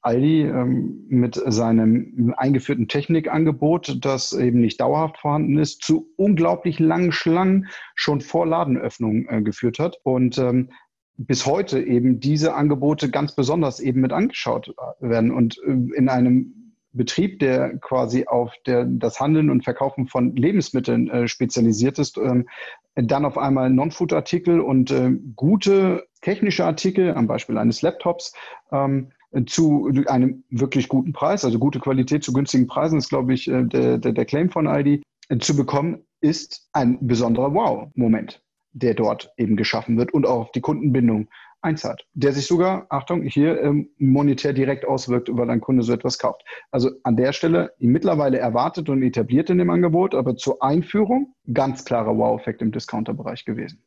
Aldi 0.02 0.44
ähm, 0.44 1.06
mit 1.08 1.42
seinem 1.48 2.34
eingeführten 2.38 2.88
Technikangebot, 2.88 3.98
das 4.02 4.34
eben 4.34 4.60
nicht 4.60 4.80
dauerhaft 4.82 5.18
vorhanden 5.18 5.58
ist, 5.58 5.82
zu 5.82 6.10
unglaublich 6.18 6.78
langen 6.78 7.12
Schlangen 7.12 7.68
schon 7.96 8.22
vor 8.22 8.46
Ladenöffnung 8.46 9.28
äh, 9.30 9.42
geführt 9.42 9.80
hat. 9.80 9.98
Und 10.04 10.38
ähm, 10.38 10.70
bis 11.18 11.46
heute 11.46 11.82
eben 11.82 12.20
diese 12.20 12.54
Angebote 12.54 13.10
ganz 13.10 13.34
besonders 13.34 13.80
eben 13.80 14.02
mit 14.02 14.14
angeschaut 14.14 14.74
werden 15.00 15.32
und 15.32 15.58
äh, 15.66 15.72
in 15.98 16.10
einem 16.10 16.69
Betrieb, 16.92 17.40
der 17.40 17.78
quasi 17.78 18.26
auf 18.26 18.54
der, 18.66 18.86
das 18.86 19.20
Handeln 19.20 19.50
und 19.50 19.64
Verkaufen 19.64 20.08
von 20.08 20.36
Lebensmitteln 20.36 21.10
äh, 21.10 21.28
spezialisiert 21.28 22.00
ist, 22.00 22.18
ähm, 22.18 22.48
dann 22.96 23.26
auf 23.26 23.38
einmal 23.38 23.70
Non-Food-Artikel 23.70 24.60
und 24.60 24.92
äh, 24.92 25.12
gute 25.36 26.08
technische 26.22 26.66
Artikel, 26.66 27.14
am 27.14 27.28
Beispiel 27.28 27.58
eines 27.58 27.82
Laptops, 27.82 28.34
ähm, 28.72 29.12
zu 29.46 29.92
einem 30.08 30.44
wirklich 30.50 30.88
guten 30.88 31.14
Preis, 31.14 31.46
also 31.46 31.60
gute 31.60 31.80
Qualität 31.80 32.24
zu 32.24 32.34
günstigen 32.34 32.68
Preisen, 32.68 32.98
ist, 32.98 33.10
glaube 33.10 33.34
ich, 33.34 33.48
äh, 33.48 33.64
der, 33.64 33.98
der, 34.00 34.12
der 34.12 34.26
Claim 34.26 34.50
von 34.50 34.66
ID, 34.66 35.04
äh, 35.30 35.38
zu 35.38 35.56
bekommen, 35.56 36.04
ist 36.22 36.68
ein 36.74 36.98
besonderer 37.02 37.54
Wow-Moment, 37.54 38.42
der 38.72 38.96
dort 38.96 39.32
eben 39.38 39.56
geschaffen 39.56 39.98
wird 39.98 40.14
und 40.14 40.26
auch 40.26 40.42
auf 40.42 40.52
die 40.52 40.62
Kundenbindung 40.62 41.30
einzahlt, 41.62 42.06
der 42.14 42.34
sich 42.34 42.48
sogar, 42.48 42.88
Achtung, 42.90 43.24
hier 43.24 43.62
ähm, 43.62 43.90
monetär 43.98 44.54
direkt 44.54 44.86
auswirkt, 44.86 45.30
weil 45.32 45.50
ein 45.50 45.62
Kunde 45.62 45.84
so 45.84 45.94
etwas 45.94 46.18
kauft. 46.18 46.44
Also 46.72 46.92
an 47.04 47.18
der 47.18 47.34
Stelle 47.34 47.74
mittlerweile 47.80 48.40
erwartet 48.40 48.90
und 48.90 49.04
etabliert 49.04 49.50
in 49.50 49.58
dem 49.58 49.70
Angebot, 49.70 50.16
aber 50.16 50.36
zur 50.36 50.64
Einführung 50.64 51.36
ganz 51.54 51.86
klarer 51.86 52.18
Wow-Effekt 52.18 52.62
im 52.62 52.72
Discounter-Bereich 52.72 53.46
gewesen. 53.46 53.84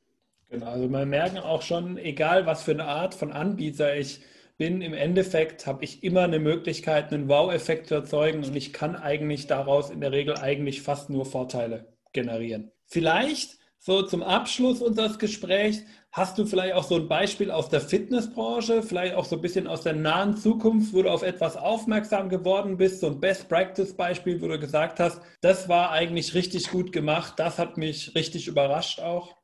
Genau, 0.51 0.67
also 0.67 0.89
man 0.89 1.09
merken 1.09 1.39
auch 1.39 1.63
schon, 1.63 1.97
egal 1.97 2.45
was 2.45 2.63
für 2.63 2.73
eine 2.73 2.85
Art 2.85 3.15
von 3.15 3.33
Anbieter 3.33 3.97
ich 3.97 4.23
bin, 4.59 4.83
im 4.83 4.93
Endeffekt 4.93 5.67
habe 5.67 5.83
ich 5.83 6.05
immer 6.05 6.23
eine 6.23 6.39
Möglichkeit, 6.39 7.13
einen 7.13 7.29
Wow-Effekt 7.29 7.87
zu 7.87 7.95
erzeugen 7.95 8.45
und 8.45 8.55
ich 8.55 8.73
kann 8.73 8.95
eigentlich 8.95 9.47
daraus 9.47 9.91
in 9.91 10.01
der 10.01 10.13
Regel 10.13 10.37
eigentlich 10.37 10.83
fast 10.83 11.09
nur 11.09 11.25
Vorteile 11.25 11.95
generieren. 12.13 12.71
Vielleicht 12.85 13.59
so 13.79 14.03
zum 14.03 14.23
Abschluss 14.23 14.81
unseres 14.81 15.19
Gesprächs 15.19 15.83
Hast 16.15 16.37
du 16.37 16.45
vielleicht 16.45 16.75
auch 16.75 16.85
so 16.85 16.97
ein 16.97 17.09
Beispiel 17.09 17.51
aus 17.51 17.71
der 17.71 17.81
Fitnessbranche, 17.81 18.83
vielleicht 18.83 19.15
auch 19.15 19.25
so 19.25 19.37
ein 19.37 19.41
bisschen 19.41 19.67
aus 19.67 19.81
der 19.81 19.95
nahen 19.95 20.37
Zukunft, 20.37 20.93
wo 20.93 21.03
du 21.03 21.11
auf 21.11 21.23
etwas 21.23 21.57
aufmerksam 21.57 22.29
geworden 22.29 22.77
bist, 22.77 23.01
so 23.01 23.07
ein 23.07 23.19
Best-Practice-Beispiel, 23.19 24.43
wo 24.43 24.49
du 24.49 24.59
gesagt 24.59 25.01
hast, 25.01 25.23
das 25.41 25.71
war 25.71 25.91
eigentlich 25.91 26.35
richtig 26.35 26.71
gut 26.71 26.93
gemacht, 26.93 27.35
das 27.39 27.59
hat 27.59 27.79
mich 27.79 28.15
richtig 28.15 28.47
überrascht 28.47 29.01
auch? 29.01 29.37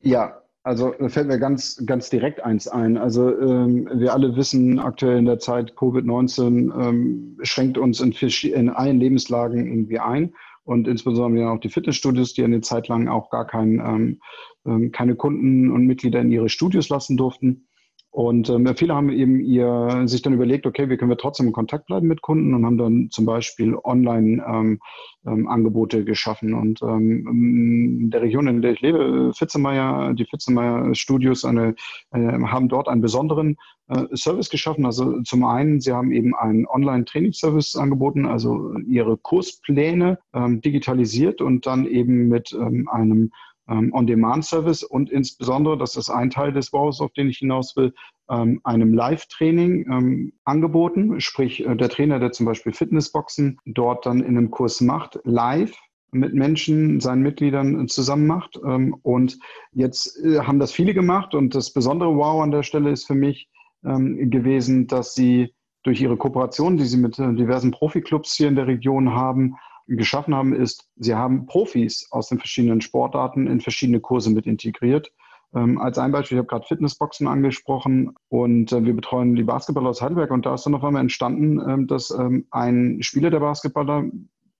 Ja, 0.00 0.42
Also 0.62 0.94
fällt 1.08 1.28
mir 1.28 1.38
ganz, 1.38 1.80
ganz 1.86 2.10
direkt 2.10 2.40
eins 2.42 2.66
ein. 2.66 2.96
Also 2.96 3.36
ähm, 3.38 3.88
wir 3.94 4.12
alle 4.12 4.34
wissen 4.34 4.80
aktuell 4.80 5.18
in 5.18 5.24
der 5.24 5.38
Zeit, 5.38 5.74
Covid-19 5.74 6.88
ähm, 6.88 7.38
schränkt 7.42 7.78
uns 7.78 8.00
in, 8.00 8.12
in 8.52 8.70
allen 8.70 8.98
Lebenslagen 8.98 9.66
irgendwie 9.66 10.00
ein. 10.00 10.34
Und 10.66 10.88
insbesondere 10.88 11.48
auch 11.48 11.60
die 11.60 11.68
Fitnessstudios, 11.68 12.34
die 12.34 12.42
eine 12.42 12.60
Zeit 12.60 12.88
lang 12.88 13.06
auch 13.06 13.30
gar 13.30 13.46
kein, 13.46 13.78
ähm, 13.78 14.20
ähm 14.66 14.90
keine 14.90 15.14
Kunden 15.14 15.70
und 15.70 15.86
Mitglieder 15.86 16.20
in 16.20 16.32
ihre 16.32 16.48
Studios 16.48 16.88
lassen 16.88 17.16
durften. 17.16 17.68
Und 18.16 18.48
ähm, 18.48 18.66
viele 18.76 18.94
haben 18.94 19.10
eben 19.10 19.40
ihr, 19.40 20.04
sich 20.06 20.22
dann 20.22 20.32
überlegt, 20.32 20.64
okay, 20.64 20.88
wie 20.88 20.96
können 20.96 21.10
wir 21.10 21.18
trotzdem 21.18 21.48
in 21.48 21.52
Kontakt 21.52 21.84
bleiben 21.84 22.06
mit 22.06 22.22
Kunden 22.22 22.54
und 22.54 22.64
haben 22.64 22.78
dann 22.78 23.10
zum 23.10 23.26
Beispiel 23.26 23.74
Online-Angebote 23.74 25.96
ähm, 25.98 26.00
ähm, 26.00 26.06
geschaffen. 26.06 26.54
Und 26.54 26.80
ähm, 26.80 28.00
in 28.00 28.10
der 28.10 28.22
Region, 28.22 28.48
in 28.48 28.62
der 28.62 28.72
ich 28.72 28.80
lebe, 28.80 29.32
Fitzemeyer, 29.34 30.14
die 30.14 30.24
Fitzemeyer 30.24 30.94
Studios 30.94 31.44
eine, 31.44 31.74
äh, 32.10 32.18
haben 32.18 32.70
dort 32.70 32.88
einen 32.88 33.02
besonderen 33.02 33.58
äh, 33.88 34.04
Service 34.16 34.48
geschaffen. 34.48 34.86
Also 34.86 35.20
zum 35.20 35.44
einen, 35.44 35.82
sie 35.82 35.92
haben 35.92 36.10
eben 36.10 36.34
einen 36.34 36.66
Online-Trainingsservice 36.66 37.76
angeboten, 37.76 38.24
also 38.24 38.78
ihre 38.88 39.18
Kurspläne 39.18 40.20
ähm, 40.32 40.62
digitalisiert 40.62 41.42
und 41.42 41.66
dann 41.66 41.86
eben 41.86 42.28
mit 42.28 42.56
ähm, 42.58 42.88
einem 42.90 43.30
ähm, 43.68 43.92
On-Demand-Service 43.92 44.82
und 44.82 45.10
insbesondere, 45.10 45.76
das 45.76 45.96
ist 45.96 46.10
ein 46.10 46.30
Teil 46.30 46.52
des 46.52 46.70
Baus, 46.70 47.00
auf 47.00 47.12
den 47.12 47.28
ich 47.28 47.38
hinaus 47.38 47.76
will, 47.76 47.94
ähm, 48.30 48.60
einem 48.64 48.94
Live-Training 48.94 49.86
ähm, 49.90 50.32
angeboten. 50.44 51.20
Sprich, 51.20 51.66
äh, 51.66 51.76
der 51.76 51.88
Trainer, 51.88 52.18
der 52.18 52.32
zum 52.32 52.46
Beispiel 52.46 52.72
Fitnessboxen 52.72 53.58
dort 53.64 54.06
dann 54.06 54.20
in 54.20 54.36
einem 54.36 54.50
Kurs 54.50 54.80
macht, 54.80 55.18
live 55.24 55.76
mit 56.12 56.34
Menschen, 56.34 57.00
seinen 57.00 57.22
Mitgliedern 57.22 57.88
zusammen 57.88 58.26
macht. 58.26 58.58
Ähm, 58.64 58.96
und 59.02 59.38
jetzt 59.72 60.18
äh, 60.24 60.40
haben 60.40 60.58
das 60.58 60.72
viele 60.72 60.94
gemacht 60.94 61.34
und 61.34 61.54
das 61.54 61.72
besondere 61.72 62.16
Wow 62.16 62.42
an 62.42 62.50
der 62.50 62.62
Stelle 62.62 62.90
ist 62.90 63.06
für 63.06 63.14
mich 63.14 63.48
ähm, 63.84 64.30
gewesen, 64.30 64.86
dass 64.86 65.14
sie 65.14 65.54
durch 65.82 66.00
ihre 66.00 66.16
Kooperation, 66.16 66.76
die 66.76 66.84
sie 66.84 66.96
mit 66.96 67.18
äh, 67.18 67.32
diversen 67.34 67.70
Profiklubs 67.70 68.34
hier 68.34 68.48
in 68.48 68.56
der 68.56 68.66
Region 68.66 69.14
haben, 69.14 69.56
geschaffen 69.86 70.34
haben, 70.34 70.52
ist, 70.52 70.88
sie 70.96 71.14
haben 71.14 71.46
Profis 71.46 72.08
aus 72.10 72.28
den 72.28 72.38
verschiedenen 72.38 72.80
Sportarten 72.80 73.46
in 73.46 73.60
verschiedene 73.60 74.00
Kurse 74.00 74.30
mit 74.30 74.46
integriert. 74.46 75.12
Ähm, 75.54 75.78
als 75.78 75.98
ein 75.98 76.12
Beispiel, 76.12 76.36
ich 76.36 76.40
habe 76.40 76.48
gerade 76.48 76.66
Fitnessboxen 76.66 77.28
angesprochen 77.28 78.14
und 78.28 78.72
äh, 78.72 78.84
wir 78.84 78.94
betreuen 78.94 79.36
die 79.36 79.44
Basketballer 79.44 79.90
aus 79.90 80.02
Heidelberg 80.02 80.30
und 80.30 80.44
da 80.44 80.54
ist 80.54 80.66
dann 80.66 80.74
auf 80.74 80.84
einmal 80.84 81.02
entstanden, 81.02 81.60
ähm, 81.66 81.86
dass 81.86 82.10
ähm, 82.10 82.46
ein 82.50 82.98
Spieler 83.02 83.30
der 83.30 83.40
Basketballer 83.40 84.04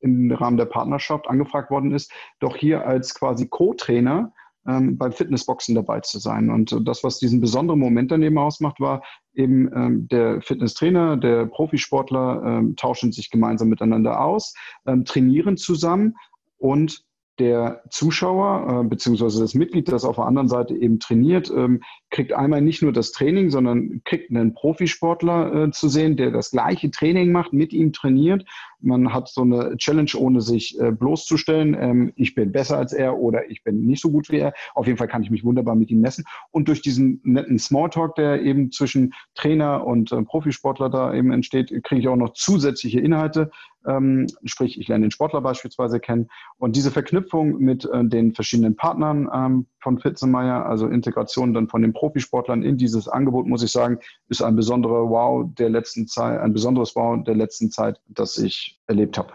im 0.01 0.31
Rahmen 0.31 0.57
der 0.57 0.67
Partnerschaft 0.67 1.29
angefragt 1.29 1.71
worden 1.71 1.93
ist, 1.93 2.13
doch 2.39 2.57
hier 2.57 2.87
als 2.87 3.15
quasi 3.15 3.49
Co-Trainer 3.49 4.33
ähm, 4.67 4.99
beim 4.99 5.13
Fitnessboxen 5.13 5.75
dabei 5.75 6.01
zu 6.01 6.19
sein. 6.19 6.51
Und 6.51 6.77
das, 6.87 7.05
was 7.05 7.19
diesen 7.19 7.41
besonderen 7.41 7.81
Moment 7.81 8.11
daneben 8.11 8.39
ausmacht, 8.39 8.81
war 8.81 9.03
eben 9.35 9.71
ähm, 9.75 10.09
der 10.09 10.41
Fitnesstrainer, 10.41 11.17
der 11.17 11.47
Profisportler 11.47 12.43
ähm, 12.45 12.77
tauschen 12.77 13.13
sich 13.13 13.31
gemeinsam 13.31 13.69
miteinander 13.69 14.21
aus, 14.21 14.55
ähm, 14.87 15.05
trainieren 15.05 15.57
zusammen 15.57 16.15
und 16.59 17.07
der 17.39 17.83
Zuschauer 17.91 18.85
äh, 18.85 18.89
beziehungsweise 18.89 19.41
das 19.41 19.55
Mitglied, 19.55 19.93
das 19.93 20.05
auf 20.05 20.17
der 20.17 20.25
anderen 20.25 20.49
Seite 20.49 20.75
eben 20.75 20.99
trainiert, 20.99 21.51
ähm, 21.55 21.83
kriegt 22.11 22.33
einmal 22.33 22.63
nicht 22.63 22.83
nur 22.83 22.93
das 22.93 23.13
Training, 23.13 23.51
sondern 23.51 24.01
kriegt 24.05 24.31
einen 24.31 24.55
Profisportler 24.55 25.65
äh, 25.65 25.71
zu 25.71 25.89
sehen, 25.89 26.17
der 26.17 26.31
das 26.31 26.51
gleiche 26.51 26.91
Training 26.91 27.33
macht, 27.33 27.53
mit 27.53 27.73
ihm 27.73 27.93
trainiert. 27.93 28.45
Man 28.87 29.13
hat 29.13 29.29
so 29.29 29.43
eine 29.43 29.77
Challenge, 29.77 30.11
ohne 30.17 30.41
sich 30.41 30.79
äh, 30.81 30.93
bloßzustellen. 30.93 31.77
Ähm, 31.79 32.13
ich 32.17 32.35
bin 32.35 32.53
besser 32.53 32.79
als 32.79 32.93
er 32.93 33.19
oder 33.19 33.51
ich 33.51 33.65
bin 33.65 33.85
nicht 33.85 34.01
so 34.01 34.11
gut 34.11 34.31
wie 34.31 34.39
er. 34.39 34.55
Auf 34.75 34.87
jeden 34.87 34.97
Fall 34.97 35.09
kann 35.09 35.23
ich 35.23 35.31
mich 35.31 35.45
wunderbar 35.45 35.75
mit 35.75 35.91
ihm 35.91 36.01
messen. 36.01 36.25
Und 36.53 36.69
durch 36.69 36.83
diesen 36.83 37.21
netten 37.25 37.59
Smalltalk, 37.59 38.15
der 38.15 38.43
eben 38.43 38.71
zwischen 38.71 39.13
Trainer 39.35 39.85
und 39.85 40.13
äh, 40.13 40.23
Profisportler 40.23 40.89
da 40.89 41.13
eben 41.13 41.33
entsteht, 41.33 41.69
kriege 41.83 42.01
ich 42.01 42.09
auch 42.09 42.17
noch 42.17 42.33
zusätzliche 42.35 43.01
Inhalte. 43.01 43.51
Ähm, 43.87 44.27
sprich, 44.45 44.81
ich 44.81 44.89
lerne 44.89 45.07
den 45.07 45.11
Sportler 45.11 45.41
beispielsweise 45.41 46.01
kennen. 46.01 46.29
Und 46.59 46.77
diese 46.77 46.91
Verknüpfung 46.91 47.59
mit 47.59 47.85
äh, 47.85 48.05
den 48.05 48.35
verschiedenen 48.35 48.77
Partnern 48.77 49.29
ähm, 49.33 49.67
von 49.81 49.99
Fitzenmeier, 49.99 50.67
also 50.67 50.89
Integration 50.89 51.55
dann 51.55 51.69
von 51.69 51.83
den 51.83 51.93
Profisportlern 51.93 52.63
in 52.63 52.77
dieses 52.77 53.09
Angebot, 53.09 53.47
muss 53.47 53.63
ich 53.63 53.71
sagen, 53.71 53.99
ist 54.29 54.43
ein 54.43 54.57
besonderer 54.57 55.09
Wow 55.09 55.47
der 55.55 55.71
letzten 55.71 56.09
Zeit, 56.09 56.41
ein 56.41 56.53
besonderes 56.53 56.97
Wow 56.97 57.23
der 57.23 57.37
letzten 57.37 57.71
Zeit, 57.71 58.01
das 58.09 58.37
ich 58.39 58.76
erlebt 58.87 59.19
habe. 59.19 59.35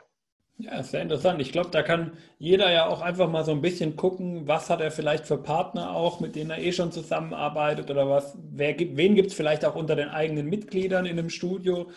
Ja, 0.64 0.84
sehr 0.84 1.02
interessant. 1.02 1.42
Ich 1.42 1.52
glaube, 1.52 1.72
da 1.72 1.82
kann 1.82 2.12
jeder 2.38 2.72
ja 2.72 2.86
auch 2.88 3.02
einfach 3.02 3.30
mal 3.30 3.44
so 3.44 3.52
ein 3.52 3.62
bisschen 3.62 3.96
gucken, 3.96 4.48
was 4.48 4.70
hat 4.70 4.80
er 4.80 4.92
vielleicht 4.92 5.26
für 5.26 5.38
Partner 5.38 5.96
auch, 5.96 6.20
mit 6.20 6.36
denen 6.36 6.52
er 6.52 6.60
eh 6.60 6.72
schon 6.72 6.92
zusammenarbeitet 6.92 7.90
oder 7.90 8.08
was, 8.08 8.38
wer, 8.52 8.78
wen 8.78 9.16
gibt 9.16 9.30
es 9.30 9.34
vielleicht 9.34 9.66
auch 9.66 9.76
unter 9.76 9.96
den 9.96 10.10
eigenen 10.10 10.48
Mitgliedern 10.48 11.08
in 11.08 11.18
einem 11.18 11.32
Studio, 11.32 11.90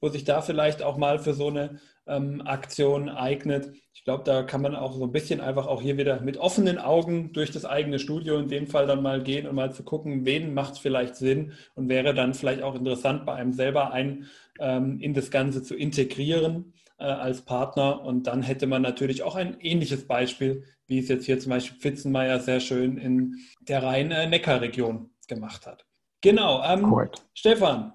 wo 0.00 0.08
sich 0.08 0.22
da 0.22 0.40
vielleicht 0.40 0.82
auch 0.82 0.96
mal 0.98 1.18
für 1.18 1.34
so 1.34 1.48
eine 1.48 1.80
ähm, 2.06 2.42
Aktion 2.46 3.08
eignet. 3.08 3.72
Ich 3.92 4.04
glaube, 4.04 4.22
da 4.24 4.44
kann 4.44 4.62
man 4.62 4.76
auch 4.76 4.94
so 4.94 5.04
ein 5.04 5.12
bisschen 5.12 5.40
einfach 5.40 5.66
auch 5.66 5.82
hier 5.82 5.96
wieder 5.96 6.20
mit 6.20 6.36
offenen 6.36 6.78
Augen 6.78 7.32
durch 7.32 7.50
das 7.50 7.64
eigene 7.64 7.98
Studio 7.98 8.38
in 8.38 8.48
dem 8.48 8.68
Fall 8.68 8.86
dann 8.86 9.02
mal 9.02 9.22
gehen 9.22 9.48
und 9.48 9.56
mal 9.56 9.72
zu 9.72 9.82
gucken, 9.82 10.24
wen 10.24 10.54
macht 10.54 10.74
es 10.74 10.78
vielleicht 10.78 11.16
Sinn 11.16 11.54
und 11.74 11.88
wäre 11.88 12.14
dann 12.14 12.34
vielleicht 12.34 12.62
auch 12.62 12.76
interessant, 12.76 13.26
bei 13.26 13.34
einem 13.34 13.52
selber 13.52 13.92
ein 13.92 14.26
ähm, 14.60 15.00
in 15.00 15.12
das 15.12 15.32
Ganze 15.32 15.64
zu 15.64 15.74
integrieren 15.74 16.72
äh, 17.02 17.04
als 17.04 17.42
Partner. 17.42 18.02
Und 18.02 18.26
dann 18.26 18.42
hätte 18.42 18.66
man 18.66 18.82
natürlich 18.82 19.22
auch 19.22 19.34
ein 19.34 19.58
ähnliches 19.60 20.06
Beispiel, 20.06 20.64
wie 20.86 20.98
es 20.98 21.08
jetzt 21.08 21.26
hier 21.26 21.38
zum 21.38 21.50
Beispiel 21.50 21.78
Pfitzenmeier 21.78 22.40
sehr 22.40 22.60
schön 22.60 22.96
in 22.96 23.36
der 23.60 23.82
Rhein-Neckar-Region 23.82 25.10
gemacht 25.28 25.66
hat. 25.66 25.84
Genau. 26.20 26.62
Ähm, 26.64 27.08
Stefan, 27.34 27.92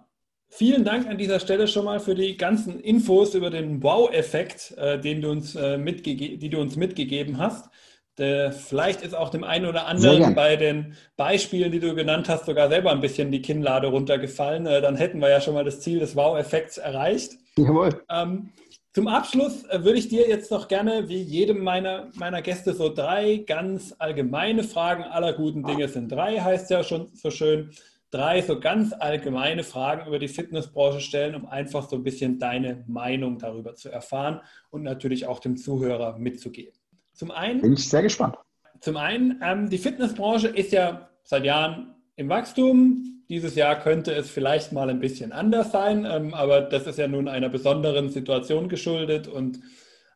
Vielen 0.50 0.86
Dank 0.86 1.08
an 1.08 1.18
dieser 1.18 1.42
Stelle 1.42 1.68
schon 1.68 1.86
mal 1.86 2.00
für 2.00 2.16
die 2.16 2.38
ganzen 2.38 2.80
Infos 2.80 3.36
über 3.36 3.50
den 3.50 3.84
Wow-Effekt, 3.84 4.74
äh, 4.78 5.00
den 5.00 5.22
du 5.22 5.30
uns, 5.30 5.56
äh, 5.56 5.78
die 5.78 6.50
du 6.50 6.60
uns 6.60 6.78
mitgegeben 6.78 7.38
hast. 7.38 7.70
Der, 8.18 8.52
vielleicht 8.52 9.02
ist 9.02 9.14
auch 9.14 9.30
dem 9.30 9.44
einen 9.44 9.66
oder 9.66 9.86
anderen 9.86 10.34
bei 10.34 10.56
den 10.56 10.96
Beispielen, 11.18 11.72
die 11.72 11.80
du 11.80 11.94
genannt 11.94 12.30
hast, 12.30 12.46
sogar 12.46 12.70
selber 12.70 12.92
ein 12.92 13.02
bisschen 13.02 13.32
die 13.32 13.42
Kinnlade 13.42 13.88
runtergefallen. 13.88 14.66
Äh, 14.66 14.82
dann 14.82 14.96
hätten 14.96 15.20
wir 15.20 15.30
ja 15.30 15.42
schon 15.42 15.54
mal 15.54 15.66
das 15.66 15.82
Ziel 15.82 16.00
des 16.00 16.16
Wow-Effekts 16.16 16.78
erreicht. 16.78 17.34
Jawohl. 17.58 18.02
Ähm, 18.10 18.50
zum 18.98 19.08
Abschluss 19.08 19.64
äh, 19.66 19.84
würde 19.84 20.00
ich 20.00 20.10
dir 20.10 20.28
jetzt 20.28 20.50
noch 20.50 20.68
gerne, 20.68 21.08
wie 21.08 21.22
jedem 21.22 21.64
meiner, 21.64 22.10
meiner 22.16 22.42
Gäste, 22.42 22.74
so 22.74 22.92
drei 22.92 23.44
ganz 23.46 23.94
allgemeine 24.00 24.64
Fragen 24.64 25.04
aller 25.04 25.34
guten 25.34 25.62
Dinge 25.62 25.88
sind 25.88 26.12
drei, 26.12 26.40
heißt 26.40 26.72
ja 26.72 26.84
schon 26.84 27.12
so 27.14 27.30
schön 27.30 27.70
drei 28.10 28.42
so 28.42 28.60
ganz 28.60 28.94
allgemeine 28.94 29.64
Fragen 29.64 30.08
über 30.08 30.18
die 30.18 30.28
Fitnessbranche 30.28 31.00
stellen, 31.00 31.36
um 31.36 31.46
einfach 31.46 31.88
so 31.88 31.96
ein 31.96 32.02
bisschen 32.02 32.40
deine 32.40 32.86
Meinung 32.88 33.38
darüber 33.38 33.76
zu 33.76 33.92
erfahren 33.92 34.42
und 34.72 34.82
natürlich 34.82 35.28
auch 35.28 35.42
dem 35.42 35.58
Zuhörer 35.58 36.18
mitzugeben. 36.18 36.74
Zum 37.14 37.30
einen. 37.30 37.62
Bin 37.62 37.74
ich 37.74 37.88
sehr 37.88 38.02
gespannt. 38.02 38.36
Zum 38.80 38.98
einen, 38.98 39.40
ähm, 39.44 39.70
die 39.70 39.78
Fitnessbranche 39.78 40.48
ist 40.48 40.72
ja 40.72 41.08
seit 41.22 41.46
Jahren 41.46 41.94
im 42.18 42.30
Wachstum. 42.30 43.24
Dieses 43.30 43.56
Jahr 43.56 43.80
könnte 43.80 44.14
es 44.14 44.30
vielleicht 44.30 44.72
mal 44.72 44.90
ein 44.90 45.00
bisschen 45.00 45.32
anders 45.32 45.72
sein, 45.72 46.06
ähm, 46.06 46.34
aber 46.34 46.62
das 46.62 46.88
ist 46.88 46.98
ja 46.98 47.08
nun 47.08 47.28
einer 47.28 47.50
besonderen 47.50 48.10
Situation 48.10 48.70
geschuldet 48.70 49.28
und 49.28 49.60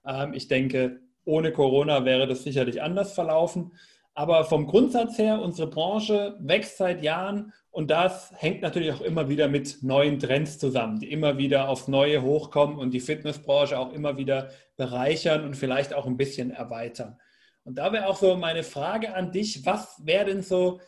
ähm, 0.06 0.34
ich 0.34 0.48
denke, 0.48 1.00
ohne 1.24 1.52
Corona 1.52 2.04
wäre 2.04 2.28
das 2.28 2.44
sicherlich 2.44 2.82
anders 2.82 3.14
verlaufen. 3.14 3.74
Aber 4.14 4.44
vom 4.44 4.66
Grundsatz 4.68 5.18
her, 5.18 5.42
unsere 5.42 5.70
Branche 5.70 6.36
wächst 6.40 6.78
seit 6.78 7.04
Jahren 7.04 7.54
und 7.70 7.92
das 7.92 8.34
hängt 8.36 8.62
natürlich 8.62 8.92
auch 8.92 9.02
immer 9.02 9.30
wieder 9.30 9.48
mit 9.48 9.84
neuen 9.84 10.20
Trends 10.20 10.58
zusammen, 10.58 11.00
die 11.00 11.12
immer 11.12 11.38
wieder 11.38 11.70
aufs 11.70 11.88
Neue 11.88 12.22
hochkommen 12.22 12.78
und 12.78 12.92
die 12.92 13.00
Fitnessbranche 13.00 13.78
auch 13.78 13.94
immer 13.94 14.18
wieder 14.18 14.50
bereichern 14.76 15.46
und 15.46 15.56
vielleicht 15.56 15.94
auch 15.94 16.08
ein 16.08 16.18
bisschen 16.18 16.52
erweitern. 16.52 17.18
Und 17.64 17.78
da 17.78 17.94
wäre 17.94 18.08
auch 18.08 18.18
so 18.18 18.36
meine 18.36 18.64
Frage 18.64 19.14
an 19.14 19.32
dich, 19.32 19.66
was 19.66 20.02
wäre 20.04 20.26
denn 20.26 20.42
so 20.42 20.80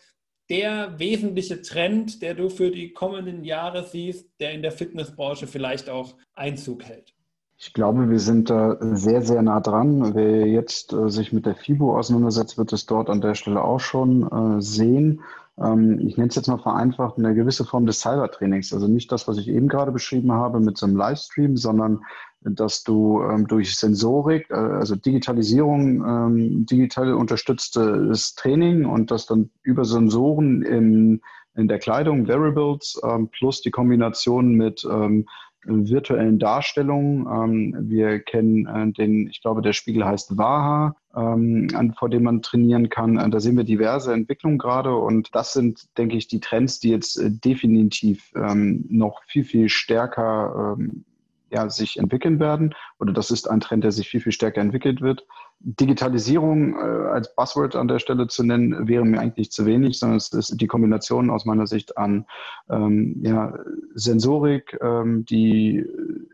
der 0.53 0.99
wesentliche 0.99 1.63
Trend, 1.63 2.21
der 2.21 2.35
du 2.35 2.47
für 2.47 2.69
die 2.69 2.93
kommenden 2.93 3.43
Jahre 3.43 3.85
siehst, 3.85 4.29
der 4.39 4.51
in 4.51 4.61
der 4.61 4.71
Fitnessbranche 4.71 5.47
vielleicht 5.47 5.89
auch 5.89 6.13
Einzug 6.35 6.83
hält? 6.83 7.15
Ich 7.57 7.73
glaube, 7.73 8.07
wir 8.09 8.19
sind 8.19 8.51
da 8.51 8.77
sehr, 8.79 9.23
sehr 9.23 9.41
nah 9.41 9.61
dran. 9.61 10.13
Wer 10.13 10.45
jetzt 10.47 10.93
äh, 10.93 11.09
sich 11.09 11.33
mit 11.33 11.47
der 11.47 11.55
FIBO 11.55 11.97
auseinandersetzt, 11.97 12.57
wird 12.59 12.71
es 12.71 12.85
dort 12.85 13.09
an 13.09 13.21
der 13.21 13.33
Stelle 13.33 13.63
auch 13.63 13.79
schon 13.79 14.29
äh, 14.57 14.61
sehen. 14.61 15.21
Ähm, 15.61 15.99
ich 16.07 16.17
nenne 16.17 16.29
es 16.29 16.35
jetzt 16.35 16.47
mal 16.47 16.57
vereinfacht, 16.57 17.17
eine 17.17 17.35
gewisse 17.35 17.65
Form 17.65 17.85
des 17.85 17.99
Cybertrainings. 17.99 18.73
Also 18.73 18.87
nicht 18.87 19.11
das, 19.11 19.27
was 19.27 19.37
ich 19.37 19.47
eben 19.47 19.67
gerade 19.67 19.91
beschrieben 19.91 20.31
habe 20.31 20.59
mit 20.59 20.77
so 20.77 20.85
einem 20.85 20.95
Livestream, 20.95 21.57
sondern 21.57 22.01
dass 22.41 22.83
du 22.83 23.21
ähm, 23.23 23.47
durch 23.47 23.75
Sensorik, 23.75 24.49
äh, 24.49 24.55
also 24.55 24.95
Digitalisierung, 24.95 26.03
ähm, 26.05 26.65
digital 26.65 27.13
unterstütztes 27.13 28.35
Training 28.35 28.85
und 28.85 29.11
das 29.11 29.25
dann 29.25 29.49
über 29.61 29.85
Sensoren 29.85 30.61
in, 30.63 31.21
in 31.55 31.67
der 31.67 31.79
Kleidung, 31.79 32.27
Variables, 32.27 32.99
ähm, 33.03 33.29
plus 33.29 33.61
die 33.61 33.71
Kombination 33.71 34.55
mit 34.55 34.85
ähm, 34.89 35.27
virtuellen 35.65 36.39
Darstellungen. 36.39 37.27
Ähm, 37.27 37.89
wir 37.89 38.19
kennen 38.19 38.65
äh, 38.65 38.91
den, 38.91 39.27
ich 39.27 39.41
glaube, 39.41 39.61
der 39.61 39.73
Spiegel 39.73 40.05
heißt 40.05 40.37
Waha, 40.37 40.95
ähm, 41.15 41.93
vor 41.97 42.09
dem 42.09 42.23
man 42.23 42.41
trainieren 42.41 42.89
kann. 42.89 43.17
Äh, 43.17 43.29
da 43.29 43.39
sehen 43.39 43.57
wir 43.57 43.63
diverse 43.63 44.13
Entwicklungen 44.13 44.57
gerade 44.57 44.95
und 44.95 45.29
das 45.33 45.53
sind, 45.53 45.97
denke 45.97 46.17
ich, 46.17 46.27
die 46.27 46.39
Trends, 46.39 46.79
die 46.79 46.89
jetzt 46.89 47.17
äh, 47.17 47.31
definitiv 47.31 48.31
ähm, 48.35 48.85
noch 48.89 49.23
viel, 49.23 49.43
viel 49.43 49.69
stärker 49.69 50.75
ähm, 50.77 51.05
ja, 51.53 51.69
sich 51.69 51.97
entwickeln 51.97 52.39
werden. 52.39 52.73
Oder 52.99 53.13
das 53.13 53.31
ist 53.31 53.49
ein 53.49 53.59
Trend, 53.59 53.83
der 53.83 53.91
sich 53.91 54.09
viel, 54.09 54.19
viel 54.19 54.31
stärker 54.31 54.61
entwickelt 54.61 55.01
wird. 55.01 55.25
Digitalisierung 55.65 56.75
äh, 56.75 56.81
als 56.81 57.33
Buzzword 57.35 57.77
an 57.77 57.87
der 57.87 57.99
Stelle 57.99 58.27
zu 58.27 58.43
nennen, 58.43 58.87
wäre 58.87 59.05
mir 59.05 59.19
eigentlich 59.19 59.49
zu 59.49 59.65
wenig, 59.65 59.97
sondern 59.97 60.17
es 60.17 60.31
ist 60.33 60.59
die 60.59 60.67
Kombination 60.67 61.29
aus 61.29 61.45
meiner 61.45 61.67
Sicht 61.67 61.97
an 61.97 62.25
ähm, 62.69 63.15
ja, 63.23 63.53
Sensorik, 63.95 64.77
ähm, 64.81 65.23
die 65.23 65.85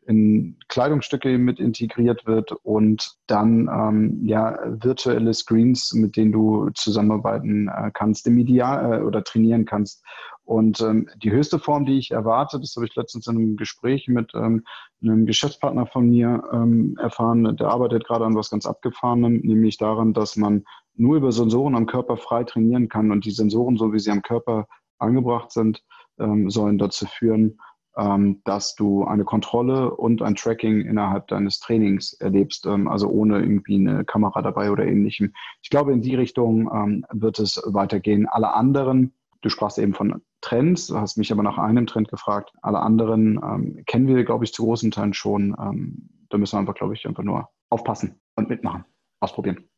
in 0.07 0.57
Kleidungsstücke 0.67 1.37
mit 1.37 1.59
integriert 1.59 2.25
wird 2.25 2.51
und 2.63 3.17
dann 3.27 3.69
ähm, 3.71 4.19
ja, 4.25 4.57
virtuelle 4.65 5.35
Screens, 5.35 5.93
mit 5.93 6.17
denen 6.17 6.31
du 6.31 6.71
zusammenarbeiten 6.73 7.67
äh, 7.67 7.91
kannst, 7.93 8.25
im 8.25 8.39
Ideal 8.39 8.99
äh, 8.99 9.03
oder 9.03 9.23
trainieren 9.23 9.65
kannst. 9.65 10.03
Und 10.49 10.81
ähm, 10.81 11.07
die 11.21 11.29
höchste 11.29 11.59
Form, 11.59 11.85
die 11.85 11.99
ich 11.99 12.09
erwarte, 12.09 12.59
das 12.59 12.75
habe 12.75 12.87
ich 12.87 12.95
letztens 12.95 13.27
in 13.27 13.35
einem 13.35 13.55
Gespräch 13.55 14.07
mit 14.07 14.31
ähm, 14.33 14.63
einem 14.99 15.27
Geschäftspartner 15.27 15.85
von 15.85 16.09
mir 16.09 16.41
ähm, 16.51 16.97
erfahren, 16.99 17.55
der 17.55 17.67
arbeitet 17.67 18.07
gerade 18.07 18.25
an 18.25 18.35
was 18.35 18.49
ganz 18.49 18.65
Abgefahrenem, 18.65 19.41
nämlich 19.43 19.77
daran, 19.77 20.11
dass 20.11 20.37
man 20.37 20.63
nur 20.95 21.17
über 21.17 21.31
Sensoren 21.31 21.75
am 21.75 21.85
Körper 21.85 22.17
frei 22.17 22.45
trainieren 22.45 22.89
kann. 22.89 23.11
Und 23.11 23.25
die 23.25 23.31
Sensoren, 23.31 23.77
so 23.77 23.93
wie 23.93 23.99
sie 23.99 24.09
am 24.09 24.23
Körper 24.23 24.65
angebracht 24.97 25.51
sind, 25.51 25.83
ähm, 26.17 26.49
sollen 26.49 26.79
dazu 26.79 27.05
führen, 27.05 27.59
ähm, 27.95 28.41
dass 28.43 28.73
du 28.73 29.03
eine 29.03 29.25
Kontrolle 29.25 29.95
und 29.95 30.23
ein 30.23 30.33
Tracking 30.33 30.81
innerhalb 30.81 31.27
deines 31.27 31.59
Trainings 31.59 32.13
erlebst, 32.13 32.65
ähm, 32.65 32.87
also 32.87 33.07
ohne 33.07 33.37
irgendwie 33.37 33.75
eine 33.75 34.03
Kamera 34.03 34.41
dabei 34.41 34.71
oder 34.71 34.87
ähnlichem. 34.87 35.31
Ich 35.61 35.69
glaube, 35.69 35.93
in 35.93 36.01
die 36.01 36.15
Richtung 36.15 36.71
ähm, 36.73 37.05
wird 37.11 37.37
es 37.37 37.61
weitergehen. 37.67 38.25
Alle 38.25 38.51
anderen 38.55 39.13
Du 39.41 39.49
sprachst 39.49 39.77
eben 39.77 39.93
von 39.93 40.21
Trends, 40.41 40.87
du 40.87 40.97
hast 40.97 41.17
mich 41.17 41.31
aber 41.31 41.43
nach 41.43 41.57
einem 41.57 41.87
Trend 41.87 42.09
gefragt. 42.09 42.51
Alle 42.61 42.79
anderen 42.79 43.39
ähm, 43.43 43.83
kennen 43.85 44.07
wir, 44.07 44.23
glaube 44.23 44.45
ich, 44.45 44.53
zu 44.53 44.63
großen 44.63 44.91
Teilen 44.91 45.13
schon. 45.13 45.55
Ähm, 45.59 46.09
da 46.29 46.37
müssen 46.37 46.55
wir 46.55 46.59
einfach, 46.59 46.75
glaube 46.75 46.93
ich, 46.93 47.05
einfach 47.05 47.23
nur 47.23 47.49
aufpassen 47.69 48.19
und 48.35 48.49
mitmachen, 48.49 48.85
ausprobieren. 49.19 49.69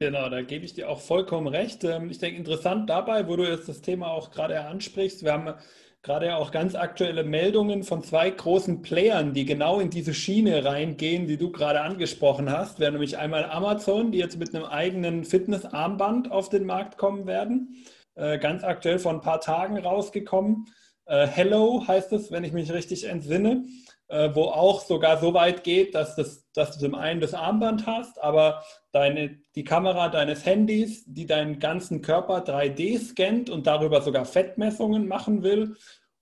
Genau, 0.00 0.30
da 0.30 0.40
gebe 0.40 0.64
ich 0.64 0.72
dir 0.72 0.88
auch 0.88 1.00
vollkommen 1.00 1.46
recht. 1.46 1.84
Ähm, 1.84 2.10
ich 2.10 2.18
denke, 2.18 2.38
interessant 2.38 2.88
dabei, 2.88 3.28
wo 3.28 3.36
du 3.36 3.48
jetzt 3.48 3.68
das 3.68 3.82
Thema 3.82 4.08
auch 4.08 4.30
gerade 4.30 4.64
ansprichst, 4.64 5.22
wir 5.24 5.32
haben 5.32 5.54
gerade 6.02 6.36
auch 6.36 6.50
ganz 6.50 6.74
aktuelle 6.74 7.24
Meldungen 7.24 7.82
von 7.82 8.02
zwei 8.02 8.30
großen 8.30 8.80
Playern, 8.80 9.34
die 9.34 9.44
genau 9.44 9.80
in 9.80 9.90
diese 9.90 10.14
Schiene 10.14 10.64
reingehen, 10.64 11.26
die 11.26 11.36
du 11.36 11.52
gerade 11.52 11.82
angesprochen 11.82 12.50
hast. 12.50 12.80
Wäre 12.80 12.92
nämlich 12.92 13.18
einmal 13.18 13.44
Amazon, 13.44 14.10
die 14.10 14.18
jetzt 14.18 14.38
mit 14.38 14.54
einem 14.54 14.64
eigenen 14.64 15.24
Fitnessarmband 15.24 16.32
auf 16.32 16.48
den 16.48 16.64
Markt 16.64 16.96
kommen 16.96 17.26
werden. 17.26 17.76
Äh, 18.20 18.38
ganz 18.38 18.64
aktuell 18.64 18.98
vor 18.98 19.12
ein 19.12 19.22
paar 19.22 19.40
Tagen 19.40 19.78
rausgekommen. 19.78 20.66
Äh, 21.06 21.26
Hello 21.26 21.82
heißt 21.88 22.12
es, 22.12 22.30
wenn 22.30 22.44
ich 22.44 22.52
mich 22.52 22.70
richtig 22.70 23.04
entsinne, 23.04 23.64
äh, 24.08 24.28
wo 24.34 24.42
auch 24.42 24.82
sogar 24.82 25.18
so 25.18 25.32
weit 25.32 25.64
geht, 25.64 25.94
dass, 25.94 26.16
das, 26.16 26.44
dass 26.52 26.72
du 26.72 26.80
zum 26.80 26.94
einen 26.94 27.20
das 27.20 27.32
Armband 27.32 27.86
hast, 27.86 28.22
aber 28.22 28.62
deine, 28.92 29.38
die 29.54 29.64
Kamera 29.64 30.10
deines 30.10 30.44
Handys, 30.44 31.04
die 31.06 31.24
deinen 31.24 31.60
ganzen 31.60 32.02
Körper 32.02 32.44
3D 32.44 32.98
scannt 32.98 33.48
und 33.48 33.66
darüber 33.66 34.02
sogar 34.02 34.26
Fettmessungen 34.26 35.08
machen 35.08 35.42
will 35.42 35.76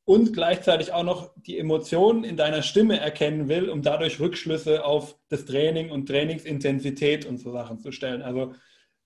und 0.04 0.32
gleichzeitig 0.32 0.92
auch 0.92 1.02
noch 1.02 1.32
die 1.34 1.58
Emotionen 1.58 2.22
in 2.22 2.36
deiner 2.36 2.62
Stimme 2.62 3.00
erkennen 3.00 3.48
will, 3.48 3.68
um 3.68 3.82
dadurch 3.82 4.20
Rückschlüsse 4.20 4.84
auf 4.84 5.16
das 5.30 5.46
Training 5.46 5.90
und 5.90 6.06
Trainingsintensität 6.06 7.26
und 7.26 7.38
so 7.38 7.50
Sachen 7.50 7.80
zu 7.80 7.90
stellen. 7.90 8.22
Also 8.22 8.54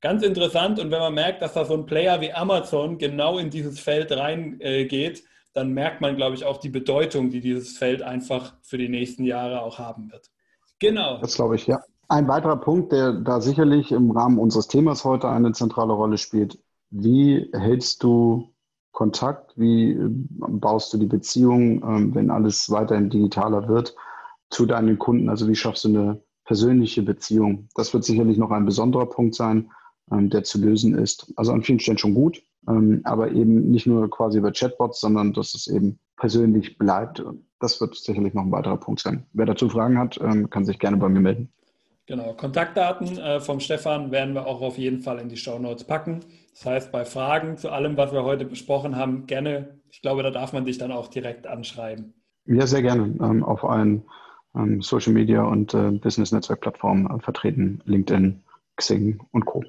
Ganz 0.02 0.24
interessant 0.24 0.80
und 0.80 0.90
wenn 0.90 0.98
man 0.98 1.14
merkt, 1.14 1.42
dass 1.42 1.54
da 1.54 1.64
so 1.64 1.74
ein 1.74 1.86
Player 1.86 2.20
wie 2.20 2.32
Amazon 2.32 2.98
genau 2.98 3.38
in 3.38 3.50
dieses 3.50 3.78
Feld 3.78 4.10
reingeht, 4.10 5.20
äh, 5.20 5.22
dann 5.54 5.72
merkt 5.72 6.00
man, 6.00 6.16
glaube 6.16 6.34
ich, 6.34 6.44
auch 6.44 6.56
die 6.56 6.70
Bedeutung, 6.70 7.30
die 7.30 7.40
dieses 7.40 7.78
Feld 7.78 8.02
einfach 8.02 8.54
für 8.62 8.78
die 8.78 8.88
nächsten 8.88 9.22
Jahre 9.22 9.62
auch 9.62 9.78
haben 9.78 10.10
wird. 10.10 10.28
Genau. 10.80 11.20
Das 11.20 11.36
glaube 11.36 11.54
ich, 11.54 11.68
ja. 11.68 11.80
Ein 12.08 12.26
weiterer 12.26 12.56
Punkt, 12.56 12.90
der 12.90 13.12
da 13.12 13.40
sicherlich 13.40 13.92
im 13.92 14.10
Rahmen 14.10 14.38
unseres 14.38 14.66
Themas 14.66 15.04
heute 15.04 15.28
eine 15.28 15.52
zentrale 15.52 15.92
Rolle 15.92 16.18
spielt. 16.18 16.58
Wie 16.90 17.48
hältst 17.52 18.02
du 18.02 18.52
Kontakt? 18.90 19.52
Wie 19.56 19.92
äh, 19.92 20.08
baust 20.08 20.92
du 20.92 20.98
die 20.98 21.06
Beziehung, 21.06 21.80
ähm, 21.84 22.12
wenn 22.12 22.32
alles 22.32 22.68
weiterhin 22.70 23.08
digitaler 23.08 23.68
wird, 23.68 23.94
zu 24.50 24.66
deinen 24.66 24.98
Kunden? 24.98 25.28
Also 25.28 25.46
wie 25.46 25.54
schaffst 25.54 25.84
du 25.84 25.90
eine 25.90 26.22
persönliche 26.44 27.02
Beziehung? 27.04 27.68
Das 27.76 27.94
wird 27.94 28.02
sicherlich 28.02 28.36
noch 28.36 28.50
ein 28.50 28.66
besonderer 28.66 29.06
Punkt 29.06 29.36
sein 29.36 29.70
der 30.10 30.42
zu 30.44 30.60
lösen 30.60 30.94
ist. 30.94 31.32
Also 31.36 31.52
an 31.52 31.62
vielen 31.62 31.80
Stellen 31.80 31.96
schon 31.96 32.14
gut, 32.14 32.42
ähm, 32.68 33.00
aber 33.04 33.30
eben 33.30 33.70
nicht 33.70 33.86
nur 33.86 34.10
quasi 34.10 34.38
über 34.38 34.52
Chatbots, 34.52 35.00
sondern 35.00 35.32
dass 35.32 35.54
es 35.54 35.66
eben 35.68 35.98
persönlich 36.16 36.76
bleibt. 36.76 37.24
Das 37.60 37.80
wird 37.80 37.94
sicherlich 37.96 38.34
noch 38.34 38.42
ein 38.42 38.52
weiterer 38.52 38.76
Punkt 38.76 39.00
sein. 39.00 39.26
Wer 39.32 39.46
dazu 39.46 39.68
Fragen 39.68 39.98
hat, 39.98 40.20
ähm, 40.20 40.50
kann 40.50 40.64
sich 40.64 40.78
gerne 40.78 40.96
bei 40.96 41.08
mir 41.08 41.20
melden. 41.20 41.52
Genau, 42.06 42.34
Kontaktdaten 42.34 43.16
äh, 43.18 43.40
vom 43.40 43.60
Stefan 43.60 44.10
werden 44.10 44.34
wir 44.34 44.46
auch 44.46 44.60
auf 44.60 44.76
jeden 44.76 45.00
Fall 45.00 45.18
in 45.18 45.28
die 45.28 45.36
Show 45.36 45.58
Notes 45.58 45.84
packen. 45.84 46.20
Das 46.52 46.66
heißt, 46.66 46.92
bei 46.92 47.04
Fragen 47.04 47.56
zu 47.56 47.70
allem, 47.70 47.96
was 47.96 48.12
wir 48.12 48.24
heute 48.24 48.44
besprochen 48.44 48.96
haben, 48.96 49.26
gerne. 49.26 49.80
Ich 49.88 50.02
glaube, 50.02 50.22
da 50.22 50.30
darf 50.30 50.52
man 50.52 50.64
dich 50.64 50.78
dann 50.78 50.92
auch 50.92 51.08
direkt 51.08 51.46
anschreiben. 51.46 52.14
Ja, 52.46 52.66
sehr 52.66 52.82
gerne. 52.82 53.14
Ähm, 53.20 53.44
auf 53.44 53.64
allen 53.64 54.02
ähm, 54.54 54.82
Social 54.82 55.12
Media 55.12 55.44
und 55.44 55.74
äh, 55.74 55.92
Business 55.92 56.32
Netzwerk 56.32 56.60
Plattformen 56.60 57.06
äh, 57.06 57.20
vertreten, 57.20 57.80
LinkedIn, 57.84 58.42
Xing 58.76 59.20
und 59.30 59.46
Co. 59.46 59.62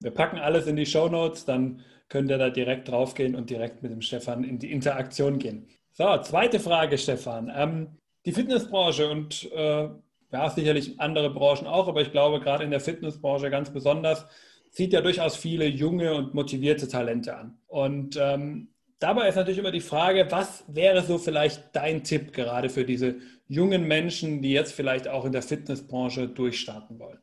Wir 0.00 0.10
packen 0.10 0.38
alles 0.38 0.66
in 0.66 0.76
die 0.76 0.86
Show 0.86 1.08
Notes, 1.08 1.44
dann 1.44 1.82
könnt 2.08 2.30
ihr 2.30 2.38
da 2.38 2.50
direkt 2.50 2.88
draufgehen 2.88 3.34
und 3.34 3.50
direkt 3.50 3.82
mit 3.82 3.92
dem 3.92 4.02
Stefan 4.02 4.44
in 4.44 4.58
die 4.58 4.72
Interaktion 4.72 5.38
gehen. 5.38 5.68
So, 5.92 6.16
zweite 6.18 6.58
Frage, 6.58 6.98
Stefan. 6.98 7.52
Ähm, 7.54 7.98
die 8.26 8.32
Fitnessbranche 8.32 9.08
und 9.10 9.50
äh, 9.52 9.88
ja, 10.32 10.50
sicherlich 10.50 11.00
andere 11.00 11.30
Branchen 11.30 11.66
auch, 11.66 11.88
aber 11.88 12.02
ich 12.02 12.12
glaube, 12.12 12.40
gerade 12.40 12.64
in 12.64 12.70
der 12.70 12.80
Fitnessbranche 12.80 13.50
ganz 13.50 13.70
besonders, 13.70 14.26
zieht 14.70 14.92
ja 14.92 15.00
durchaus 15.00 15.36
viele 15.36 15.66
junge 15.66 16.14
und 16.14 16.34
motivierte 16.34 16.86
Talente 16.88 17.36
an. 17.36 17.58
Und 17.66 18.16
ähm, 18.20 18.68
dabei 19.00 19.28
ist 19.28 19.34
natürlich 19.34 19.58
immer 19.58 19.72
die 19.72 19.80
Frage, 19.80 20.26
was 20.30 20.64
wäre 20.68 21.02
so 21.02 21.18
vielleicht 21.18 21.74
dein 21.74 22.04
Tipp 22.04 22.32
gerade 22.32 22.68
für 22.68 22.84
diese 22.84 23.16
jungen 23.48 23.84
Menschen, 23.88 24.42
die 24.42 24.52
jetzt 24.52 24.72
vielleicht 24.72 25.08
auch 25.08 25.24
in 25.24 25.32
der 25.32 25.42
Fitnessbranche 25.42 26.28
durchstarten 26.28 26.98
wollen? 27.00 27.18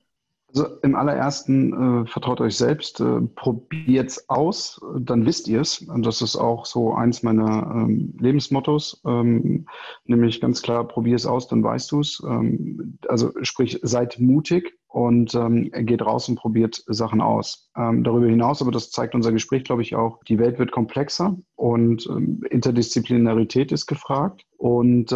Also 0.49 0.65
im 0.81 0.95
allerersten 0.95 2.03
äh, 2.03 2.07
vertraut 2.07 2.39
euch 2.39 2.55
selbst, 2.55 3.01
äh, 3.01 3.21
probiert 3.35 4.09
es 4.09 4.29
aus, 4.29 4.79
dann 4.97 5.25
wisst 5.25 5.47
ihr 5.49 5.59
es. 5.59 5.81
Und 5.81 6.05
das 6.05 6.21
ist 6.21 6.37
auch 6.37 6.65
so 6.65 6.93
eins 6.93 7.21
meiner 7.21 7.69
ähm, 7.69 8.13
Lebensmottos, 8.17 9.01
ähm, 9.05 9.67
nämlich 10.05 10.39
ganz 10.39 10.61
klar, 10.61 10.87
probier 10.87 11.17
es 11.17 11.25
aus, 11.25 11.49
dann 11.49 11.63
weißt 11.63 11.91
du 11.91 11.99
es. 11.99 12.23
Ähm, 12.25 12.97
also 13.09 13.33
sprich, 13.41 13.79
seid 13.83 14.19
mutig 14.19 14.73
und 14.87 15.35
ähm, 15.35 15.69
geht 15.71 16.01
raus 16.01 16.29
und 16.29 16.37
probiert 16.37 16.81
Sachen 16.87 17.19
aus. 17.19 17.69
Ähm, 17.75 18.05
darüber 18.05 18.27
hinaus, 18.27 18.61
aber 18.61 18.71
das 18.71 18.89
zeigt 18.89 19.15
unser 19.15 19.33
Gespräch, 19.33 19.65
glaube 19.65 19.81
ich, 19.81 19.95
auch, 19.95 20.23
die 20.29 20.39
Welt 20.39 20.59
wird 20.59 20.71
komplexer 20.71 21.37
und 21.55 22.07
ähm, 22.09 22.41
Interdisziplinarität 22.49 23.73
ist 23.73 23.85
gefragt. 23.85 24.43
Und 24.57 25.15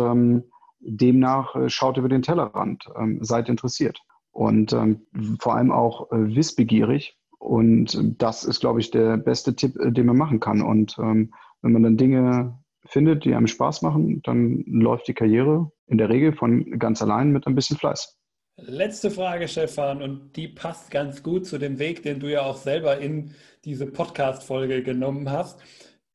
demnach 0.82 1.55
äh, 1.55 1.69
schaut 1.69 1.97
über 1.97 2.09
den 2.09 2.21
Tellerrand, 2.21 2.86
seid 3.21 3.49
interessiert 3.49 4.01
und 4.32 4.73
ähm, 4.73 5.01
vor 5.39 5.55
allem 5.55 5.71
auch 5.71 6.11
äh, 6.11 6.36
wissbegierig. 6.36 7.17
Und 7.39 7.97
das 8.21 8.43
ist, 8.43 8.59
glaube 8.59 8.79
ich, 8.79 8.91
der 8.91 9.17
beste 9.17 9.55
Tipp, 9.55 9.75
äh, 9.77 9.91
den 9.91 10.05
man 10.05 10.17
machen 10.17 10.39
kann. 10.39 10.61
Und 10.61 10.97
ähm, 10.99 11.34
wenn 11.61 11.73
man 11.73 11.84
dann 11.84 11.97
Dinge 11.97 12.59
findet, 12.86 13.25
die 13.25 13.36
einem 13.36 13.47
Spaß 13.47 13.82
machen, 13.82 14.21
dann 14.23 14.63
läuft 14.67 15.07
die 15.07 15.13
Karriere 15.13 15.71
in 15.88 15.97
der 15.97 16.09
Regel 16.09 16.34
von 16.34 16.79
ganz 16.79 17.01
allein 17.01 17.32
mit 17.32 17.47
ein 17.47 17.55
bisschen 17.55 17.77
Fleiß. 17.77 18.17
Letzte 18.57 19.09
Frage, 19.09 19.47
Stefan, 19.47 20.01
und 20.01 20.36
die 20.36 20.47
passt 20.47 20.91
ganz 20.91 21.23
gut 21.23 21.45
zu 21.45 21.57
dem 21.57 21.79
Weg, 21.79 22.03
den 22.03 22.19
du 22.19 22.32
ja 22.32 22.43
auch 22.43 22.57
selber 22.57 22.99
in 22.99 23.34
diese 23.65 23.88
Podcast-Folge 23.88 24.84
genommen 24.84 25.32
hast. 25.32 25.59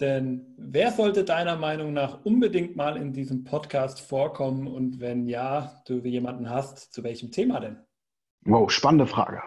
Denn 0.01 0.55
wer 0.59 0.93
sollte 0.93 1.25
deiner 1.25 1.57
Meinung 1.57 1.93
nach 1.95 2.25
unbedingt 2.25 2.77
mal 2.77 2.97
in 2.99 3.13
diesem 3.13 3.45
Podcast 3.45 4.01
vorkommen 4.01 4.67
und 4.67 5.01
wenn 5.01 5.27
ja, 5.27 5.83
du 5.87 6.01
jemanden 6.01 6.51
hast, 6.51 6.93
zu 6.93 7.03
welchem 7.03 7.31
Thema 7.31 7.61
denn? 7.61 7.79
Wow, 8.47 8.71
spannende 8.71 9.07
Frage. 9.07 9.43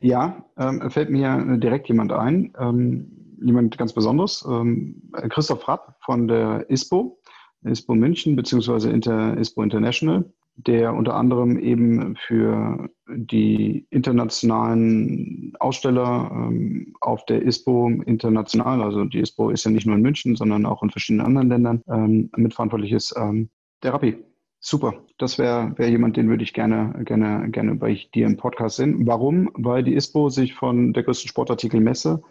Ja, 0.00 0.44
ähm, 0.58 0.90
fällt 0.90 1.10
mir 1.10 1.56
direkt 1.58 1.88
jemand 1.88 2.12
ein, 2.12 2.52
ähm, 2.58 3.36
jemand 3.40 3.78
ganz 3.78 3.92
Besonderes, 3.92 4.44
ähm, 4.48 5.10
Christoph 5.30 5.66
Rapp 5.68 5.96
von 6.04 6.28
der 6.28 6.68
ISPO, 6.68 7.20
ISPO 7.64 7.94
München 7.94 8.34
beziehungsweise 8.36 8.90
Inter, 8.90 9.36
ISPO 9.38 9.62
International, 9.62 10.24
der 10.56 10.94
unter 10.94 11.14
anderem 11.14 11.58
eben 11.58 12.16
für 12.16 12.88
die 13.08 13.86
internationalen 13.90 15.54
Aussteller 15.60 16.30
ähm, 16.32 16.94
auf 17.00 17.24
der 17.26 17.42
ISPO 17.42 17.88
international, 18.06 18.82
also 18.82 19.04
die 19.04 19.20
ISPO 19.20 19.50
ist 19.50 19.64
ja 19.64 19.70
nicht 19.70 19.86
nur 19.86 19.96
in 19.96 20.02
München, 20.02 20.34
sondern 20.34 20.66
auch 20.66 20.82
in 20.82 20.90
verschiedenen 20.90 21.24
anderen 21.24 21.48
Ländern 21.48 21.82
ähm, 21.88 22.30
mitverantwortlich 22.36 22.92
ist, 22.92 23.14
ähm, 23.16 23.48
der 23.82 23.94
Rappi. 23.94 24.31
Super, 24.64 24.94
das 25.18 25.38
wäre 25.38 25.76
wär 25.76 25.90
jemand, 25.90 26.16
den 26.16 26.28
würde 26.28 26.44
ich 26.44 26.54
gerne, 26.54 26.94
gerne, 27.04 27.50
gerne 27.50 27.74
bei 27.74 27.98
dir 28.14 28.26
im 28.26 28.36
Podcast 28.36 28.76
sehen. 28.76 29.04
Warum? 29.08 29.50
Weil 29.54 29.82
die 29.82 29.96
ISPO 29.96 30.28
sich 30.28 30.54
von 30.54 30.92
der 30.92 31.02
größten 31.02 31.28
Sportartikelmesse 31.28 32.22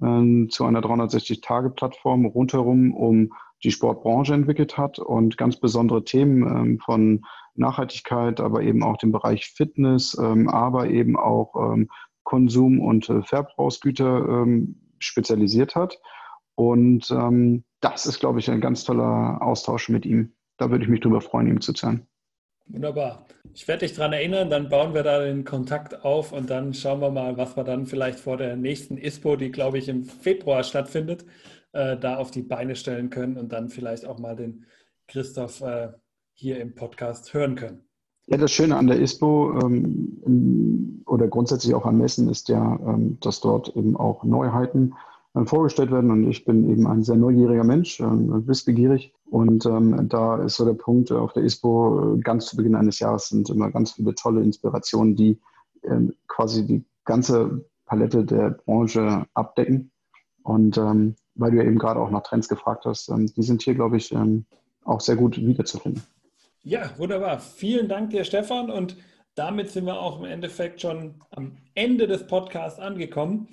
äh, 0.00 0.46
zu 0.46 0.64
einer 0.66 0.82
360-Tage-Plattform 0.82 2.26
rundherum 2.26 2.94
um 2.94 3.32
die 3.64 3.72
Sportbranche 3.72 4.34
entwickelt 4.34 4.78
hat 4.78 5.00
und 5.00 5.36
ganz 5.36 5.58
besondere 5.58 6.04
Themen 6.04 6.42
ähm, 6.44 6.78
von 6.78 7.26
Nachhaltigkeit, 7.56 8.38
aber 8.38 8.62
eben 8.62 8.84
auch 8.84 8.96
dem 8.96 9.10
Bereich 9.10 9.46
Fitness, 9.46 10.16
ähm, 10.16 10.48
aber 10.48 10.90
eben 10.90 11.18
auch 11.18 11.72
ähm, 11.74 11.90
Konsum 12.22 12.78
und 12.78 13.08
äh, 13.08 13.22
Verbrauchsgüter 13.22 14.28
ähm, 14.28 14.80
spezialisiert 15.00 15.74
hat. 15.74 15.98
Und 16.54 17.10
ähm, 17.10 17.64
das 17.80 18.06
ist, 18.06 18.20
glaube 18.20 18.38
ich, 18.38 18.48
ein 18.48 18.60
ganz 18.60 18.84
toller 18.84 19.42
Austausch 19.42 19.88
mit 19.88 20.06
ihm 20.06 20.34
da 20.60 20.70
würde 20.70 20.84
ich 20.84 20.90
mich 20.90 21.00
drüber 21.00 21.20
freuen, 21.20 21.46
ihm 21.46 21.60
zu 21.60 21.72
zahlen. 21.72 22.06
Wunderbar. 22.66 23.26
Ich 23.52 23.66
werde 23.66 23.86
dich 23.86 23.96
daran 23.96 24.12
erinnern, 24.12 24.48
dann 24.48 24.68
bauen 24.68 24.94
wir 24.94 25.02
da 25.02 25.20
den 25.20 25.44
Kontakt 25.44 26.04
auf 26.04 26.32
und 26.32 26.50
dann 26.50 26.72
schauen 26.72 27.00
wir 27.00 27.10
mal, 27.10 27.36
was 27.36 27.56
wir 27.56 27.64
dann 27.64 27.86
vielleicht 27.86 28.20
vor 28.20 28.36
der 28.36 28.54
nächsten 28.56 28.96
ISPO, 28.96 29.36
die 29.36 29.50
glaube 29.50 29.78
ich 29.78 29.88
im 29.88 30.04
Februar 30.04 30.62
stattfindet, 30.62 31.24
äh, 31.72 31.96
da 31.96 32.16
auf 32.16 32.30
die 32.30 32.42
Beine 32.42 32.76
stellen 32.76 33.10
können 33.10 33.38
und 33.38 33.52
dann 33.52 33.70
vielleicht 33.70 34.06
auch 34.06 34.18
mal 34.18 34.36
den 34.36 34.66
Christoph 35.08 35.62
äh, 35.62 35.88
hier 36.34 36.60
im 36.60 36.74
Podcast 36.74 37.34
hören 37.34 37.56
können. 37.56 37.80
Ja, 38.26 38.36
das 38.36 38.52
Schöne 38.52 38.76
an 38.76 38.86
der 38.86 39.00
ISPO 39.00 39.58
ähm, 39.60 41.02
oder 41.06 41.26
grundsätzlich 41.26 41.74
auch 41.74 41.86
am 41.86 41.98
Messen 41.98 42.28
ist 42.28 42.48
ja, 42.48 42.78
ähm, 42.86 43.18
dass 43.20 43.40
dort 43.40 43.74
eben 43.74 43.96
auch 43.96 44.22
Neuheiten 44.22 44.94
vorgestellt 45.44 45.90
werden. 45.90 46.10
Und 46.10 46.28
ich 46.28 46.44
bin 46.44 46.68
eben 46.68 46.86
ein 46.86 47.02
sehr 47.02 47.16
neugieriger 47.16 47.64
Mensch, 47.64 48.00
äh, 48.00 48.04
wissbegierig. 48.04 49.12
Und 49.26 49.64
ähm, 49.66 50.08
da 50.08 50.42
ist 50.42 50.56
so 50.56 50.64
der 50.64 50.74
Punkt, 50.74 51.10
äh, 51.10 51.14
auf 51.14 51.32
der 51.32 51.44
ISPO 51.44 52.16
äh, 52.16 52.20
ganz 52.20 52.46
zu 52.46 52.56
Beginn 52.56 52.74
eines 52.74 52.98
Jahres 52.98 53.28
sind 53.28 53.48
immer 53.48 53.70
ganz 53.70 53.92
viele 53.92 54.14
tolle 54.14 54.42
Inspirationen, 54.42 55.14
die 55.14 55.38
ähm, 55.84 56.14
quasi 56.26 56.66
die 56.66 56.84
ganze 57.04 57.64
Palette 57.86 58.24
der 58.24 58.50
Branche 58.50 59.26
abdecken. 59.34 59.90
Und 60.42 60.78
ähm, 60.78 61.14
weil 61.36 61.52
du 61.52 61.58
ja 61.58 61.64
eben 61.64 61.78
gerade 61.78 62.00
auch 62.00 62.10
nach 62.10 62.22
Trends 62.22 62.48
gefragt 62.48 62.84
hast, 62.84 63.08
ähm, 63.08 63.32
die 63.34 63.42
sind 63.42 63.62
hier, 63.62 63.74
glaube 63.74 63.96
ich, 63.96 64.12
ähm, 64.12 64.46
auch 64.84 65.00
sehr 65.00 65.16
gut 65.16 65.36
wiederzufinden. 65.36 66.02
Ja, 66.62 66.90
wunderbar. 66.98 67.38
Vielen 67.38 67.88
Dank 67.88 68.10
dir, 68.10 68.24
Stefan. 68.24 68.70
Und 68.70 68.96
damit 69.34 69.70
sind 69.70 69.86
wir 69.86 70.00
auch 70.00 70.18
im 70.18 70.24
Endeffekt 70.24 70.80
schon 70.80 71.14
am 71.30 71.56
Ende 71.74 72.06
des 72.06 72.26
Podcasts 72.26 72.80
angekommen. 72.80 73.48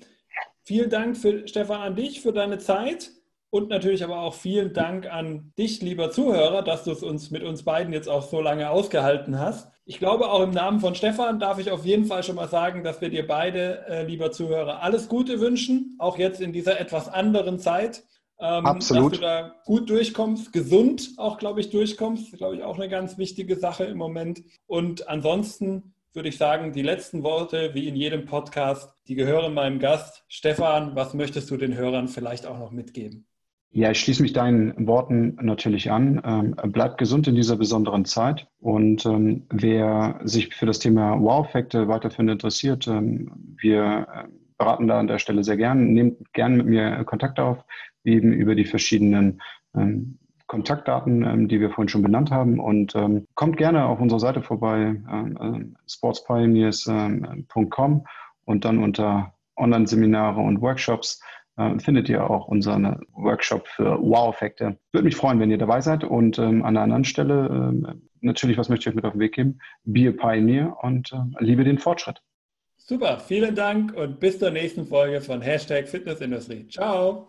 Vielen 0.67 0.89
Dank, 0.89 1.15
für, 1.15 1.47
Stefan, 1.47 1.79
an 1.79 1.95
dich 1.95 2.19
für 2.19 2.33
deine 2.33 2.57
Zeit 2.57 3.11
und 3.49 3.69
natürlich 3.69 4.03
aber 4.03 4.19
auch 4.19 4.33
vielen 4.33 4.73
Dank 4.73 5.09
an 5.09 5.53
dich, 5.57 5.81
lieber 5.81 6.11
Zuhörer, 6.11 6.61
dass 6.61 6.83
du 6.83 6.91
es 6.91 7.03
uns 7.03 7.31
mit 7.31 7.41
uns 7.41 7.63
beiden 7.63 7.93
jetzt 7.93 8.09
auch 8.09 8.21
so 8.21 8.41
lange 8.41 8.69
ausgehalten 8.69 9.39
hast. 9.39 9.71
Ich 9.85 9.97
glaube, 9.97 10.29
auch 10.29 10.43
im 10.43 10.51
Namen 10.51 10.81
von 10.81 10.93
Stefan 10.93 11.39
darf 11.39 11.57
ich 11.57 11.71
auf 11.71 11.85
jeden 11.85 12.03
Fall 12.03 12.21
schon 12.21 12.35
mal 12.35 12.49
sagen, 12.49 12.83
dass 12.83 12.99
wir 12.99 13.07
dir 13.07 13.25
beide, 13.25 13.85
äh, 13.87 14.03
lieber 14.03 14.29
Zuhörer, 14.33 14.83
alles 14.83 15.07
Gute 15.07 15.39
wünschen, 15.39 15.95
auch 15.99 16.17
jetzt 16.17 16.41
in 16.41 16.51
dieser 16.51 16.81
etwas 16.81 17.07
anderen 17.07 17.59
Zeit. 17.59 18.03
Ähm, 18.37 18.65
Absolut. 18.65 19.13
Dass 19.13 19.19
du 19.19 19.25
da 19.25 19.55
gut 19.63 19.89
durchkommst, 19.89 20.51
gesund 20.51 21.11
auch, 21.15 21.37
glaube 21.37 21.61
ich, 21.61 21.69
durchkommst. 21.69 22.33
Glaube 22.33 22.57
ich, 22.57 22.63
auch 22.63 22.75
eine 22.75 22.89
ganz 22.89 23.17
wichtige 23.17 23.55
Sache 23.55 23.85
im 23.85 23.97
Moment. 23.97 24.43
Und 24.65 25.07
ansonsten 25.07 25.93
würde 26.17 26.29
ich 26.29 26.37
sagen, 26.37 26.73
die 26.73 26.81
letzten 26.81 27.23
Worte, 27.23 27.75
wie 27.75 27.87
in 27.87 27.95
jedem 27.95 28.25
Podcast, 28.25 28.91
die 29.07 29.13
gehören 29.13 29.53
meinem 29.53 29.77
Gast. 29.79 30.25
Stefan, 30.27 30.95
was 30.95 31.13
möchtest 31.13 31.49
du 31.51 31.57
den 31.57 31.75
Hörern 31.75 32.07
vielleicht 32.07 32.47
auch 32.47 32.57
noch 32.57 32.71
mitgeben? 32.71 33.27
Ja, 33.69 33.91
ich 33.91 33.99
schließe 33.99 34.23
mich 34.23 34.33
deinen 34.33 34.87
Worten 34.87 35.37
natürlich 35.41 35.91
an. 35.91 36.19
Ähm, 36.25 36.71
bleibt 36.71 36.97
gesund 36.97 37.27
in 37.27 37.35
dieser 37.35 37.55
besonderen 37.55 38.03
Zeit. 38.03 38.47
Und 38.59 39.05
ähm, 39.05 39.45
wer 39.51 40.19
sich 40.23 40.55
für 40.55 40.65
das 40.65 40.79
Thema 40.79 41.21
Wow-Effekte 41.21 41.87
weiterhin 41.87 42.29
interessiert, 42.29 42.87
ähm, 42.87 43.55
wir 43.61 44.07
äh, 44.11 44.27
beraten 44.57 44.87
da 44.87 44.99
an 44.99 45.07
der 45.07 45.19
Stelle 45.19 45.43
sehr 45.43 45.57
gern. 45.57 45.93
Nehmt 45.93 46.33
gern 46.33 46.57
mit 46.57 46.65
mir 46.65 47.03
Kontakt 47.03 47.39
auf, 47.39 47.63
eben 48.03 48.33
über 48.33 48.55
die 48.55 48.65
verschiedenen 48.65 49.39
ähm, 49.75 50.17
Kontaktdaten, 50.47 51.23
ähm, 51.23 51.47
die 51.47 51.59
wir 51.59 51.69
vorhin 51.69 51.89
schon 51.89 52.01
benannt 52.01 52.31
haben. 52.31 52.59
Und 52.59 52.95
ähm, 52.95 53.27
kommt 53.35 53.57
gerne 53.57 53.85
auf 53.85 53.99
unserer 53.99 54.19
Seite 54.19 54.41
vorbei, 54.41 54.95
ähm, 55.11 55.37
äh, 55.39 55.65
sportspioneers.com 55.89 58.07
und 58.45 58.65
dann 58.65 58.83
unter 58.83 59.33
Online-Seminare 59.57 60.41
und 60.41 60.61
Workshops 60.61 61.21
äh, 61.57 61.77
findet 61.79 62.09
ihr 62.09 62.29
auch 62.29 62.47
unseren 62.47 63.05
Workshop 63.13 63.67
für 63.67 63.99
Wow-Effekte. 63.99 64.77
Würde 64.91 65.05
mich 65.05 65.15
freuen, 65.15 65.39
wenn 65.39 65.51
ihr 65.51 65.57
dabei 65.57 65.81
seid. 65.81 66.03
Und 66.03 66.39
ähm, 66.39 66.63
an 66.63 66.77
einer 66.77 66.81
anderen 66.81 67.03
Stelle, 67.03 67.47
ähm, 67.47 68.09
natürlich, 68.21 68.57
was 68.57 68.69
möchte 68.69 68.83
ich 68.83 68.89
euch 68.89 68.95
mit 68.95 69.05
auf 69.05 69.13
den 69.13 69.19
Weg 69.19 69.33
geben? 69.33 69.59
Be 69.83 70.09
a 70.09 70.11
Pioneer 70.11 70.77
und 70.81 71.11
äh, 71.11 71.43
liebe 71.43 71.63
den 71.63 71.77
Fortschritt. 71.77 72.21
Super, 72.77 73.19
vielen 73.19 73.55
Dank 73.55 73.93
und 73.95 74.19
bis 74.19 74.39
zur 74.39 74.51
nächsten 74.51 74.85
Folge 74.85 75.19
von 75.19 75.41
Hashtag 75.41 75.89
Fitnessindustrie. 75.89 76.67
Ciao. 76.69 77.27